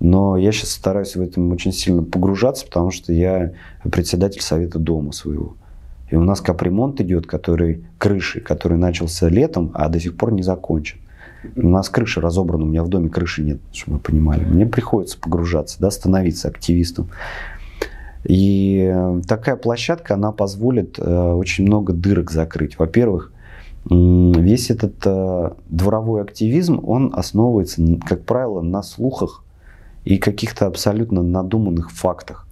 но 0.00 0.36
я 0.36 0.52
сейчас 0.52 0.70
стараюсь 0.70 1.16
в 1.16 1.20
этом 1.20 1.50
очень 1.52 1.72
сильно 1.72 2.02
погружаться, 2.02 2.66
потому 2.66 2.90
что 2.90 3.12
я 3.12 3.52
председатель 3.90 4.42
совета 4.42 4.78
дома 4.78 5.12
своего. 5.12 5.56
И 6.10 6.16
у 6.16 6.22
нас 6.22 6.40
капремонт 6.40 7.00
идет, 7.00 7.26
который 7.26 7.84
крыши, 7.98 8.40
который 8.40 8.78
начался 8.78 9.28
летом, 9.28 9.70
а 9.74 9.88
до 9.88 10.00
сих 10.00 10.16
пор 10.16 10.32
не 10.32 10.42
закончен. 10.42 10.98
У 11.56 11.68
нас 11.68 11.88
крыша 11.88 12.20
разобрана, 12.20 12.64
у 12.64 12.68
меня 12.68 12.82
в 12.82 12.88
доме 12.88 13.08
крыши 13.08 13.42
нет, 13.42 13.60
чтобы 13.72 13.98
вы 13.98 14.02
понимали. 14.02 14.44
Мне 14.44 14.66
приходится 14.66 15.18
погружаться, 15.18 15.78
да, 15.78 15.90
становиться 15.90 16.48
активистом. 16.48 17.10
И 18.24 18.90
э, 18.92 19.22
такая 19.26 19.56
площадка, 19.56 20.14
она 20.14 20.32
позволит 20.32 20.98
э, 20.98 21.32
очень 21.32 21.64
много 21.64 21.92
дырок 21.92 22.30
закрыть. 22.30 22.78
Во-первых, 22.78 23.32
весь 23.88 24.70
этот 24.70 24.94
э, 25.04 25.50
дворовой 25.68 26.22
активизм, 26.22 26.80
он 26.82 27.12
основывается, 27.14 27.80
как 28.06 28.24
правило, 28.24 28.60
на 28.60 28.82
слухах 28.82 29.44
и 30.04 30.18
каких-то 30.18 30.66
абсолютно 30.66 31.22
надуманных 31.22 31.92
фактах. 31.92 32.47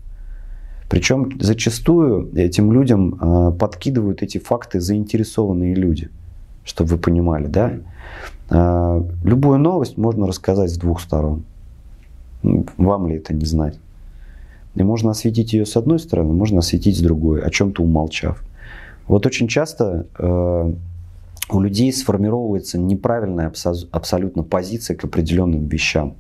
Причем 0.89 1.33
зачастую 1.41 2.31
этим 2.37 2.73
людям 2.73 3.19
э, 3.21 3.53
подкидывают 3.59 4.23
эти 4.23 4.39
факты 4.39 4.81
заинтересованные 4.81 5.75
люди, 5.75 6.11
чтобы 6.65 6.91
вы 6.91 6.99
понимали, 6.99 7.47
да? 7.47 7.73
Э, 8.51 9.03
любую 9.25 9.59
новость 9.59 9.97
можно 9.97 10.27
рассказать 10.27 10.71
с 10.71 10.77
двух 10.77 11.01
сторон. 11.01 11.43
М, 12.45 12.67
Вам 12.77 13.09
ли 13.09 13.17
это 13.17 13.35
не 13.35 13.45
знать? 13.45 13.79
И 14.77 14.83
можно 14.83 15.11
осветить 15.11 15.53
ее 15.55 15.67
с 15.67 15.77
одной 15.77 15.99
стороны, 15.99 16.33
можно 16.33 16.59
осветить 16.59 16.97
с 16.97 17.01
другой, 17.01 17.43
о 17.43 17.51
чем-то 17.51 17.83
умолчав. 17.83 18.43
Вот 19.09 19.27
очень 19.27 19.49
часто 19.49 20.07
э, 20.19 20.73
у 21.51 21.61
людей 21.61 21.93
сформировывается 21.93 22.79
неправильная 22.79 23.49
абсо- 23.51 23.89
абсолютно 23.91 24.43
позиция 24.43 24.97
к 24.97 25.05
определенным 25.05 25.67
вещам. 25.67 26.15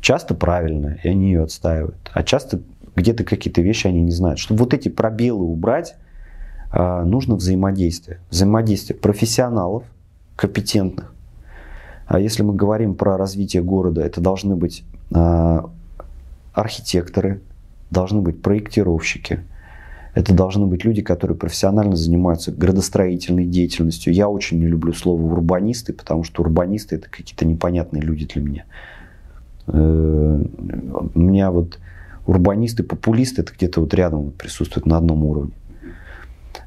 Часто 0.00 0.34
правильная, 0.34 0.98
и 1.02 1.08
они 1.08 1.26
ее 1.26 1.42
отстаивают. 1.42 2.10
А 2.12 2.22
часто 2.22 2.60
где-то 2.98 3.24
какие-то 3.24 3.62
вещи 3.62 3.86
они 3.86 4.02
не 4.02 4.10
знают. 4.10 4.38
Чтобы 4.38 4.60
вот 4.60 4.74
эти 4.74 4.88
пробелы 4.88 5.44
убрать, 5.44 5.94
э, 6.72 7.02
нужно 7.04 7.36
взаимодействие. 7.36 8.18
Взаимодействие 8.30 8.98
профессионалов, 8.98 9.84
компетентных. 10.36 11.14
А 12.06 12.18
если 12.18 12.42
мы 12.42 12.54
говорим 12.54 12.94
про 12.94 13.16
развитие 13.16 13.62
города, 13.62 14.00
это 14.00 14.20
должны 14.20 14.56
быть 14.56 14.84
э, 15.14 15.60
архитекторы, 16.52 17.40
должны 17.90 18.20
быть 18.20 18.42
проектировщики, 18.42 19.40
Это 20.14 20.34
должны 20.34 20.66
быть 20.66 20.84
люди, 20.84 21.02
которые 21.02 21.36
профессионально 21.36 21.94
занимаются 21.94 22.50
градостроительной 22.50 23.44
деятельностью. 23.44 24.12
Я 24.12 24.28
очень 24.28 24.58
не 24.58 24.66
люблю 24.66 24.92
слово 24.92 25.22
урбанисты, 25.22 25.92
потому 25.92 26.24
что 26.24 26.42
урбанисты 26.42 26.96
это 26.96 27.08
какие-то 27.08 27.44
непонятные 27.46 28.02
люди 28.02 28.26
для 28.26 28.42
меня. 28.42 28.64
Э, 29.68 30.42
у 31.14 31.18
меня 31.20 31.50
вот 31.52 31.78
урбанисты, 32.28 32.82
популисты, 32.82 33.40
это 33.40 33.52
где-то 33.54 33.80
вот 33.80 33.94
рядом 33.94 34.32
присутствуют 34.32 34.86
на 34.86 34.98
одном 34.98 35.24
уровне. 35.24 35.52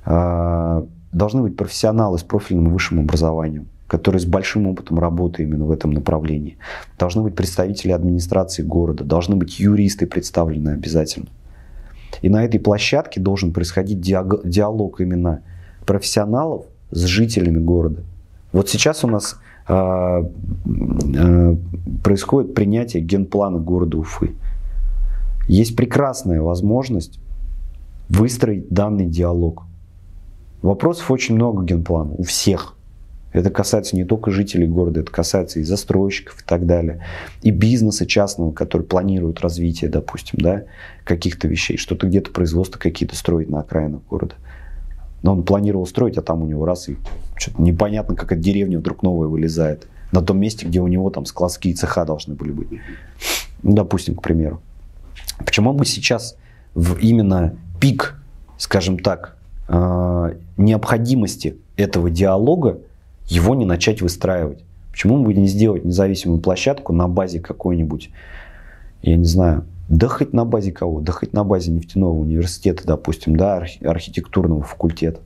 А, 0.03 0.83
должны 1.13 1.43
быть 1.43 1.55
профессионалы 1.55 2.17
с 2.17 2.23
профильным 2.23 2.73
высшим 2.73 2.99
образованием, 2.99 3.67
которые 3.87 4.19
с 4.19 4.25
большим 4.25 4.65
опытом 4.65 4.97
работы 4.97 5.43
именно 5.43 5.65
в 5.65 5.71
этом 5.71 5.91
направлении. 5.91 6.57
Должны 6.97 7.21
быть 7.21 7.35
представители 7.35 7.91
администрации 7.91 8.63
города, 8.63 9.03
должны 9.03 9.35
быть 9.35 9.59
юристы 9.59 10.07
представлены 10.07 10.69
обязательно. 10.71 11.27
И 12.23 12.29
на 12.29 12.43
этой 12.43 12.59
площадке 12.59 13.21
должен 13.21 13.53
происходить 13.53 14.01
диалог 14.01 14.99
именно 14.99 15.43
профессионалов 15.85 16.65
с 16.89 17.03
жителями 17.03 17.59
города. 17.59 18.01
Вот 18.51 18.67
сейчас 18.67 19.03
у 19.03 19.07
нас 19.07 19.39
э, 19.67 20.23
э, 21.15 21.55
происходит 22.03 22.55
принятие 22.55 23.03
генплана 23.03 23.59
города 23.59 23.97
Уфы. 23.97 24.31
Есть 25.47 25.75
прекрасная 25.75 26.41
возможность 26.41 27.19
выстроить 28.09 28.69
данный 28.69 29.05
диалог. 29.05 29.63
Вопросов 30.61 31.09
очень 31.11 31.35
много 31.35 31.63
генплана, 31.63 32.11
у 32.11 32.23
всех. 32.23 32.75
Это 33.33 33.49
касается 33.49 33.95
не 33.95 34.03
только 34.03 34.29
жителей 34.29 34.67
города, 34.67 34.99
это 34.99 35.11
касается 35.11 35.59
и 35.59 35.63
застройщиков 35.63 36.41
и 36.41 36.43
так 36.45 36.65
далее, 36.65 37.05
и 37.41 37.51
бизнеса 37.51 38.05
частного, 38.05 38.51
который 38.51 38.81
планирует 38.85 39.39
развитие, 39.39 39.89
допустим, 39.89 40.39
да, 40.41 40.63
каких-то 41.05 41.47
вещей, 41.47 41.77
что-то 41.77 42.07
где-то 42.07 42.31
производство 42.31 42.77
какие-то 42.77 43.15
строить 43.15 43.49
на 43.49 43.61
окраинах 43.61 44.01
города. 44.09 44.35
Но 45.23 45.33
он 45.33 45.43
планировал 45.43 45.85
строить, 45.85 46.17
а 46.17 46.21
там 46.21 46.41
у 46.41 46.45
него 46.45 46.65
раз 46.65 46.89
и 46.89 46.97
что-то 47.37 47.61
непонятно, 47.61 48.15
как 48.15 48.33
от 48.33 48.41
деревни 48.41 48.75
вдруг 48.75 49.01
новая 49.01 49.27
вылезает. 49.27 49.87
На 50.11 50.21
том 50.21 50.39
месте, 50.39 50.65
где 50.67 50.81
у 50.81 50.87
него 50.87 51.09
там 51.09 51.25
складские 51.25 51.73
цеха 51.73 52.03
должны 52.03 52.35
были 52.35 52.51
быть. 52.51 52.67
Допустим, 53.63 54.15
к 54.15 54.21
примеру. 54.21 54.61
Почему 55.45 55.73
мы 55.73 55.85
сейчас 55.85 56.37
в 56.73 56.97
именно 56.97 57.55
пик, 57.79 58.21
скажем 58.57 58.99
так, 58.99 59.37
э, 59.67 60.35
необходимости 60.57 61.57
этого 61.77 62.09
диалога 62.09 62.79
его 63.27 63.55
не 63.55 63.65
начать 63.65 64.01
выстраивать? 64.01 64.63
Почему 64.91 65.23
бы 65.23 65.33
не 65.33 65.47
сделать 65.47 65.85
независимую 65.85 66.39
площадку 66.39 66.93
на 66.93 67.07
базе 67.07 67.39
какой-нибудь, 67.39 68.09
я 69.01 69.15
не 69.15 69.25
знаю, 69.25 69.65
да 69.87 70.07
хоть 70.07 70.33
на 70.33 70.45
базе 70.45 70.71
кого, 70.71 71.01
да 71.01 71.11
хоть 71.11 71.33
на 71.33 71.43
базе 71.43 71.71
нефтяного 71.71 72.13
университета, 72.13 72.85
допустим, 72.85 73.35
да, 73.35 73.65
архитектурного 73.83 74.63
факультета 74.63 75.19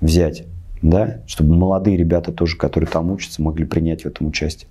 взять, 0.00 0.44
да, 0.82 1.20
чтобы 1.26 1.54
молодые 1.54 1.96
ребята 1.96 2.32
тоже, 2.32 2.56
которые 2.56 2.88
там 2.88 3.10
учатся, 3.10 3.42
могли 3.42 3.64
принять 3.64 4.02
в 4.02 4.06
этом 4.06 4.28
участие. 4.28 4.68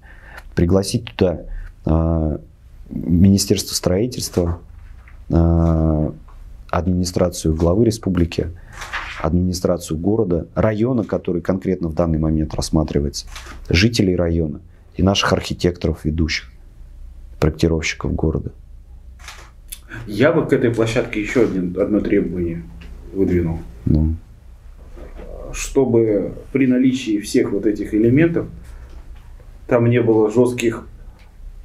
Пригласить 0.56 1.06
туда 1.06 1.42
э, 1.86 2.38
Министерство 2.92 3.74
строительства, 3.74 4.60
э, 5.30 6.12
администрацию 6.70 7.56
главы 7.56 7.86
республики, 7.86 8.50
администрацию 9.22 9.98
города, 9.98 10.48
района, 10.56 11.04
который 11.04 11.42
конкретно 11.42 11.90
в 11.90 11.94
данный 11.94 12.20
момент 12.20 12.54
рассматривается, 12.54 13.28
жителей 13.70 14.16
района 14.16 14.62
и 14.96 15.04
наших 15.04 15.34
архитекторов 15.34 16.06
ведущих, 16.06 16.52
проектировщиков 17.40 18.14
города. 18.14 18.52
Я 20.08 20.32
бы 20.32 20.46
к 20.46 20.54
этой 20.54 20.74
площадке 20.74 21.22
еще 21.22 21.44
один, 21.44 21.76
одно 21.80 22.00
требование 22.00 22.64
выдвинул. 23.14 23.60
Ну. 23.86 24.16
Чтобы 25.54 26.34
при 26.52 26.66
наличии 26.66 27.20
всех 27.20 27.52
вот 27.52 27.66
этих 27.66 27.94
элементов 27.94 28.48
там 29.68 29.90
не 29.90 30.02
было 30.02 30.32
жестких 30.32 30.88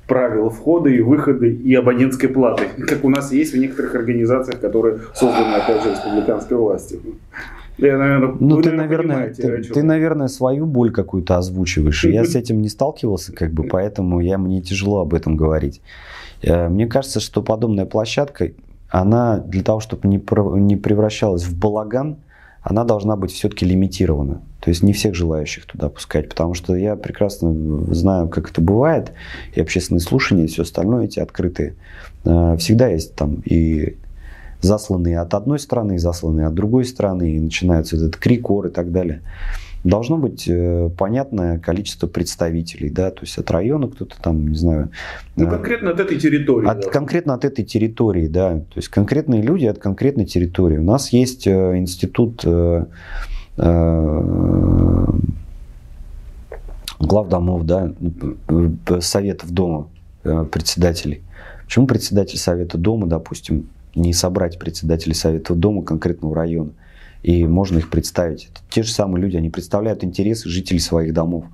правил 0.06 0.50
входа 0.50 0.88
и 0.88 1.00
выхода 1.00 1.46
и 1.46 1.74
абонентской 1.74 2.28
платы, 2.28 2.64
как 2.86 3.04
у 3.04 3.10
нас 3.10 3.32
есть 3.32 3.52
в 3.54 3.58
некоторых 3.58 3.94
организациях, 3.94 4.60
которые 4.60 4.98
созданы, 5.14 5.54
опять 5.54 5.82
же, 5.82 5.90
республиканской 5.90 6.56
властью. 6.56 7.00
Я, 7.78 7.98
наверное, 7.98 8.36
ну, 8.40 8.62
ты, 8.62 8.72
наверное, 8.72 9.34
ты, 9.34 9.62
ты, 9.62 9.82
наверное, 9.82 10.28
свою 10.28 10.64
боль 10.64 10.92
какую-то 10.92 11.36
озвучиваешь. 11.36 12.04
Я 12.04 12.24
с 12.24 12.34
этим 12.34 12.62
не 12.62 12.68
сталкивался, 12.68 13.34
как 13.34 13.52
бы, 13.52 13.64
поэтому 13.64 14.20
я, 14.20 14.38
мне 14.38 14.62
тяжело 14.62 15.00
об 15.00 15.12
этом 15.12 15.36
говорить. 15.36 15.82
Э, 16.42 16.68
мне 16.68 16.86
кажется, 16.86 17.20
что 17.20 17.42
подобная 17.42 17.84
площадка, 17.84 18.52
она 18.88 19.38
для 19.38 19.62
того, 19.62 19.80
чтобы 19.80 20.08
не, 20.08 20.16
не 20.60 20.76
превращалась 20.76 21.44
в 21.44 21.58
балаган, 21.58 22.16
она 22.62 22.84
должна 22.84 23.16
быть 23.16 23.32
все-таки 23.32 23.66
лимитирована. 23.66 24.40
То 24.66 24.70
есть 24.70 24.82
не 24.82 24.92
всех 24.92 25.14
желающих 25.14 25.64
туда 25.64 25.88
пускать, 25.88 26.28
потому 26.28 26.54
что 26.54 26.74
я 26.74 26.96
прекрасно 26.96 27.54
знаю, 27.94 28.28
как 28.28 28.50
это 28.50 28.60
бывает, 28.60 29.12
и 29.54 29.60
общественные 29.60 30.00
слушания, 30.00 30.46
и 30.46 30.48
все 30.48 30.62
остальное, 30.62 31.04
эти 31.04 31.20
открытые. 31.20 31.76
Э, 32.24 32.56
всегда 32.58 32.88
есть 32.88 33.14
там 33.14 33.42
и 33.44 33.94
засланные 34.62 35.20
от 35.20 35.34
одной 35.34 35.60
стороны, 35.60 35.94
и 35.94 35.98
засланные 35.98 36.48
от 36.48 36.54
другой 36.54 36.84
стороны, 36.84 37.36
и 37.36 37.38
начинается 37.38 37.94
этот 37.94 38.16
крик, 38.16 38.50
ор 38.50 38.66
и 38.66 38.70
так 38.70 38.90
далее 38.90 39.22
должно 39.84 40.16
быть 40.16 40.48
э, 40.48 40.90
понятное 40.98 41.60
количество 41.60 42.08
представителей, 42.08 42.90
да, 42.90 43.12
то 43.12 43.20
есть 43.20 43.38
от 43.38 43.48
района 43.52 43.86
кто-то 43.86 44.20
там, 44.20 44.48
не 44.48 44.56
знаю. 44.56 44.90
Ну, 45.36 45.48
конкретно 45.48 45.90
от 45.90 46.00
этой 46.00 46.18
территории. 46.18 46.68
От, 46.68 46.80
да. 46.80 46.90
Конкретно 46.90 47.34
от 47.34 47.44
этой 47.44 47.64
территории, 47.64 48.26
да, 48.26 48.54
то 48.54 48.76
есть 48.76 48.88
конкретные 48.88 49.42
люди 49.42 49.66
от 49.66 49.78
конкретной 49.78 50.26
территории. 50.26 50.78
У 50.78 50.82
нас 50.82 51.12
есть 51.12 51.46
э, 51.46 51.76
институт 51.76 52.42
э, 52.44 52.86
глав 56.98 57.28
домов, 57.28 57.64
да, 57.64 57.92
советов 59.00 59.50
дома 59.50 59.88
э, 60.24 60.44
председателей. 60.50 61.22
Почему 61.64 61.86
председатель 61.86 62.38
совета 62.38 62.78
дома, 62.78 63.06
допустим, 63.06 63.68
не 63.94 64.12
собрать 64.12 64.58
председателей 64.58 65.14
совета 65.14 65.54
дома 65.54 65.82
конкретного 65.82 66.34
района? 66.34 66.70
и 67.26 67.44
можно 67.44 67.78
их 67.78 67.90
представить. 67.90 68.44
Это 68.44 68.60
те 68.70 68.84
же 68.84 68.92
самые 68.92 69.20
люди, 69.20 69.36
они 69.36 69.50
представляют 69.50 70.04
интересы 70.04 70.48
жителей 70.48 70.78
своих 70.78 71.12
домов. 71.12 71.44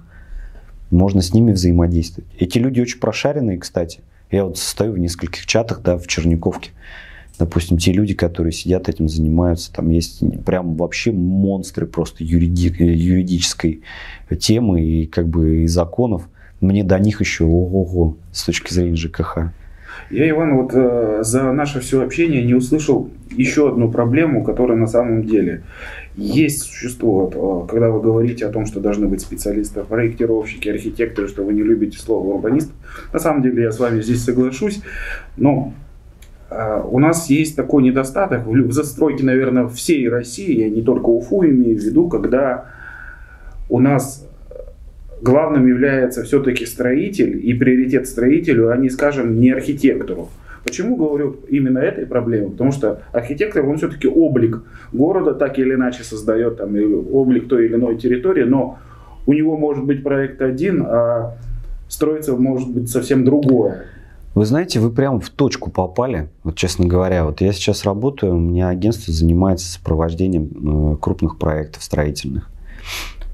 Можно 0.90 1.22
с 1.22 1.32
ними 1.32 1.52
взаимодействовать. 1.52 2.28
Эти 2.38 2.58
люди 2.58 2.78
очень 2.78 3.00
прошаренные, 3.00 3.58
кстати. 3.58 4.00
Я 4.30 4.44
вот 4.44 4.58
стою 4.58 4.92
в 4.92 4.98
нескольких 4.98 5.46
чатах, 5.46 5.80
да, 5.80 5.96
в 5.96 6.06
Черниковке. 6.06 6.72
Допустим, 7.38 7.78
те 7.78 7.92
люди, 7.92 8.14
которые 8.14 8.52
сидят 8.52 8.88
этим 8.88 9.08
занимаются, 9.08 9.72
там 9.72 9.88
есть 9.88 10.22
прям 10.44 10.76
вообще 10.76 11.12
монстры 11.12 11.86
просто 11.86 12.24
юриди, 12.24 12.74
юридической 12.78 13.82
темы 14.38 14.82
и 14.82 15.06
как 15.06 15.28
бы 15.28 15.62
и 15.62 15.66
законов. 15.66 16.28
Мне 16.60 16.84
до 16.84 16.98
них 16.98 17.20
еще 17.20 17.44
ого-го 17.44 18.16
с 18.32 18.44
точки 18.44 18.72
зрения 18.72 18.96
ЖКХ. 18.96 19.52
Я, 20.10 20.28
Иван, 20.28 20.56
вот 20.56 20.72
э, 20.74 21.20
за 21.22 21.52
наше 21.52 21.80
все 21.80 22.02
общение 22.02 22.44
не 22.44 22.54
услышал 22.54 23.10
еще 23.30 23.68
одну 23.68 23.90
проблему, 23.90 24.44
которая 24.44 24.76
на 24.76 24.86
самом 24.86 25.24
деле 25.24 25.62
есть, 26.16 26.62
существует. 26.62 27.34
Э, 27.34 27.66
когда 27.68 27.90
вы 27.90 28.00
говорите 28.00 28.46
о 28.46 28.50
том, 28.50 28.66
что 28.66 28.80
должны 28.80 29.06
быть 29.08 29.22
специалисты, 29.22 29.82
проектировщики, 29.84 30.68
архитекторы, 30.68 31.28
что 31.28 31.44
вы 31.44 31.54
не 31.54 31.62
любите 31.62 31.98
слово 31.98 32.34
урбанист, 32.34 32.70
на 33.12 33.18
самом 33.18 33.42
деле 33.42 33.62
я 33.62 33.72
с 33.72 33.78
вами 33.78 34.02
здесь 34.02 34.22
соглашусь, 34.22 34.82
но 35.36 35.72
у 36.90 36.98
нас 36.98 37.30
есть 37.30 37.56
такой 37.56 37.82
недостаток 37.82 38.46
в 38.46 38.72
застройке, 38.72 39.24
наверное, 39.24 39.66
всей 39.68 40.08
России, 40.08 40.60
я 40.60 40.70
не 40.70 40.82
только 40.82 41.06
Уфу 41.06 41.44
имею 41.44 41.78
в 41.78 41.82
виду, 41.82 42.08
когда 42.08 42.66
у 43.68 43.78
нас 43.78 44.26
главным 45.22 45.66
является 45.66 46.24
все-таки 46.24 46.66
строитель 46.66 47.40
и 47.42 47.54
приоритет 47.54 48.06
строителю, 48.08 48.70
а 48.70 48.76
не, 48.76 48.90
скажем, 48.90 49.40
не 49.40 49.50
архитектору. 49.50 50.28
Почему 50.64 50.96
говорю 50.96 51.36
именно 51.48 51.78
этой 51.78 52.06
проблемы? 52.06 52.50
Потому 52.50 52.70
что 52.72 53.02
архитектор, 53.12 53.66
он 53.66 53.78
все-таки 53.78 54.06
облик 54.06 54.62
города 54.92 55.34
так 55.34 55.58
или 55.58 55.74
иначе 55.74 56.04
создает, 56.04 56.58
там, 56.58 56.74
облик 57.12 57.48
той 57.48 57.66
или 57.66 57.74
иной 57.74 57.96
территории, 57.96 58.44
но 58.44 58.78
у 59.26 59.32
него 59.32 59.56
может 59.56 59.84
быть 59.84 60.02
проект 60.02 60.40
один, 60.42 60.82
а 60.86 61.36
строиться 61.88 62.36
может 62.36 62.70
быть 62.70 62.90
совсем 62.90 63.24
другое. 63.24 63.84
Вы 64.34 64.46
знаете, 64.46 64.80
вы 64.80 64.90
прямо 64.90 65.20
в 65.20 65.28
точку 65.28 65.70
попали. 65.70 66.30
Вот, 66.42 66.56
честно 66.56 66.86
говоря, 66.86 67.24
вот 67.26 67.42
я 67.42 67.52
сейчас 67.52 67.84
работаю, 67.84 68.34
у 68.36 68.38
меня 68.38 68.68
агентство 68.68 69.12
занимается 69.12 69.70
сопровождением 69.70 70.94
э, 70.94 70.96
крупных 70.96 71.38
проектов 71.38 71.82
строительных. 71.82 72.50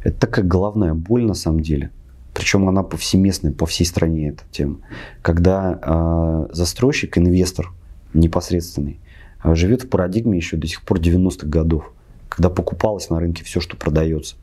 Это 0.02 0.18
такая 0.18 0.44
головная 0.44 0.94
боль 0.94 1.24
на 1.24 1.34
самом 1.34 1.60
деле. 1.60 1.90
Причем 2.34 2.68
она 2.68 2.82
повсеместная, 2.82 3.52
по 3.52 3.66
всей 3.66 3.84
стране 3.84 4.30
эта 4.30 4.42
тема. 4.50 4.78
Когда 5.22 5.78
э, 5.80 6.52
застройщик, 6.52 7.16
инвестор 7.16 7.72
непосредственный, 8.12 8.98
э, 9.44 9.54
живет 9.54 9.82
в 9.82 9.88
парадигме 9.88 10.36
еще 10.36 10.56
до 10.56 10.66
сих 10.66 10.82
пор 10.82 10.98
90-х 10.98 11.46
годов, 11.46 11.92
когда 12.28 12.50
покупалось 12.50 13.08
на 13.08 13.20
рынке 13.20 13.44
все, 13.44 13.60
что 13.60 13.76
продается. 13.76 14.34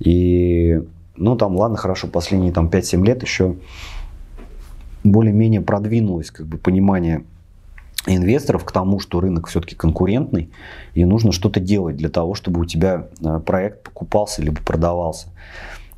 И, 0.00 0.82
ну 1.16 1.36
там, 1.36 1.56
ладно, 1.56 1.76
хорошо, 1.76 2.08
последние 2.08 2.52
там 2.52 2.68
5-7 2.68 3.04
лет 3.04 3.22
еще 3.22 3.56
более-менее 5.04 5.60
продвинулось 5.60 6.30
как 6.30 6.46
бы 6.46 6.58
понимание 6.58 7.24
инвесторов 8.06 8.64
к 8.64 8.72
тому, 8.72 8.98
что 8.98 9.20
рынок 9.20 9.46
все-таки 9.46 9.74
конкурентный, 9.74 10.50
и 10.94 11.04
нужно 11.04 11.32
что-то 11.32 11.60
делать 11.60 11.96
для 11.96 12.08
того, 12.08 12.34
чтобы 12.34 12.60
у 12.60 12.64
тебя 12.64 13.06
э, 13.20 13.40
проект 13.44 13.84
покупался 13.84 14.42
либо 14.42 14.60
продавался. 14.60 15.28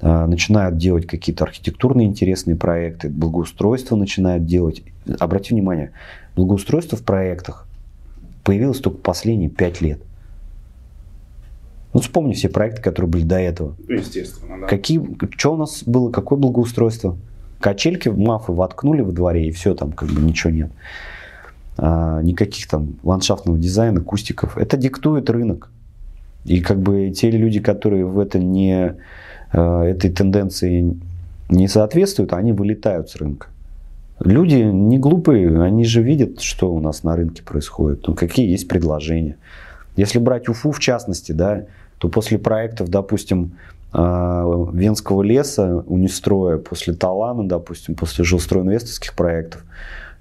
Э, 0.00 0.26
начинают 0.26 0.76
делать 0.76 1.07
какие-то 1.07 1.44
архитектурные 1.44 2.07
интересные 2.07 2.57
проекты, 2.57 3.09
благоустройство 3.09 3.96
начинают 3.96 4.44
делать. 4.44 4.82
Обрати 5.18 5.55
внимание, 5.55 5.92
благоустройство 6.36 6.98
в 6.98 7.02
проектах 7.02 7.66
появилось 8.42 8.80
только 8.80 8.98
последние 8.98 9.48
пять 9.48 9.80
лет. 9.80 10.00
Ну, 11.94 12.00
вспомни 12.00 12.34
все 12.34 12.48
проекты, 12.48 12.82
которые 12.82 13.09
были 13.11 13.22
до 13.22 13.38
этого. 13.38 13.76
Естественно, 13.88 14.61
да. 14.61 14.66
Какие, 14.66 15.00
что 15.38 15.55
у 15.55 15.57
нас 15.57 15.84
было, 15.84 16.11
какое 16.11 16.38
благоустройство? 16.38 17.16
Качельки 17.61 18.09
в 18.09 18.18
мафы 18.18 18.52
воткнули 18.52 19.00
во 19.00 19.12
дворе, 19.12 19.48
и 19.48 19.50
все, 19.50 19.74
там 19.74 19.92
как 19.92 20.11
бы 20.11 20.20
ничего 20.20 20.52
нет. 20.52 20.70
А, 21.76 22.22
никаких 22.22 22.68
там 22.68 22.94
ландшафтного 23.02 23.59
дизайна, 23.59 24.00
кустиков. 24.00 24.57
Это 24.57 24.76
диктует 24.76 25.30
рынок. 25.30 25.70
И 26.44 26.61
как 26.61 26.80
бы 26.80 27.11
те 27.11 27.30
люди, 27.30 27.61
которые 27.61 28.05
в 28.05 28.18
это 28.18 28.38
не, 28.38 28.94
а, 29.52 29.84
этой 29.84 30.11
тенденции 30.11 30.96
не 31.48 31.68
соответствуют, 31.68 32.32
они 32.32 32.52
вылетают 32.52 33.11
с 33.11 33.16
рынка. 33.16 33.48
Люди 34.20 34.57
не 34.57 34.98
глупые, 34.98 35.62
они 35.62 35.84
же 35.84 36.02
видят, 36.02 36.40
что 36.40 36.72
у 36.72 36.80
нас 36.80 37.02
на 37.02 37.16
рынке 37.16 37.42
происходит, 37.42 38.07
ну, 38.07 38.14
какие 38.14 38.48
есть 38.48 38.68
предложения. 38.68 39.36
Если 39.96 40.18
брать 40.18 40.48
Уфу 40.48 40.70
в 40.70 40.78
частности, 40.78 41.32
да, 41.32 41.64
то 41.98 42.09
после 42.09 42.38
проектов, 42.38 42.88
допустим, 42.88 43.52
Венского 43.95 45.22
леса, 45.22 45.84
Унистроя, 45.86 46.59
после 46.59 46.95
Талана, 46.95 47.47
допустим, 47.49 47.95
после 47.95 48.24
жилстройинвесторских 48.24 49.14
проектов, 49.14 49.64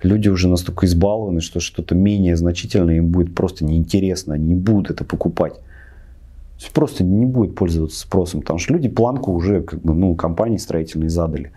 люди 0.03 0.29
уже 0.29 0.47
настолько 0.47 0.85
избалованы, 0.85 1.41
что 1.41 1.59
что-то 1.59 1.95
менее 1.95 2.35
значительное 2.35 2.97
им 2.97 3.07
будет 3.07 3.33
просто 3.33 3.65
неинтересно, 3.65 4.35
они 4.35 4.49
не 4.49 4.55
будут 4.55 4.91
это 4.91 5.03
покупать. 5.03 5.53
Просто 6.73 7.03
не 7.03 7.25
будет 7.25 7.55
пользоваться 7.55 7.99
спросом, 7.99 8.41
потому 8.41 8.59
что 8.59 8.73
люди 8.73 8.87
планку 8.87 9.31
уже 9.31 9.61
как 9.63 9.81
бы, 9.81 9.93
ну, 9.93 10.15
компании 10.15 10.57
строительные 10.57 11.09
задали. 11.09 11.51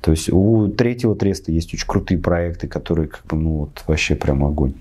То 0.00 0.12
есть 0.12 0.32
у 0.32 0.68
третьего 0.68 1.14
треста 1.14 1.52
есть 1.52 1.74
очень 1.74 1.86
крутые 1.86 2.18
проекты, 2.18 2.66
которые 2.68 3.08
как 3.08 3.24
бы, 3.26 3.36
ну 3.36 3.50
вот 3.58 3.84
вообще 3.86 4.14
прям 4.14 4.44
огонь. 4.44 4.74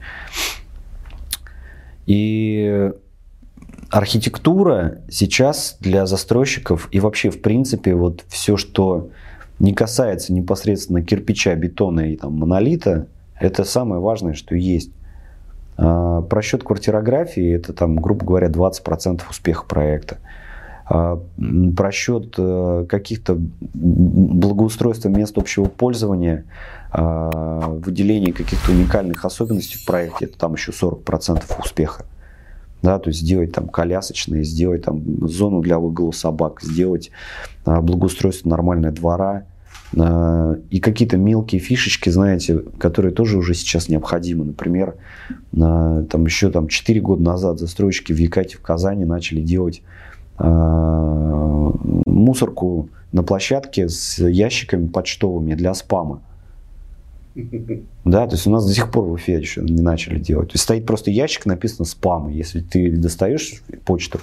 И 2.05 2.91
архитектура 3.89 4.99
сейчас 5.09 5.77
для 5.79 6.05
застройщиков 6.05 6.89
и 6.91 6.99
вообще 6.99 7.29
в 7.29 7.41
принципе 7.41 7.95
вот 7.95 8.23
все, 8.27 8.55
что 8.57 9.09
не 9.59 9.73
касается 9.73 10.31
непосредственно 10.33 11.01
кирпича, 11.01 11.55
бетона 11.55 12.11
и 12.11 12.15
там, 12.15 12.33
монолита, 12.33 13.07
это 13.39 13.63
самое 13.63 14.01
важное, 14.01 14.33
что 14.33 14.55
есть. 14.55 14.91
А, 15.77 16.21
просчет 16.21 16.63
квартирографии– 16.63 17.53
это, 17.55 17.73
там, 17.73 17.97
грубо 17.97 18.25
говоря, 18.25 18.47
20% 18.47 19.21
успеха 19.29 19.65
проекта. 19.65 20.17
А, 20.85 21.21
просчет 21.75 22.33
э, 22.37 22.85
каких-то 22.89 23.37
благоустройства 23.73 25.09
мест 25.09 25.37
общего 25.37 25.65
пользования, 25.65 26.45
а, 26.91 27.59
выделение 27.69 28.33
каких-то 28.33 28.71
уникальных 28.71 29.23
особенностей 29.23 29.77
в 29.77 29.85
проекте– 29.85 30.25
это 30.27 30.37
там 30.37 30.53
еще 30.53 30.71
40% 30.71 31.43
успеха. 31.59 32.05
Да, 32.81 32.97
то 32.97 33.09
есть 33.09 33.19
сделать 33.19 33.51
там 33.51 33.67
колясочные, 33.67 34.43
сделать 34.43 34.83
там 34.85 35.27
зону 35.27 35.61
для 35.61 35.79
выгула 35.79 36.11
собак, 36.11 36.61
сделать 36.61 37.11
а, 37.65 37.81
благоустройство 37.81 38.47
нормального 38.47 38.93
двора, 38.93 39.43
а, 39.97 40.55
и 40.69 40.79
какие-то 40.79 41.17
мелкие 41.17 41.59
фишечки, 41.59 42.09
знаете, 42.09 42.59
которые 42.77 43.13
тоже 43.13 43.37
уже 43.37 43.53
сейчас 43.53 43.89
необходимы. 43.89 44.45
Например, 44.45 44.95
а, 45.59 46.03
там 46.03 46.25
еще 46.25 46.51
там, 46.51 46.67
4 46.67 47.01
года 47.01 47.21
назад 47.21 47.59
застройщики 47.59 48.13
в 48.13 48.17
Якате, 48.17 48.57
в 48.57 48.61
Казани 48.61 49.05
начали 49.05 49.41
делать 49.41 49.81
а, 50.37 51.71
мусорку 52.05 52.89
на 53.11 53.23
площадке 53.23 53.89
с 53.89 54.19
ящиками 54.19 54.87
почтовыми 54.87 55.55
для 55.55 55.73
спама. 55.73 56.21
Да, 58.05 58.27
то 58.27 58.35
есть 58.35 58.47
у 58.47 58.49
нас 58.49 58.65
до 58.65 58.73
сих 58.73 58.91
пор 58.91 59.05
в 59.05 59.11
Уфе 59.11 59.39
еще 59.39 59.61
не 59.61 59.81
начали 59.81 60.19
делать. 60.19 60.49
То 60.49 60.53
есть 60.55 60.63
стоит 60.63 60.85
просто 60.85 61.11
ящик, 61.11 61.45
написано 61.45 61.85
спам. 61.85 62.29
Если 62.29 62.61
ты 62.61 62.95
достаешь 62.95 63.61
почту, 63.85 64.19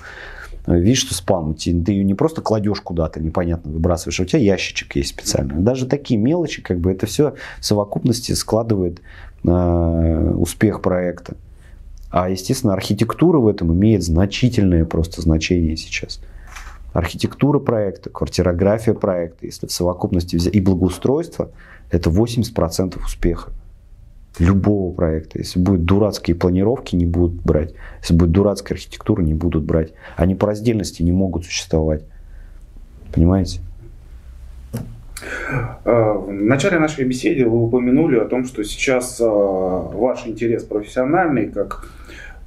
видишь, 0.67 1.01
что 1.01 1.15
спам, 1.15 1.55
ты, 1.55 1.71
ее 1.71 2.05
не 2.05 2.15
просто 2.15 2.41
кладешь 2.41 2.81
куда-то, 2.81 3.21
непонятно 3.21 3.71
выбрасываешь, 3.71 4.19
а 4.21 4.23
у 4.25 4.27
тебя 4.27 4.41
ящичек 4.41 4.97
есть 4.97 5.11
специальный. 5.11 5.57
Даже 5.57 5.87
такие 5.87 6.19
мелочи, 6.19 6.63
как 6.63 6.81
бы 6.81 6.91
это 6.91 7.07
все 7.07 7.35
в 7.61 7.65
совокупности 7.65 8.33
складывает 8.33 9.01
э, 9.45 10.35
успех 10.37 10.83
проекта. 10.83 11.37
А, 12.11 12.29
естественно, 12.29 12.73
архитектура 12.73 13.39
в 13.39 13.49
этом 13.49 13.73
имеет 13.75 14.03
значительное 14.03 14.85
просто 14.85 15.21
значение 15.21 15.77
сейчас. 15.77 16.21
Архитектура 16.93 17.59
проекта, 17.59 18.11
квартирография 18.11 18.95
проекта, 18.95 19.45
если 19.47 19.67
в 19.67 19.73
совокупности 19.73 20.37
взять, 20.37 20.55
и 20.55 20.61
благоустройство, 20.61 21.51
это 21.91 22.11
80% 22.11 22.99
успеха 23.05 23.51
любого 24.39 24.95
проекта. 24.95 25.39
Если 25.39 25.59
будут 25.59 25.85
дурацкие 25.85 26.37
планировки, 26.37 26.95
не 26.97 27.07
будут 27.07 27.43
брать. 27.43 27.75
Если 28.03 28.15
будет 28.15 28.33
дурацкая 28.33 28.77
архитектура, 28.77 29.23
не 29.23 29.35
будут 29.35 29.65
брать. 29.65 29.93
Они 30.17 30.35
по 30.35 30.47
раздельности 30.47 31.03
не 31.03 31.13
могут 31.13 31.45
существовать. 31.45 32.03
Понимаете? 33.15 33.61
А, 35.85 36.13
в 36.15 36.31
начале 36.31 36.79
нашей 36.79 37.05
беседы 37.05 37.49
вы 37.49 37.65
упомянули 37.65 38.19
о 38.19 38.27
том, 38.27 38.45
что 38.45 38.63
сейчас 38.65 39.21
а, 39.21 39.27
ваш 39.27 40.27
интерес 40.27 40.65
профессиональный, 40.65 41.49
как 41.49 41.89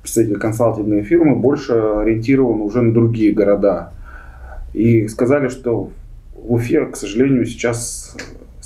представитель 0.02 0.38
консалтинговой 0.38 1.04
фирмы, 1.04 1.36
больше 1.36 1.74
ориентирован 1.74 2.62
уже 2.62 2.82
на 2.82 2.94
другие 2.94 3.34
города. 3.34 3.92
И 4.74 5.08
сказали, 5.08 5.48
что 5.48 5.92
в 6.36 6.54
Уфе, 6.54 6.86
к 6.86 6.96
сожалению, 6.96 7.46
сейчас 7.46 8.16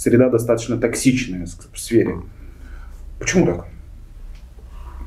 среда 0.04 0.30
достаточно 0.30 0.78
токсичная 0.78 1.48
в 1.72 1.80
сфере 1.80 2.18
Почему 3.20 3.46
так? 3.46 3.68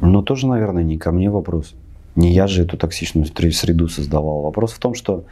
Ну, 0.00 0.22
тоже, 0.22 0.46
наверное, 0.46 0.82
не 0.82 0.96
ко 0.96 1.12
мне 1.12 1.30
вопрос. 1.30 1.74
Не 2.14 2.32
я 2.32 2.46
же 2.46 2.62
эту 2.62 2.78
токсичную 2.78 3.26
среду 3.26 3.88
создавал. 3.88 4.40
Вопрос 4.40 4.72
в 4.72 4.78
том, 4.78 4.94
что 4.94 5.24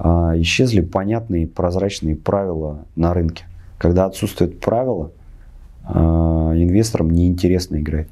э, 0.00 0.08
исчезли 0.38 0.80
понятные 0.80 1.46
прозрачные 1.46 2.16
правила 2.16 2.84
на 2.96 3.14
рынке. 3.14 3.44
Когда 3.78 4.06
отсутствуют 4.06 4.58
правила, 4.58 5.12
э, 5.88 5.94
инвесторам 5.94 7.10
неинтересно 7.10 7.76
играть. 7.76 8.08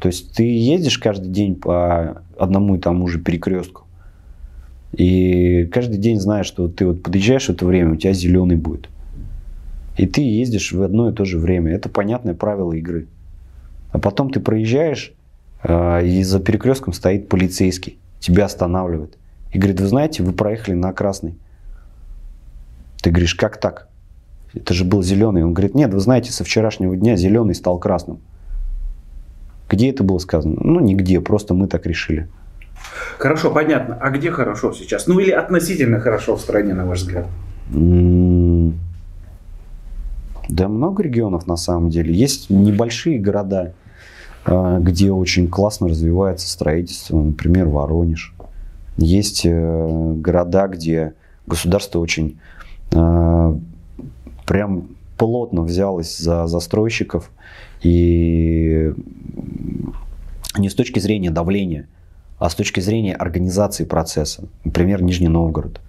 То 0.00 0.06
есть 0.06 0.32
ты 0.32 0.44
ездишь 0.44 0.98
каждый 0.98 1.28
день 1.28 1.56
по 1.56 2.22
одному 2.38 2.76
и 2.76 2.78
тому 2.78 3.08
же 3.08 3.18
перекрестку, 3.18 3.82
и 4.92 5.68
каждый 5.72 5.98
день 5.98 6.20
знаешь, 6.20 6.46
что 6.46 6.68
ты 6.68 6.86
вот 6.86 7.02
подъезжаешь 7.02 7.46
в 7.46 7.50
это 7.50 7.66
время, 7.66 7.92
у 7.92 7.96
тебя 7.96 8.12
зеленый 8.12 8.56
будет. 8.56 8.88
И 10.00 10.06
ты 10.06 10.22
ездишь 10.22 10.72
в 10.72 10.82
одно 10.82 11.10
и 11.10 11.12
то 11.12 11.26
же 11.26 11.36
время. 11.36 11.74
Это 11.74 11.90
понятное 11.90 12.32
правило 12.32 12.72
игры. 12.72 13.06
А 13.92 13.98
потом 13.98 14.30
ты 14.30 14.40
проезжаешь, 14.40 15.12
э, 15.62 16.06
и 16.06 16.22
за 16.22 16.40
перекрестком 16.40 16.94
стоит 16.94 17.28
полицейский, 17.28 17.98
тебя 18.18 18.46
останавливает. 18.46 19.18
И 19.52 19.58
говорит, 19.58 19.78
вы 19.78 19.86
знаете, 19.88 20.22
вы 20.22 20.32
проехали 20.32 20.74
на 20.74 20.94
красный. 20.94 21.34
Ты 23.02 23.10
говоришь, 23.10 23.34
как 23.34 23.60
так? 23.60 23.88
Это 24.54 24.72
же 24.72 24.86
был 24.86 25.02
зеленый. 25.02 25.44
Он 25.44 25.52
говорит, 25.52 25.74
нет, 25.74 25.92
вы 25.92 26.00
знаете, 26.00 26.32
со 26.32 26.44
вчерашнего 26.44 26.96
дня 26.96 27.16
зеленый 27.16 27.54
стал 27.54 27.78
красным. 27.78 28.20
Где 29.68 29.90
это 29.90 30.02
было 30.02 30.16
сказано? 30.16 30.56
Ну, 30.60 30.80
нигде, 30.80 31.20
просто 31.20 31.52
мы 31.52 31.66
так 31.66 31.84
решили. 31.84 32.26
Хорошо, 33.18 33.50
понятно. 33.50 33.98
А 34.00 34.08
где 34.08 34.30
хорошо 34.30 34.72
сейчас? 34.72 35.06
Ну, 35.06 35.18
или 35.20 35.30
относительно 35.30 36.00
хорошо 36.00 36.36
в 36.36 36.40
стране, 36.40 36.72
на 36.72 36.86
ваш 36.86 37.00
взгляд? 37.00 37.26
Да 40.50 40.68
много 40.68 41.04
регионов 41.04 41.46
на 41.46 41.56
самом 41.56 41.90
деле. 41.90 42.12
Есть 42.12 42.50
небольшие 42.50 43.20
города, 43.20 43.72
а, 44.44 44.80
где 44.80 45.12
очень 45.12 45.48
классно 45.48 45.88
развивается 45.88 46.48
строительство, 46.48 47.22
например, 47.22 47.68
Воронеж. 47.68 48.34
Есть 48.96 49.42
э, 49.44 50.12
города, 50.16 50.66
где 50.66 51.14
государство 51.46 52.00
очень 52.00 52.38
а, 52.92 53.56
прям 54.44 54.88
плотно 55.16 55.62
взялось 55.62 56.18
за 56.18 56.46
застройщиков 56.48 57.30
и 57.82 58.92
не 60.58 60.68
с 60.68 60.74
точки 60.74 60.98
зрения 60.98 61.30
давления, 61.30 61.86
а 62.38 62.50
с 62.50 62.56
точки 62.56 62.80
зрения 62.80 63.14
организации 63.14 63.84
процесса. 63.84 64.48
Например, 64.64 65.00
Нижний 65.00 65.28
Новгород. 65.28 65.80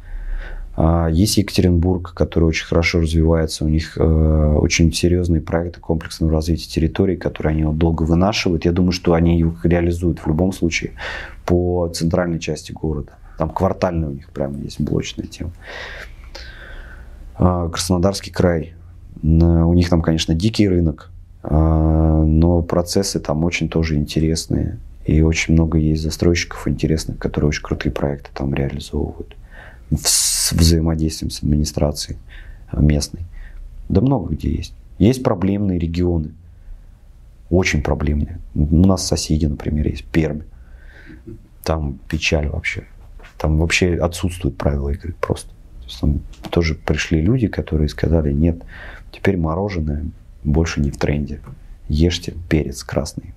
А, 0.76 1.08
есть 1.08 1.38
Екатеринбург, 1.38 2.14
который 2.14 2.46
очень 2.46 2.66
хорошо 2.66 3.02
развивается. 3.02 3.66
У 3.66 3.68
них 3.68 3.98
э, 3.98 4.04
очень 4.04 4.92
серьезные 4.94 5.42
проекты 5.42 5.80
комплексного 5.80 6.32
развития 6.32 6.70
территорий, 6.70 7.18
которые 7.18 7.52
они 7.52 7.78
долго 7.78 8.04
вынашивают. 8.04 8.66
Я 8.66 8.72
думаю, 8.72 8.92
что 8.92 9.14
они 9.14 9.40
их 9.40 9.66
реализуют 9.66 10.20
в 10.20 10.28
любом 10.28 10.54
случае 10.54 10.94
по 11.46 11.90
центральной 11.94 12.40
части 12.40 12.72
города. 12.72 13.14
Там 13.38 13.50
квартальная 13.50 14.10
у 14.10 14.14
них 14.14 14.30
прямо 14.30 14.58
есть 14.60 14.80
блочная 14.80 15.28
тема. 15.28 15.52
А, 17.36 17.68
Краснодарский 17.70 18.32
край. 18.32 18.74
У 19.24 19.74
них 19.74 19.90
там, 19.90 20.02
конечно, 20.02 20.34
дикий 20.34 20.70
рынок. 20.70 21.12
А, 21.44 22.24
но 22.24 22.62
процессы 22.62 23.20
там 23.20 23.44
очень 23.44 23.68
тоже 23.68 23.96
интересные. 23.96 24.80
И 25.06 25.22
очень 25.22 25.56
много 25.56 25.80
есть 25.80 26.04
застройщиков 26.04 26.68
интересных, 26.68 27.18
которые 27.18 27.50
очень 27.50 27.64
крутые 27.64 27.92
проекты 27.92 28.30
там 28.34 28.54
реализовывают 28.54 29.36
с 29.96 30.52
взаимодействием 30.54 31.30
с 31.30 31.40
администрацией 31.40 32.18
местной. 32.74 33.22
Да 33.90 34.02
много 34.02 34.34
где 34.34 34.52
есть. 34.52 34.74
Есть 35.00 35.24
проблемные 35.24 35.80
регионы. 35.80 36.32
Очень 37.50 37.82
проблемные. 37.82 38.40
У 38.56 38.86
нас 38.86 39.06
соседи, 39.06 39.46
например, 39.46 39.88
есть 39.88 40.06
Пермь. 40.06 40.42
Там 41.64 42.00
печаль 42.08 42.48
вообще. 42.48 42.86
Там 43.38 43.58
вообще 43.58 43.96
отсутствуют 43.96 44.58
правила 44.58 44.90
игры 44.90 45.16
просто. 45.20 45.50
То 45.50 45.86
есть 45.86 46.00
там 46.00 46.22
тоже 46.50 46.76
пришли 46.76 47.22
люди, 47.22 47.48
которые 47.48 47.90
сказали, 47.90 48.32
нет, 48.32 48.62
теперь 49.12 49.38
мороженое 49.38 50.06
больше 50.44 50.80
не 50.80 50.92
в 50.92 50.98
тренде. 50.98 51.42
Ешьте 51.88 52.36
перец 52.50 52.84
красный. 52.84 53.34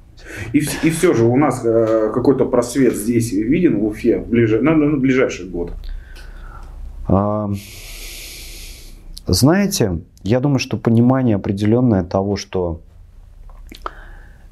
И, 0.53 0.59
и 0.59 0.91
все 0.91 1.13
же 1.13 1.25
у 1.25 1.37
нас 1.37 1.63
э, 1.65 2.11
какой-то 2.15 2.47
просвет 2.47 2.95
здесь 2.95 3.33
виден 3.33 3.79
в 3.79 3.87
Уфе 3.87 4.19
в 4.19 4.29
ближ... 4.29 4.53
на, 4.61 4.75
на 4.77 4.97
ближайший 4.97 5.49
год. 5.49 5.73
А, 7.07 7.51
знаете, 9.27 10.01
я 10.23 10.41
думаю, 10.41 10.59
что 10.59 10.77
понимание 10.77 11.37
определенное 11.37 12.05
того, 12.05 12.37
что 12.37 12.81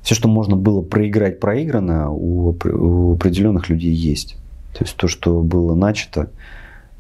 все, 0.02 0.14
что 0.14 0.28
можно 0.28 0.56
было 0.56 0.82
проиграть, 0.82 1.40
проиграно, 1.40 2.10
у, 2.10 2.50
определенных 2.50 3.68
людей 3.68 3.92
есть. 3.92 4.36
То 4.74 4.84
есть 4.84 4.96
то, 4.96 5.06
что 5.06 5.40
было 5.42 5.74
начато, 5.74 6.30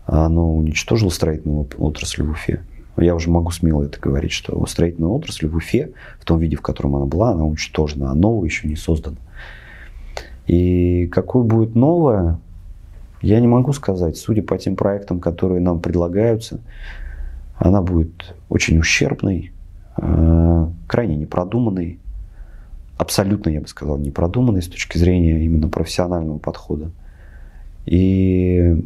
оно 0.06 0.54
уничтожило 0.54 1.10
строительную 1.10 1.68
отрасль 1.78 2.22
в 2.22 2.30
Уфе. 2.30 2.62
Я 2.96 3.14
уже 3.14 3.30
могу 3.30 3.50
смело 3.50 3.82
это 3.82 3.98
говорить, 3.98 4.32
что 4.32 4.64
строительная 4.66 5.10
отрасль 5.10 5.48
в 5.48 5.56
Уфе, 5.56 5.92
в 6.20 6.24
том 6.24 6.38
виде, 6.38 6.56
в 6.56 6.62
котором 6.62 6.96
она 6.96 7.06
была, 7.06 7.30
она 7.30 7.44
уничтожена, 7.44 8.10
а 8.10 8.14
новая 8.14 8.46
еще 8.46 8.68
не 8.68 8.76
создана. 8.76 9.16
И 10.46 11.06
какой 11.06 11.44
будет 11.44 11.74
новая, 11.74 12.38
я 13.22 13.40
не 13.40 13.46
могу 13.46 13.72
сказать. 13.72 14.16
Судя 14.16 14.42
по 14.42 14.58
тем 14.58 14.76
проектам, 14.76 15.20
которые 15.20 15.60
нам 15.60 15.80
предлагаются, 15.80 16.60
она 17.56 17.80
будет 17.80 18.34
очень 18.48 18.78
ущербной, 18.78 19.52
э, 19.96 20.66
крайне 20.88 21.16
непродуманной, 21.16 21.98
абсолютно, 22.98 23.50
я 23.50 23.60
бы 23.60 23.68
сказал, 23.68 23.98
непродуманной 23.98 24.62
с 24.62 24.68
точки 24.68 24.98
зрения 24.98 25.44
именно 25.44 25.68
профессионального 25.68 26.38
подхода. 26.38 26.90
И 27.86 28.84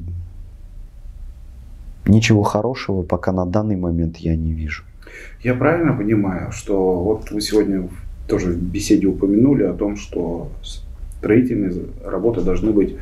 ничего 2.07 2.43
хорошего 2.43 3.03
пока 3.03 3.32
на 3.32 3.47
данный 3.47 3.76
момент 3.76 4.18
я 4.18 4.37
не 4.37 4.53
вижу. 4.53 4.84
Я 5.43 5.55
правильно 5.55 5.95
понимаю, 5.95 6.53
что 6.53 7.03
вот 7.03 7.30
вы 7.30 7.41
сегодня 7.41 7.89
тоже 8.28 8.53
в 8.53 8.62
беседе 8.62 9.07
упомянули 9.07 9.62
о 9.62 9.72
том, 9.72 9.97
что 9.97 10.51
строительные 10.62 11.72
работы 12.05 12.43
должны 12.43 12.72
быть 12.72 12.97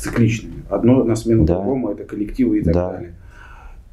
цикличными. 0.00 0.62
Одно 0.68 1.04
на 1.04 1.14
смену 1.14 1.44
да. 1.44 1.54
другому, 1.54 1.90
это 1.90 2.04
коллективы 2.04 2.58
и 2.58 2.62
так 2.62 2.74
да. 2.74 2.90
далее. 2.92 3.14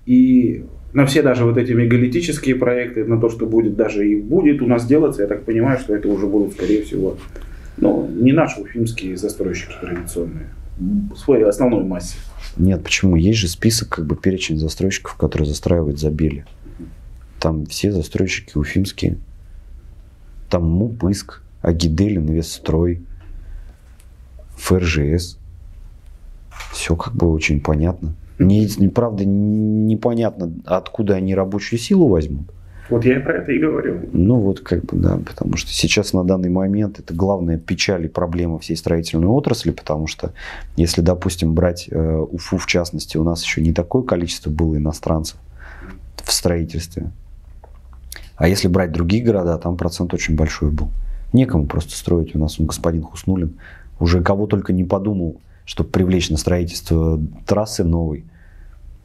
И 0.05 0.65
на 0.93 1.05
все 1.05 1.21
даже 1.21 1.43
вот 1.43 1.57
эти 1.57 1.73
мегалитические 1.73 2.55
проекты, 2.55 3.05
на 3.05 3.19
то, 3.19 3.29
что 3.29 3.45
будет 3.45 3.75
даже 3.75 4.07
и 4.07 4.19
будет 4.19 4.61
у 4.61 4.67
нас 4.67 4.85
делаться, 4.85 5.21
я 5.21 5.27
так 5.27 5.43
понимаю, 5.43 5.79
что 5.79 5.95
это 5.95 6.07
уже 6.07 6.27
будут, 6.27 6.53
скорее 6.53 6.83
всего, 6.83 7.17
ну, 7.77 8.09
не 8.09 8.31
наши 8.31 8.61
уфимские 8.61 9.17
застройщики 9.17 9.73
традиционные, 9.79 10.47
в 10.77 11.15
своей 11.15 11.43
основной 11.43 11.83
массе. 11.83 12.17
Нет, 12.57 12.83
почему? 12.83 13.15
Есть 13.15 13.39
же 13.39 13.47
список, 13.47 13.89
как 13.89 14.05
бы 14.05 14.15
перечень 14.15 14.57
застройщиков, 14.57 15.15
которые 15.15 15.47
застраивают 15.47 15.99
забили. 15.99 16.45
Там 17.39 17.65
все 17.67 17.91
застройщики 17.91 18.57
уфимские. 18.57 19.17
Там 20.49 20.63
МУП, 20.63 21.03
ИСК, 21.11 21.43
Агидель, 21.61 22.17
Инвестстрой, 22.17 23.03
ФРЖС. 24.55 25.37
Все 26.71 26.95
как 26.95 27.13
бы 27.13 27.31
очень 27.31 27.61
понятно. 27.61 28.13
Мне, 28.37 28.67
правда, 28.93 29.25
непонятно, 29.25 30.51
откуда 30.65 31.15
они 31.15 31.33
рабочую 31.33 31.79
силу 31.79 32.07
возьмут. 32.07 32.51
Вот 32.89 33.03
я 33.03 33.19
про 33.19 33.39
это 33.39 33.51
и 33.51 33.59
говорил. 33.59 33.97
Ну 34.13 34.39
вот 34.39 34.61
как 34.61 34.85
бы 34.85 34.97
да, 34.97 35.17
потому 35.17 35.57
что 35.57 35.71
сейчас 35.71 36.13
на 36.13 36.23
данный 36.23 36.49
момент 36.49 36.99
это 36.99 37.13
главная 37.13 37.57
печаль 37.57 38.05
и 38.05 38.07
проблема 38.07 38.59
всей 38.59 38.77
строительной 38.77 39.27
отрасли, 39.27 39.71
потому 39.71 40.07
что 40.07 40.31
если, 40.77 41.01
допустим, 41.01 41.53
брать 41.53 41.87
э, 41.91 42.25
Уфу 42.31 42.57
в 42.57 42.65
частности, 42.65 43.17
у 43.17 43.23
нас 43.23 43.43
еще 43.43 43.61
не 43.61 43.73
такое 43.73 44.03
количество 44.03 44.49
было 44.49 44.77
иностранцев 44.77 45.37
в 46.23 46.31
строительстве. 46.31 47.11
А 48.37 48.47
если 48.47 48.67
брать 48.67 48.91
другие 48.91 49.23
города, 49.23 49.57
там 49.57 49.75
процент 49.75 50.13
очень 50.13 50.35
большой 50.35 50.71
был. 50.71 50.89
Некому 51.33 51.65
просто 51.65 51.97
строить. 51.97 52.35
У 52.35 52.39
нас 52.39 52.59
он 52.59 52.67
господин 52.67 53.03
Хуснулин 53.03 53.55
уже 53.99 54.21
кого 54.21 54.47
только 54.47 54.73
не 54.73 54.83
подумал, 54.83 55.41
чтобы 55.67 55.89
привлечь 55.91 56.31
на 56.31 56.37
строительство 56.37 57.21
трассы 57.45 57.83
новой– 57.83 58.25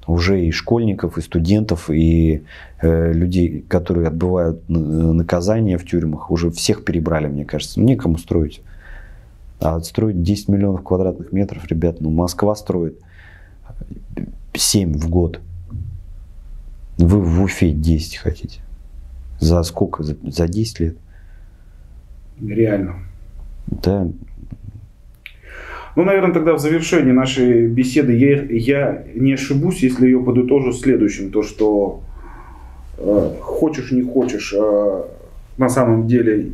уже 0.06 0.44
и 0.44 0.50
школьников, 0.50 1.18
и 1.18 1.20
студентов, 1.20 1.88
и 1.90 2.42
э, 2.80 3.12
людей, 3.12 3.64
которые 3.68 4.08
отбывают 4.08 4.62
наказание 4.68 5.78
в 5.78 5.86
тюрьмах, 5.86 6.30
уже 6.30 6.50
всех 6.50 6.84
перебрали, 6.84 7.28
мне 7.28 7.44
кажется. 7.44 7.80
Некому 7.80 8.18
строить. 8.18 8.62
А 9.60 9.80
строить 9.80 10.22
10 10.22 10.48
миллионов 10.48 10.82
квадратных 10.82 11.32
метров, 11.32 11.66
ребят, 11.66 12.00
ну 12.00 12.10
Москва 12.10 12.54
строит 12.56 12.98
7 14.54 14.94
в 14.94 15.08
год. 15.08 15.40
Вы 16.98 17.20
в 17.20 17.42
Уфе 17.42 17.70
10 17.72 18.16
хотите. 18.16 18.60
За 19.38 19.62
сколько? 19.62 20.02
За, 20.02 20.16
за 20.24 20.48
10 20.48 20.80
лет? 20.80 20.96
Реально. 22.40 22.96
Да, 23.66 24.08
ну, 25.94 26.04
наверное, 26.04 26.32
тогда 26.32 26.54
в 26.54 26.58
завершении 26.58 27.12
нашей 27.12 27.66
беседы 27.66 28.12
я, 28.14 28.42
я 28.42 29.04
не 29.14 29.34
ошибусь, 29.34 29.82
если 29.82 30.06
ее 30.06 30.22
подытожу 30.22 30.72
следующим. 30.72 31.30
То, 31.30 31.42
что 31.42 32.00
э, 32.98 33.30
хочешь, 33.40 33.92
не 33.92 34.02
хочешь, 34.02 34.54
э, 34.56 35.02
на 35.58 35.68
самом 35.68 36.06
деле 36.06 36.52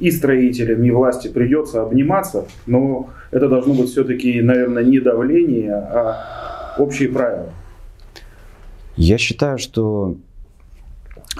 и 0.00 0.10
строителям, 0.10 0.82
и 0.82 0.90
власти 0.90 1.28
придется 1.28 1.82
обниматься, 1.82 2.46
но 2.66 3.10
это 3.30 3.48
должно 3.48 3.74
быть 3.74 3.90
все-таки, 3.90 4.40
наверное, 4.40 4.82
не 4.82 4.98
давление, 4.98 5.72
а 5.72 6.74
общие 6.78 7.08
правила. 7.08 7.50
Я 8.96 9.18
считаю, 9.18 9.58
что 9.58 10.16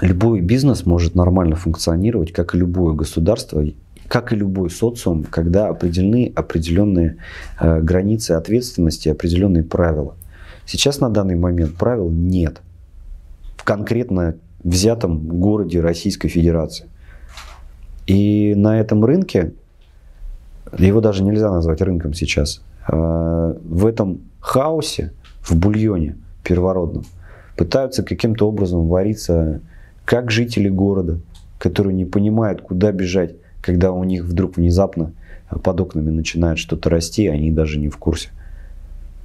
любой 0.01 0.41
бизнес 0.41 0.85
может 0.85 1.15
нормально 1.15 1.55
функционировать, 1.55 2.31
как 2.31 2.55
и 2.55 2.57
любое 2.57 2.93
государство, 2.93 3.63
как 4.07 4.33
и 4.33 4.35
любой 4.35 4.69
социум, 4.69 5.23
когда 5.23 5.69
определены 5.69 6.31
определенные 6.35 7.17
э, 7.59 7.81
границы 7.81 8.31
ответственности, 8.31 9.09
определенные 9.09 9.63
правила. 9.63 10.15
Сейчас 10.65 10.99
на 10.99 11.09
данный 11.09 11.35
момент 11.35 11.75
правил 11.75 12.09
нет 12.09 12.61
в 13.55 13.63
конкретно 13.63 14.35
взятом 14.63 15.19
городе 15.39 15.79
Российской 15.79 16.27
Федерации. 16.27 16.87
И 18.07 18.53
на 18.55 18.79
этом 18.79 19.03
рынке, 19.03 19.53
его 20.77 21.01
даже 21.01 21.23
нельзя 21.23 21.51
назвать 21.51 21.81
рынком 21.81 22.13
сейчас, 22.13 22.61
э, 22.87 23.55
в 23.63 23.85
этом 23.85 24.21
хаосе, 24.39 25.13
в 25.41 25.55
бульоне 25.55 26.17
первородном, 26.43 27.05
пытаются 27.57 28.03
каким-то 28.03 28.47
образом 28.47 28.87
вариться 28.87 29.61
как 30.03 30.29
жители 30.29 30.69
города, 30.69 31.19
которые 31.57 31.93
не 31.95 32.05
понимают, 32.05 32.61
куда 32.61 32.91
бежать, 32.91 33.35
когда 33.65 33.91
у 33.91 34.03
них 34.03 34.25
вдруг 34.25 34.57
внезапно 34.57 35.11
под 35.63 35.81
окнами 35.81 36.11
начинает 36.11 36.59
что-то 36.59 36.91
расти, 36.91 37.27
они 37.27 37.49
даже 37.49 37.79
не 37.79 37.89
в 37.89 37.97
курсе. 37.97 38.29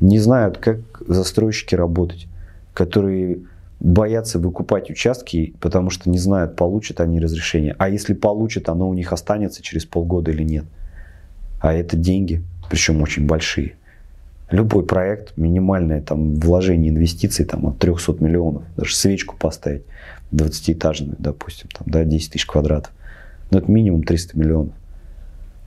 Не 0.01 0.18
знают, 0.18 0.57
как 0.57 0.78
застройщики 1.07 1.74
работать, 1.74 2.26
которые 2.72 3.41
боятся 3.80 4.38
выкупать 4.38 4.88
участки, 4.88 5.53
потому 5.61 5.91
что 5.91 6.09
не 6.09 6.18
знают, 6.18 6.57
получат 6.57 7.01
они 7.03 7.20
разрешение. 7.20 7.76
А 7.78 7.91
если 7.91 8.14
получат, 8.14 8.70
оно 8.70 8.88
у 8.88 8.95
них 8.95 9.12
останется 9.12 9.62
через 9.62 9.84
полгода 9.84 10.30
или 10.30 10.43
нет. 10.43 10.64
А 11.61 11.74
это 11.74 11.99
деньги, 11.99 12.43
причем 12.70 13.03
очень 13.03 13.26
большие. 13.26 13.74
Любой 14.51 14.86
проект, 14.86 15.36
минимальное 15.36 16.01
там, 16.01 16.34
вложение 16.36 16.91
инвестиций 16.91 17.45
там, 17.45 17.66
от 17.66 17.78
300 17.78 18.16
миллионов, 18.20 18.62
даже 18.74 18.97
свечку 18.97 19.36
поставить, 19.36 19.82
20-этажную, 20.32 21.16
допустим, 21.18 21.68
там, 21.76 21.86
да, 21.91 22.05
10 22.05 22.32
тысяч 22.32 22.47
квадратов. 22.47 22.91
Но 23.51 23.59
ну, 23.59 23.64
это 23.64 23.70
минимум 23.70 24.03
300 24.03 24.38
миллионов. 24.38 24.74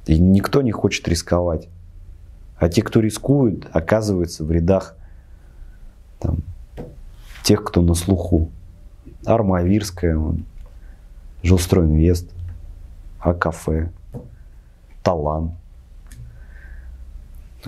И 0.05 0.19
никто 0.19 0.61
не 0.61 0.71
хочет 0.71 1.07
рисковать. 1.07 1.67
А 2.57 2.69
те, 2.69 2.81
кто 2.81 2.99
рискуют, 2.99 3.67
оказываются 3.71 4.43
в 4.45 4.51
рядах 4.51 4.95
там, 6.19 6.39
тех, 7.43 7.63
кто 7.63 7.81
на 7.81 7.93
слуху. 7.93 8.49
Армавирская, 9.25 10.17
он, 10.17 10.45
Жилстройинвест, 11.43 12.29
АКФ, 13.19 13.67
Талан. 15.01 15.53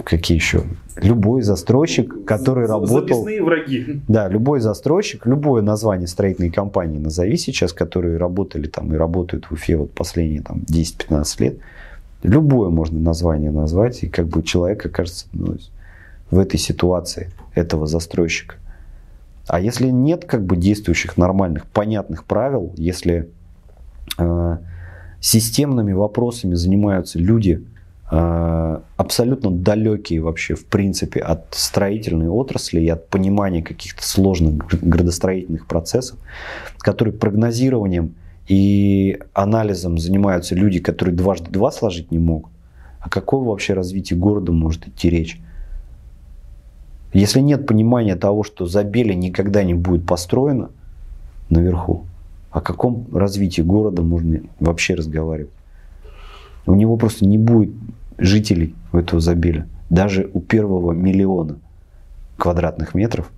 Какие 0.04 0.38
еще? 0.38 0.64
Любой 0.98 1.42
застройщик, 1.42 2.26
который 2.26 2.68
работал... 2.68 3.00
Записные 3.00 3.42
враги. 3.42 4.02
Да, 4.08 4.28
любой 4.28 4.60
застройщик, 4.60 5.26
любое 5.26 5.62
название 5.62 6.08
строительной 6.08 6.50
компании 6.50 7.00
назови 7.00 7.38
сейчас, 7.38 7.72
которые 7.72 8.18
работали 8.18 8.68
там 8.68 8.94
и 8.94 8.98
работают 8.98 9.46
в 9.46 9.54
Уфе 9.54 9.78
вот 9.78 9.92
последние 9.92 10.42
там 10.42 10.64
10-15 10.70 11.26
лет. 11.40 11.60
Любое 12.24 12.70
можно 12.70 13.00
название 13.00 13.52
назвать, 13.52 14.04
и 14.04 14.08
как 14.08 14.28
бы 14.28 14.44
человек 14.44 14.86
окажется 14.86 15.28
ну, 15.32 15.56
в 16.30 16.40
этой 16.40 16.58
ситуации, 16.58 17.30
этого 17.54 17.88
застройщика. 17.88 18.56
А 19.48 19.60
если 19.60 19.90
нет 19.90 20.26
как 20.26 20.44
бы 20.46 20.58
действующих 20.58 21.18
нормальных, 21.18 21.68
понятных 21.68 22.26
правил, 22.26 22.74
если 22.78 23.30
э, 24.18 24.58
системными 25.22 25.94
вопросами 25.94 26.56
занимаются 26.56 27.20
люди, 27.20 27.64
абсолютно 28.08 29.50
далекие 29.50 30.22
вообще 30.22 30.54
в 30.54 30.66
принципе 30.66 31.22
от 31.22 31.48
строительной 31.52 32.28
отрасли 32.28 32.82
и 32.82 32.88
от 32.88 33.08
понимания 33.10 33.64
каких-то 33.64 34.08
сложных 34.08 34.68
градостроительных 34.82 35.66
процессов, 35.66 36.20
которые 36.80 37.14
прогнозированием 37.14 38.16
и 38.48 39.20
анализом 39.34 39.98
занимаются 39.98 40.54
люди, 40.54 40.80
которые 40.80 41.16
дважды 41.16 41.50
два 41.50 41.72
сложить 41.72 42.12
не 42.12 42.20
могут. 42.20 42.52
О 43.00 43.10
каком 43.10 43.46
вообще 43.46 43.74
развитии 43.74 44.14
города 44.14 44.52
может 44.52 44.88
идти 44.88 45.10
речь? 45.10 45.40
Если 47.14 47.40
нет 47.40 47.66
понимания 47.66 48.16
того, 48.16 48.44
что 48.44 48.66
Забеле 48.66 49.16
никогда 49.16 49.64
не 49.64 49.74
будет 49.74 50.06
построено 50.06 50.70
наверху, 51.50 52.06
о 52.52 52.62
каком 52.62 53.08
развитии 53.14 53.62
города 53.62 54.02
можно 54.02 54.42
вообще 54.60 54.96
разговаривать? 54.96 55.55
У 56.66 56.76
него 56.76 56.98
просто 56.98 57.26
не 57.26 57.38
будет 57.38 57.72
жителей 58.18 58.76
у 58.92 58.98
этого 58.98 59.22
Забеля. 59.22 59.68
Даже 59.90 60.30
у 60.34 60.42
первого 60.42 60.94
миллиона 60.94 61.60
квадратных 62.38 62.94
метров 62.96 63.32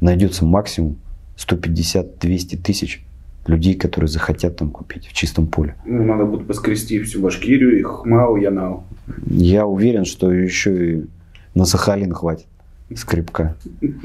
найдется 0.00 0.44
максимум 0.44 0.96
150-200 1.36 2.56
тысяч 2.58 3.04
людей, 3.46 3.74
которые 3.74 4.08
захотят 4.08 4.56
там 4.56 4.70
купить 4.70 5.06
в 5.06 5.12
чистом 5.12 5.46
поле. 5.46 5.74
Ну, 5.84 6.04
надо 6.04 6.24
будет 6.24 6.46
поскрести 6.46 7.00
всю 7.00 7.22
Башкирию, 7.22 7.78
и 7.78 7.82
Хмау, 7.82 8.36
Янау. 8.36 8.84
Я 9.26 9.66
уверен, 9.66 10.04
что 10.04 10.30
еще 10.32 10.92
и 10.92 11.06
на 11.54 11.64
Сахалин 11.64 12.12
хватит 12.12 12.46
скрипка. 12.94 13.56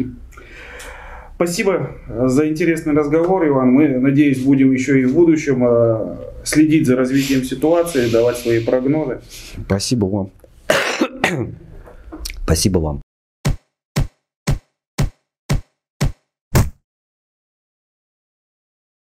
Спасибо 1.35 1.91
за 2.07 2.47
интересный 2.47 2.93
разговор, 2.93 3.47
Иван. 3.47 3.71
Мы, 3.71 3.87
надеюсь, 3.99 4.43
будем 4.43 4.71
еще 4.71 5.01
и 5.01 5.05
в 5.05 5.13
будущем 5.13 5.63
э, 5.65 6.15
следить 6.43 6.87
за 6.87 6.95
развитием 6.95 7.43
ситуации, 7.43 8.09
давать 8.09 8.37
свои 8.37 8.59
прогнозы. 8.59 9.19
Спасибо 9.65 10.05
вам. 10.05 10.29
Спасибо 12.45 12.79
вам. 12.79 13.02